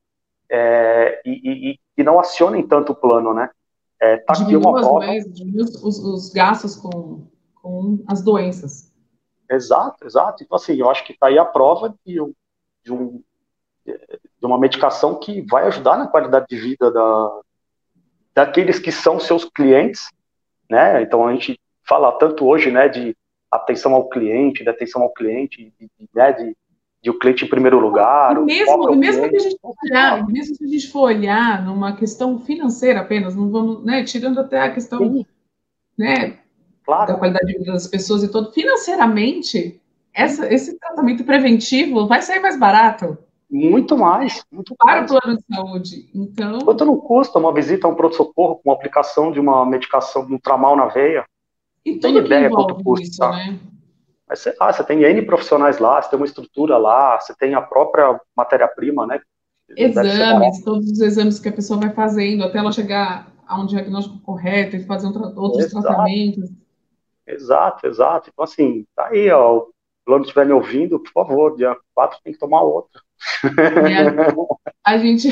é, 0.50 1.20
e, 1.24 1.70
e, 1.72 1.78
e, 1.96 2.02
não 2.04 2.20
acionem 2.20 2.66
tanto 2.66 2.92
o 2.92 2.94
plano, 2.94 3.34
né? 3.34 3.50
É, 4.00 4.18
tá 4.18 4.34
aqui 4.34 4.54
uma 4.54 4.80
prova. 4.80 5.06
os, 5.82 5.98
os 5.98 6.30
gastos 6.30 6.76
com 6.76 7.26
com 7.62 8.02
as 8.08 8.22
doenças. 8.22 8.92
Exato, 9.48 10.04
exato. 10.04 10.42
Então, 10.42 10.56
assim, 10.56 10.74
eu 10.74 10.90
acho 10.90 11.04
que 11.04 11.12
está 11.12 11.28
aí 11.28 11.38
a 11.38 11.44
prova 11.44 11.94
de, 12.04 12.14
de, 12.84 12.92
um, 12.92 13.22
de 13.86 14.46
uma 14.46 14.58
medicação 14.58 15.18
que 15.18 15.42
vai 15.42 15.66
ajudar 15.66 15.96
na 15.96 16.08
qualidade 16.08 16.46
de 16.48 16.56
vida 16.56 16.90
da, 16.90 17.40
daqueles 18.34 18.78
que 18.78 18.90
são 18.90 19.20
seus 19.20 19.44
clientes, 19.44 20.10
né? 20.68 21.02
Então, 21.02 21.26
a 21.26 21.32
gente 21.32 21.60
fala 21.84 22.12
tanto 22.12 22.46
hoje, 22.46 22.70
né, 22.70 22.88
de 22.88 23.16
atenção 23.50 23.94
ao 23.94 24.08
cliente, 24.08 24.62
de 24.62 24.70
atenção 24.70 25.02
ao 25.02 25.12
cliente, 25.12 25.72
de, 25.78 25.90
de, 25.98 26.08
né, 26.14 26.32
de, 26.32 26.56
de 27.02 27.10
o 27.10 27.18
cliente 27.18 27.44
em 27.44 27.48
primeiro 27.48 27.78
lugar. 27.78 28.36
E 28.36 28.40
mesmo, 28.40 28.96
mesmo 28.96 29.28
que 29.28 29.36
a 29.36 29.40
gente 29.40 29.58
for 29.60 29.74
olhar, 29.84 30.26
mesmo 30.26 30.56
se 30.56 30.64
a 30.64 30.68
gente 30.68 30.90
for 30.90 31.02
olhar 31.02 31.62
numa 31.62 31.94
questão 31.94 32.38
financeira 32.38 33.00
apenas, 33.00 33.36
não 33.36 33.50
vamos, 33.50 33.84
né, 33.84 34.02
tirando 34.04 34.40
até 34.40 34.60
a 34.60 34.72
questão, 34.72 34.98
Sim. 35.00 35.26
né, 35.98 36.38
claro. 36.94 37.12
da 37.12 37.18
qualidade 37.18 37.46
de 37.46 37.58
vida 37.58 37.72
das 37.72 37.86
pessoas 37.86 38.22
e 38.22 38.28
todo, 38.28 38.52
financeiramente, 38.52 39.80
essa, 40.14 40.52
esse 40.52 40.78
tratamento 40.78 41.24
preventivo 41.24 42.06
vai 42.06 42.22
sair 42.22 42.40
mais 42.40 42.58
barato. 42.58 43.18
Muito 43.50 43.98
mais. 43.98 44.42
Muito 44.50 44.74
para 44.76 45.00
mais. 45.00 45.10
o 45.10 45.20
plano 45.20 45.36
de 45.36 45.44
saúde. 45.54 46.10
Então. 46.14 46.58
Quanto 46.60 46.84
não 46.84 46.96
custa 46.96 47.38
uma 47.38 47.52
visita 47.52 47.86
a 47.86 47.90
um 47.90 47.94
pronto-socorro 47.94 48.60
com 48.64 48.72
aplicação 48.72 49.30
de 49.30 49.38
uma 49.38 49.66
medicação, 49.66 50.26
de 50.26 50.32
um 50.32 50.38
tramal 50.38 50.74
na 50.74 50.86
veia? 50.86 51.24
E 51.84 51.98
tudo 51.98 52.14
tem 52.14 52.24
ideia 52.24 52.48
quanto 52.48 52.82
custa. 52.82 53.04
Isso, 53.04 53.20
né? 53.20 53.58
Mas 54.26 54.38
você, 54.38 54.56
ah, 54.58 54.72
você 54.72 54.82
tem 54.84 55.02
N 55.02 55.22
profissionais 55.22 55.78
lá, 55.78 56.00
você 56.00 56.08
tem 56.08 56.18
uma 56.18 56.24
estrutura 56.24 56.78
lá, 56.78 57.20
você 57.20 57.34
tem 57.34 57.54
a 57.54 57.60
própria 57.60 58.18
matéria-prima, 58.34 59.06
né? 59.06 59.20
Exames, 59.76 60.62
todos 60.64 60.90
os 60.90 61.00
exames 61.00 61.38
que 61.38 61.48
a 61.48 61.52
pessoa 61.52 61.78
vai 61.78 61.90
fazendo 61.90 62.44
até 62.44 62.58
ela 62.58 62.72
chegar 62.72 63.30
a 63.46 63.60
um 63.60 63.66
diagnóstico 63.66 64.18
correto 64.20 64.76
e 64.76 64.84
fazer 64.84 65.08
um 65.08 65.12
tra 65.12 65.26
outros 65.36 65.66
Exato. 65.66 65.82
tratamentos. 65.86 66.50
Exato, 67.32 67.86
exato. 67.86 68.30
Então, 68.32 68.44
assim, 68.44 68.84
tá 68.94 69.08
aí, 69.08 69.30
ó. 69.30 69.58
O 69.58 69.72
plano 70.04 70.24
estiver 70.24 70.46
me 70.46 70.52
ouvindo, 70.52 70.98
por 70.98 71.12
favor, 71.12 71.56
dia 71.56 71.76
4 71.94 72.18
tem 72.24 72.32
que 72.32 72.38
tomar 72.38 72.62
outra. 72.62 73.00
É, 73.44 74.66
a, 74.84 74.98
gente, 74.98 75.28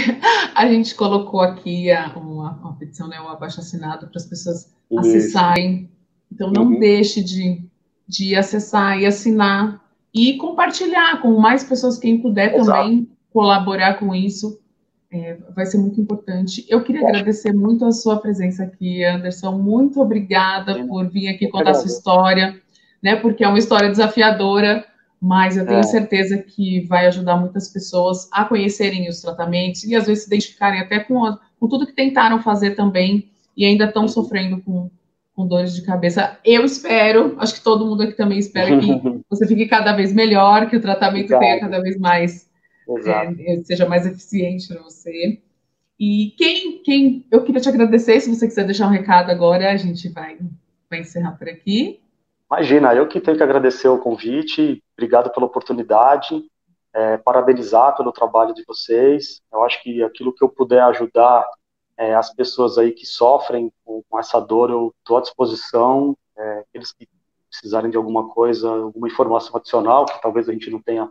a 0.55 0.69
gente 0.69 0.95
colocou 0.95 1.41
aqui 1.41 1.91
a, 1.91 2.09
uma, 2.17 2.53
uma 2.53 2.77
petição, 2.77 3.09
né, 3.09 3.21
um 3.21 3.29
abaixo 3.29 3.61
assinado 3.61 4.07
para 4.07 4.17
as 4.17 4.27
pessoas 4.27 4.73
Isso. 4.91 5.01
acessarem. 5.01 5.91
Então, 6.33 6.53
não 6.53 6.67
uhum. 6.67 6.79
deixe 6.79 7.23
de, 7.23 7.65
de 8.07 8.37
acessar 8.37 8.99
e 8.99 9.07
assinar 9.07 9.83
e 10.15 10.37
compartilhar 10.37 11.21
com 11.21 11.39
mais 11.39 11.65
pessoas, 11.65 11.99
quem 11.99 12.21
puder 12.21 12.55
Exato. 12.55 12.83
também 12.83 13.09
colaborar 13.33 13.95
com 13.95 14.15
isso 14.15 14.61
é, 15.13 15.37
vai 15.55 15.67
ser 15.67 15.79
muito 15.79 16.01
importante. 16.01 16.65
Eu 16.69 16.83
queria 16.83 17.03
agradecer 17.03 17.53
muito 17.53 17.85
a 17.85 17.93
sua 17.93 18.21
presença 18.21 18.63
aqui, 18.65 19.05
Anderson. 19.05 19.59
Muito 19.59 20.01
obrigada 20.01 20.85
por 20.87 21.09
vir 21.09 21.29
aqui 21.29 21.49
contar 21.49 21.71
a 21.71 21.75
sua 21.75 21.87
história, 21.87 22.61
né? 23.03 23.17
Porque 23.17 23.43
é 23.43 23.49
uma 23.49 23.59
história 23.59 23.91
desafiadora, 23.91 24.85
mas 25.21 25.57
eu 25.57 25.67
tenho 25.67 25.81
é. 25.81 25.85
certeza 25.85 26.39
que 26.39 26.81
vai 26.87 27.07
ajudar 27.07 27.37
muitas 27.37 27.69
pessoas 27.69 28.29
a 28.33 28.45
conhecerem 28.45 29.09
os 29.09 29.21
tratamentos 29.21 29.85
e 29.85 29.97
às 29.97 30.07
vezes 30.07 30.25
se 30.25 30.31
identificarem 30.31 30.81
até 30.81 31.01
com, 31.01 31.37
com 31.59 31.69
tudo 31.69 31.87
que 31.87 31.93
tentaram 31.93 32.41
fazer 32.41 32.77
também 32.77 33.31
e 33.57 33.65
ainda 33.65 33.87
estão 33.87 34.03
uhum. 34.03 34.09
sofrendo 34.09 34.63
com, 34.63 34.89
com 34.89 34.91
com 35.41 35.47
dores 35.47 35.75
de 35.75 35.83
cabeça. 35.83 36.39
Eu 36.45 36.65
espero, 36.65 37.35
acho 37.39 37.55
que 37.55 37.63
todo 37.63 37.87
mundo 37.87 38.03
aqui 38.03 38.13
também 38.13 38.39
espera 38.39 38.79
que 38.79 39.01
você 39.31 39.47
fique 39.47 39.67
cada 39.67 39.95
vez 39.95 40.13
melhor, 40.13 40.69
que 40.69 40.77
o 40.77 40.81
tratamento 40.81 41.29
tenha 41.39 41.59
cada 41.59 41.81
vez 41.81 41.99
mais 41.99 42.50
é, 42.99 43.63
seja 43.65 43.89
mais 43.89 44.07
eficiente 44.07 44.69
para 44.69 44.83
você. 44.83 45.41
E 45.99 46.35
quem, 46.37 46.83
quem 46.83 47.27
eu 47.31 47.45
queria 47.45 47.61
te 47.61 47.69
agradecer, 47.69 48.21
se 48.21 48.35
você 48.35 48.47
quiser 48.47 48.65
deixar 48.65 48.87
um 48.87 48.91
recado 48.91 49.31
agora, 49.31 49.71
a 49.71 49.77
gente 49.77 50.09
vai, 50.09 50.39
vai 50.89 51.01
encerrar 51.01 51.33
por 51.33 51.49
aqui. 51.49 52.01
Imagina, 52.51 52.95
eu 52.95 53.07
que 53.07 53.21
tenho 53.21 53.37
que 53.37 53.43
agradecer 53.43 53.87
o 53.87 53.99
convite, 53.99 54.83
obrigado 54.97 55.31
pela 55.31 55.47
oportunidade, 55.47 56.43
é, 56.93 57.17
parabenizar 57.19 57.97
pelo 57.97 58.13
trabalho 58.13 58.55
de 58.55 58.65
vocês. 58.67 59.41
Eu 59.53 59.63
acho 59.63 59.83
que 59.83 60.03
aquilo 60.03 60.35
que 60.35 60.43
eu 60.43 60.49
puder 60.49 60.83
ajudar 60.85 61.47
é, 61.97 62.15
as 62.15 62.35
pessoas 62.35 62.79
aí 62.79 62.93
que 62.93 63.05
sofrem 63.05 63.71
com, 63.85 64.03
com 64.09 64.19
essa 64.19 64.41
dor, 64.41 64.71
eu 64.71 64.95
estou 64.99 65.19
à 65.19 65.21
disposição. 65.21 66.17
É, 66.37 66.61
aqueles 66.61 66.93
que 66.93 67.07
precisarem 67.51 67.91
de 67.91 67.97
alguma 67.97 68.29
coisa, 68.29 68.69
alguma 68.69 69.07
informação 69.07 69.55
adicional, 69.57 70.07
que 70.07 70.23
talvez 70.23 70.49
a 70.49 70.53
gente 70.53 70.71
não 70.71 70.81
tenha 70.81 71.11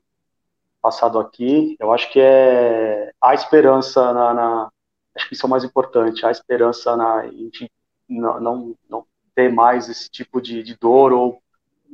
passado 0.81 1.19
aqui, 1.19 1.75
eu 1.79 1.91
acho 1.91 2.11
que 2.11 2.19
é 2.19 3.11
a 3.21 3.33
esperança 3.33 4.13
na, 4.13 4.33
na 4.33 4.71
acho 5.15 5.27
que 5.27 5.33
isso 5.33 5.45
é 5.45 5.47
o 5.47 5.49
mais 5.49 5.63
importante, 5.63 6.25
a 6.25 6.31
esperança 6.31 6.95
na 6.95 7.27
gente 7.27 7.69
não, 8.07 8.39
não, 8.39 8.75
não 8.89 9.05
ter 9.35 9.51
mais 9.51 9.89
esse 9.89 10.09
tipo 10.09 10.41
de, 10.41 10.63
de 10.63 10.77
dor 10.77 11.11
ou 11.11 11.41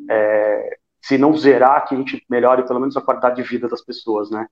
é, 0.09 0.77
se 1.01 1.17
não 1.17 1.35
zerar, 1.35 1.87
que 1.87 1.93
a 1.93 1.97
gente 1.97 2.23
melhore 2.29 2.65
pelo 2.65 2.79
menos 2.79 2.97
a 2.97 3.01
qualidade 3.01 3.35
de 3.35 3.43
vida 3.43 3.67
das 3.67 3.81
pessoas, 3.81 4.29
né? 4.29 4.47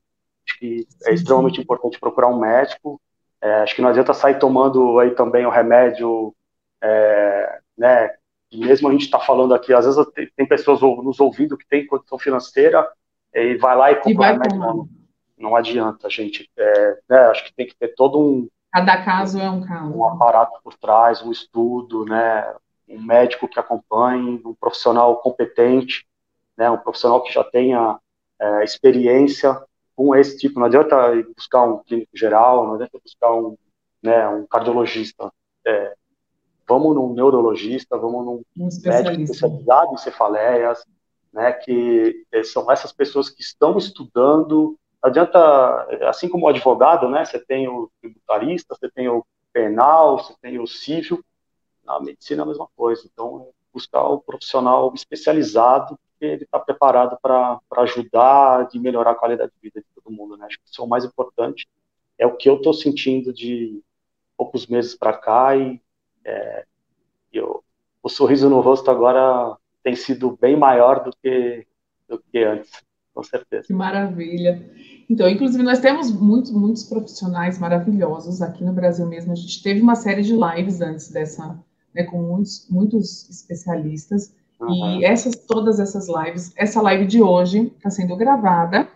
Acho 0.47 0.59
que 0.59 0.87
é 1.05 1.13
extremamente 1.13 1.59
importante 1.59 1.99
procurar 1.99 2.27
um 2.27 2.39
médico. 2.39 3.01
É, 3.41 3.61
acho 3.61 3.75
que 3.75 3.81
não 3.81 3.89
adianta 3.89 4.13
sair 4.13 4.37
tomando 4.39 4.99
aí 4.99 5.11
também 5.11 5.45
o 5.45 5.49
remédio, 5.49 6.33
é, 6.81 7.59
né? 7.77 8.13
E 8.51 8.57
mesmo 8.57 8.87
a 8.87 8.91
gente 8.91 9.05
está 9.05 9.19
falando 9.19 9.53
aqui, 9.53 9.73
às 9.73 9.85
vezes 9.85 10.05
tem 10.35 10.47
pessoas 10.47 10.79
nos 10.81 11.19
ouvindo 11.19 11.57
que 11.57 11.67
tem 11.67 11.87
condição 11.87 12.19
financeira 12.19 12.87
e 13.33 13.55
vai 13.57 13.75
lá 13.75 13.91
e 13.91 13.95
compra 13.95 14.33
remédio. 14.33 14.59
Não, 14.59 14.89
não 15.37 15.55
adianta, 15.55 16.09
gente. 16.09 16.49
É, 16.57 16.99
né, 17.09 17.17
acho 17.25 17.45
que 17.45 17.53
tem 17.53 17.67
que 17.67 17.75
ter 17.75 17.93
todo 17.95 18.19
um. 18.19 18.47
Cada 18.71 19.03
caso 19.03 19.39
é 19.39 19.49
um 19.49 19.61
caso. 19.61 19.95
Um 19.95 20.05
aparato 20.05 20.59
por 20.63 20.75
trás, 20.75 21.21
um 21.21 21.31
estudo, 21.31 22.05
né? 22.05 22.53
Um 22.87 23.01
médico 23.01 23.47
que 23.47 23.59
acompanhe, 23.59 24.41
um 24.45 24.53
profissional 24.53 25.17
competente, 25.17 26.05
né? 26.57 26.69
Um 26.69 26.77
profissional 26.77 27.21
que 27.21 27.33
já 27.33 27.43
tenha 27.43 27.99
é, 28.39 28.63
experiência 28.63 29.61
com 29.95 30.15
esse 30.15 30.37
tipo. 30.37 30.59
Não 30.59 30.67
adianta 30.67 31.13
ir 31.15 31.27
buscar 31.35 31.63
um 31.63 31.79
clínico 31.83 32.11
geral, 32.15 32.65
não 32.65 32.75
adianta 32.75 32.99
buscar 33.03 33.33
um, 33.33 33.57
né, 34.01 34.27
um 34.27 34.45
cardiologista. 34.45 35.31
É, 35.65 35.93
vamos 36.67 36.95
num 36.95 37.13
neurologista, 37.13 37.97
vamos 37.97 38.25
num 38.25 38.41
um 38.57 38.69
médico 38.83 39.21
especializado 39.21 39.93
em 39.93 39.97
cefaleias, 39.97 40.83
né, 41.33 41.51
que 41.51 42.25
eh, 42.31 42.43
são 42.43 42.71
essas 42.71 42.91
pessoas 42.91 43.29
que 43.29 43.41
estão 43.41 43.77
estudando. 43.77 44.77
Adianta, 45.01 45.87
assim 46.07 46.29
como 46.29 46.45
o 46.45 46.47
advogado, 46.47 47.09
né, 47.09 47.25
você 47.25 47.39
tem 47.39 47.67
o 47.67 47.89
tributarista, 47.99 48.75
você 48.75 48.89
tem 48.89 49.09
o 49.09 49.25
penal, 49.51 50.19
você 50.19 50.33
tem 50.41 50.59
o 50.59 50.67
civil, 50.67 51.23
na 51.83 51.99
medicina 51.99 52.43
é 52.43 52.45
a 52.45 52.47
mesma 52.47 52.67
coisa. 52.75 53.01
Então, 53.11 53.49
buscar 53.73 54.03
o 54.03 54.19
profissional 54.19 54.93
especializado, 54.93 55.97
que 56.19 56.25
ele 56.25 56.43
está 56.43 56.59
preparado 56.59 57.17
para 57.21 57.59
ajudar 57.77 58.69
e 58.73 58.79
melhorar 58.79 59.11
a 59.11 59.15
qualidade 59.15 59.51
de 59.51 59.59
vida 59.61 59.81
de 59.81 59.87
todo 59.95 60.13
mundo. 60.13 60.37
Né? 60.37 60.45
Acho 60.45 60.59
que 60.59 60.69
isso 60.69 60.81
é 60.81 60.85
o 60.85 60.87
mais 60.87 61.03
importante. 61.03 61.67
É 62.17 62.27
o 62.27 62.37
que 62.37 62.47
eu 62.47 62.57
estou 62.57 62.73
sentindo 62.73 63.33
de 63.33 63.81
poucos 64.37 64.67
meses 64.67 64.95
para 64.95 65.17
cá 65.17 65.55
e 65.57 65.81
é, 66.23 66.65
eu, 67.31 67.63
o 68.01 68.09
sorriso 68.09 68.49
no 68.49 68.61
rosto 68.61 68.89
agora 68.89 69.57
tem 69.83 69.95
sido 69.95 70.37
bem 70.39 70.57
maior 70.57 71.03
do 71.03 71.11
que, 71.21 71.65
do 72.07 72.17
que 72.31 72.43
antes, 72.43 72.71
com 73.13 73.21
certeza. 73.21 73.67
Que 73.67 73.73
maravilha. 73.73 74.63
Então, 75.09 75.27
inclusive, 75.27 75.61
nós 75.63 75.79
temos 75.79 76.11
muitos, 76.11 76.51
muitos 76.51 76.83
profissionais 76.83 77.59
maravilhosos 77.59 78.41
aqui 78.41 78.63
no 78.63 78.73
Brasil 78.73 79.05
mesmo. 79.05 79.31
A 79.31 79.35
gente 79.35 79.61
teve 79.61 79.81
uma 79.81 79.95
série 79.95 80.21
de 80.21 80.33
lives 80.33 80.81
antes 80.81 81.11
dessa, 81.11 81.59
né, 81.93 82.03
com 82.03 82.21
muitos, 82.21 82.67
muitos 82.69 83.29
especialistas. 83.29 84.33
Uhum. 84.59 84.99
E 84.99 85.05
essas, 85.05 85.35
todas 85.35 85.79
essas 85.79 86.07
lives, 86.07 86.53
essa 86.55 86.81
live 86.81 87.05
de 87.05 87.21
hoje 87.21 87.71
está 87.77 87.89
sendo 87.89 88.15
gravada 88.15 88.87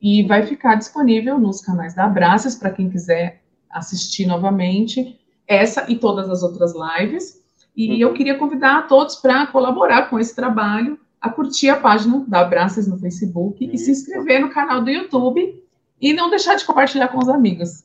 e 0.00 0.22
vai 0.24 0.46
ficar 0.46 0.74
disponível 0.74 1.38
nos 1.38 1.60
canais 1.60 1.94
da 1.94 2.04
Abraças 2.04 2.54
para 2.54 2.70
quem 2.70 2.90
quiser 2.90 3.42
assistir 3.70 4.26
novamente 4.26 5.18
essa 5.48 5.90
e 5.90 5.96
todas 5.96 6.28
as 6.28 6.42
outras 6.42 6.74
lives. 6.74 7.42
E 7.76 7.90
uhum. 7.90 7.96
eu 7.98 8.14
queria 8.14 8.38
convidar 8.38 8.78
a 8.78 8.82
todos 8.82 9.16
para 9.16 9.46
colaborar 9.48 10.08
com 10.08 10.18
esse 10.18 10.34
trabalho, 10.34 10.98
a 11.20 11.28
curtir 11.28 11.68
a 11.68 11.76
página 11.76 12.24
da 12.26 12.40
Abraças 12.40 12.86
no 12.88 12.98
Facebook 12.98 13.64
Isso. 13.64 13.74
e 13.74 13.78
se 13.78 13.90
inscrever 13.90 14.40
no 14.40 14.50
canal 14.50 14.82
do 14.82 14.90
YouTube 14.90 15.62
e 16.00 16.12
não 16.12 16.30
deixar 16.30 16.54
de 16.54 16.64
compartilhar 16.64 17.08
com 17.08 17.18
os 17.18 17.28
amigos. 17.28 17.84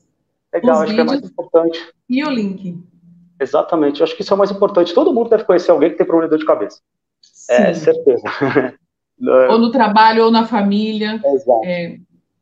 Legal, 0.52 0.76
os 0.76 0.82
acho 0.82 0.94
que 0.94 1.00
é 1.00 1.04
mais 1.04 1.22
importante. 1.22 1.92
E 2.08 2.24
o 2.24 2.30
link. 2.30 2.78
Exatamente, 3.40 4.00
eu 4.00 4.04
acho 4.04 4.14
que 4.14 4.22
isso 4.22 4.32
é 4.32 4.36
o 4.36 4.38
mais 4.38 4.50
importante. 4.50 4.94
Todo 4.94 5.12
mundo 5.12 5.30
deve 5.30 5.44
conhecer 5.44 5.70
alguém 5.70 5.90
que 5.90 5.96
tem 5.96 6.06
problema 6.06 6.28
de 6.28 6.36
dor 6.36 6.38
de 6.38 6.46
cabeça. 6.46 6.80
É, 7.48 7.74
Sim. 7.74 7.82
É, 7.82 7.92
certeza. 7.92 8.22
ou 9.50 9.58
no 9.58 9.70
trabalho, 9.70 10.24
ou 10.24 10.30
na 10.30 10.46
família. 10.46 11.20
Exato. 11.24 11.64
É... 11.64 11.98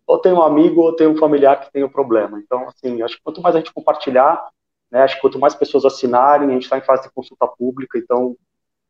Ou 0.06 0.18
tem 0.18 0.32
um 0.32 0.42
amigo, 0.42 0.80
ou 0.80 0.94
tem 0.94 1.06
um 1.06 1.16
familiar 1.16 1.60
que 1.60 1.72
tem 1.72 1.82
o 1.82 1.86
um 1.86 1.90
problema. 1.90 2.38
Então, 2.38 2.66
assim, 2.66 3.02
acho 3.02 3.16
que 3.16 3.22
quanto 3.22 3.40
mais 3.42 3.54
a 3.54 3.58
gente 3.58 3.72
compartilhar, 3.72 4.42
né? 4.90 5.02
Acho 5.02 5.16
que 5.16 5.20
quanto 5.20 5.38
mais 5.38 5.54
pessoas 5.54 5.84
assinarem, 5.84 6.48
a 6.48 6.52
gente 6.52 6.64
está 6.64 6.78
em 6.78 6.82
fase 6.82 7.04
de 7.04 7.10
consulta 7.10 7.46
pública, 7.46 7.98
então 7.98 8.36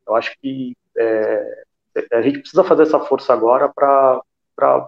eu 0.07 0.15
acho 0.15 0.35
que 0.39 0.75
é, 0.97 1.63
a 2.13 2.21
gente 2.21 2.39
precisa 2.39 2.63
fazer 2.63 2.83
essa 2.83 2.99
força 2.99 3.33
agora 3.33 3.69
para 3.69 4.21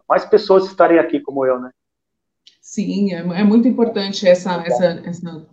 mais 0.08 0.26
pessoas 0.26 0.66
estarem 0.66 1.00
aqui 1.00 1.20
como 1.20 1.46
eu, 1.46 1.60
né? 1.60 1.72
Sim, 2.62 3.14
é, 3.14 3.20
é 3.20 3.44
muito 3.44 3.68
importante 3.68 4.28
essa, 4.28 4.64
essa, 4.66 4.86
essa 5.06 5.48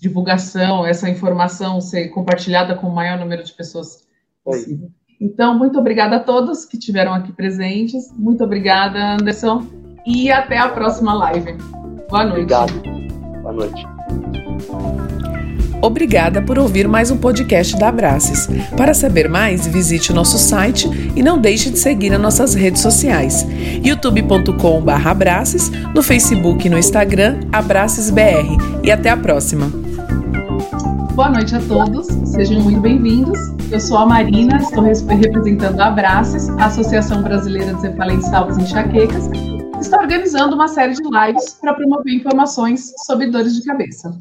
divulgação, 0.00 0.86
essa 0.86 1.08
informação 1.08 1.80
ser 1.80 2.08
compartilhada 2.08 2.74
com 2.74 2.86
o 2.86 2.94
maior 2.94 3.18
número 3.18 3.42
de 3.42 3.52
pessoas 3.52 4.06
possível. 4.44 4.90
Então, 5.20 5.58
muito 5.58 5.78
obrigada 5.78 6.16
a 6.16 6.20
todos 6.20 6.64
que 6.64 6.76
estiveram 6.76 7.12
aqui 7.12 7.32
presentes. 7.32 8.12
Muito 8.16 8.44
obrigada, 8.44 9.14
Anderson. 9.14 9.66
E 10.06 10.30
até 10.30 10.58
a 10.58 10.68
próxima 10.68 11.12
live. 11.12 11.54
Boa 12.08 12.24
noite. 12.24 12.54
Obrigado. 12.54 12.82
Boa 13.42 13.52
noite. 13.52 14.37
Obrigada 15.80 16.42
por 16.42 16.58
ouvir 16.58 16.88
mais 16.88 17.10
um 17.10 17.16
podcast 17.16 17.78
da 17.78 17.88
Abraces. 17.88 18.48
Para 18.76 18.92
saber 18.92 19.28
mais, 19.28 19.66
visite 19.66 20.10
o 20.10 20.14
nosso 20.14 20.36
site 20.36 20.88
e 21.14 21.22
não 21.22 21.38
deixe 21.38 21.70
de 21.70 21.78
seguir 21.78 22.12
as 22.12 22.20
nossas 22.20 22.54
redes 22.54 22.82
sociais: 22.82 23.46
youtube.com/abraces, 23.84 25.70
no 25.94 26.02
Facebook 26.02 26.66
e 26.66 26.70
no 26.70 26.78
Instagram 26.78 27.40
abracesbr. 27.52 28.58
E 28.82 28.90
até 28.90 29.10
a 29.10 29.16
próxima. 29.16 29.70
Boa 31.14 31.30
noite 31.30 31.54
a 31.54 31.60
todos, 31.60 32.06
sejam 32.30 32.60
muito 32.60 32.80
bem-vindos. 32.80 33.38
Eu 33.70 33.80
sou 33.80 33.98
a 33.98 34.06
Marina, 34.06 34.56
estou 34.56 34.82
representando 34.82 35.80
a 35.80 35.86
Abraces, 35.88 36.48
a 36.50 36.66
Associação 36.66 37.22
Brasileira 37.22 37.74
de 37.74 37.80
Cefaleia 37.82 38.20
Salvos 38.22 38.56
e 38.56 38.62
Enxaquecas, 38.62 39.28
que 39.28 39.58
está 39.80 39.98
organizando 39.98 40.54
uma 40.54 40.68
série 40.68 40.94
de 40.94 41.02
lives 41.02 41.54
para 41.60 41.74
promover 41.74 42.14
informações 42.14 42.92
sobre 43.04 43.30
dores 43.30 43.54
de 43.54 43.64
cabeça. 43.64 44.18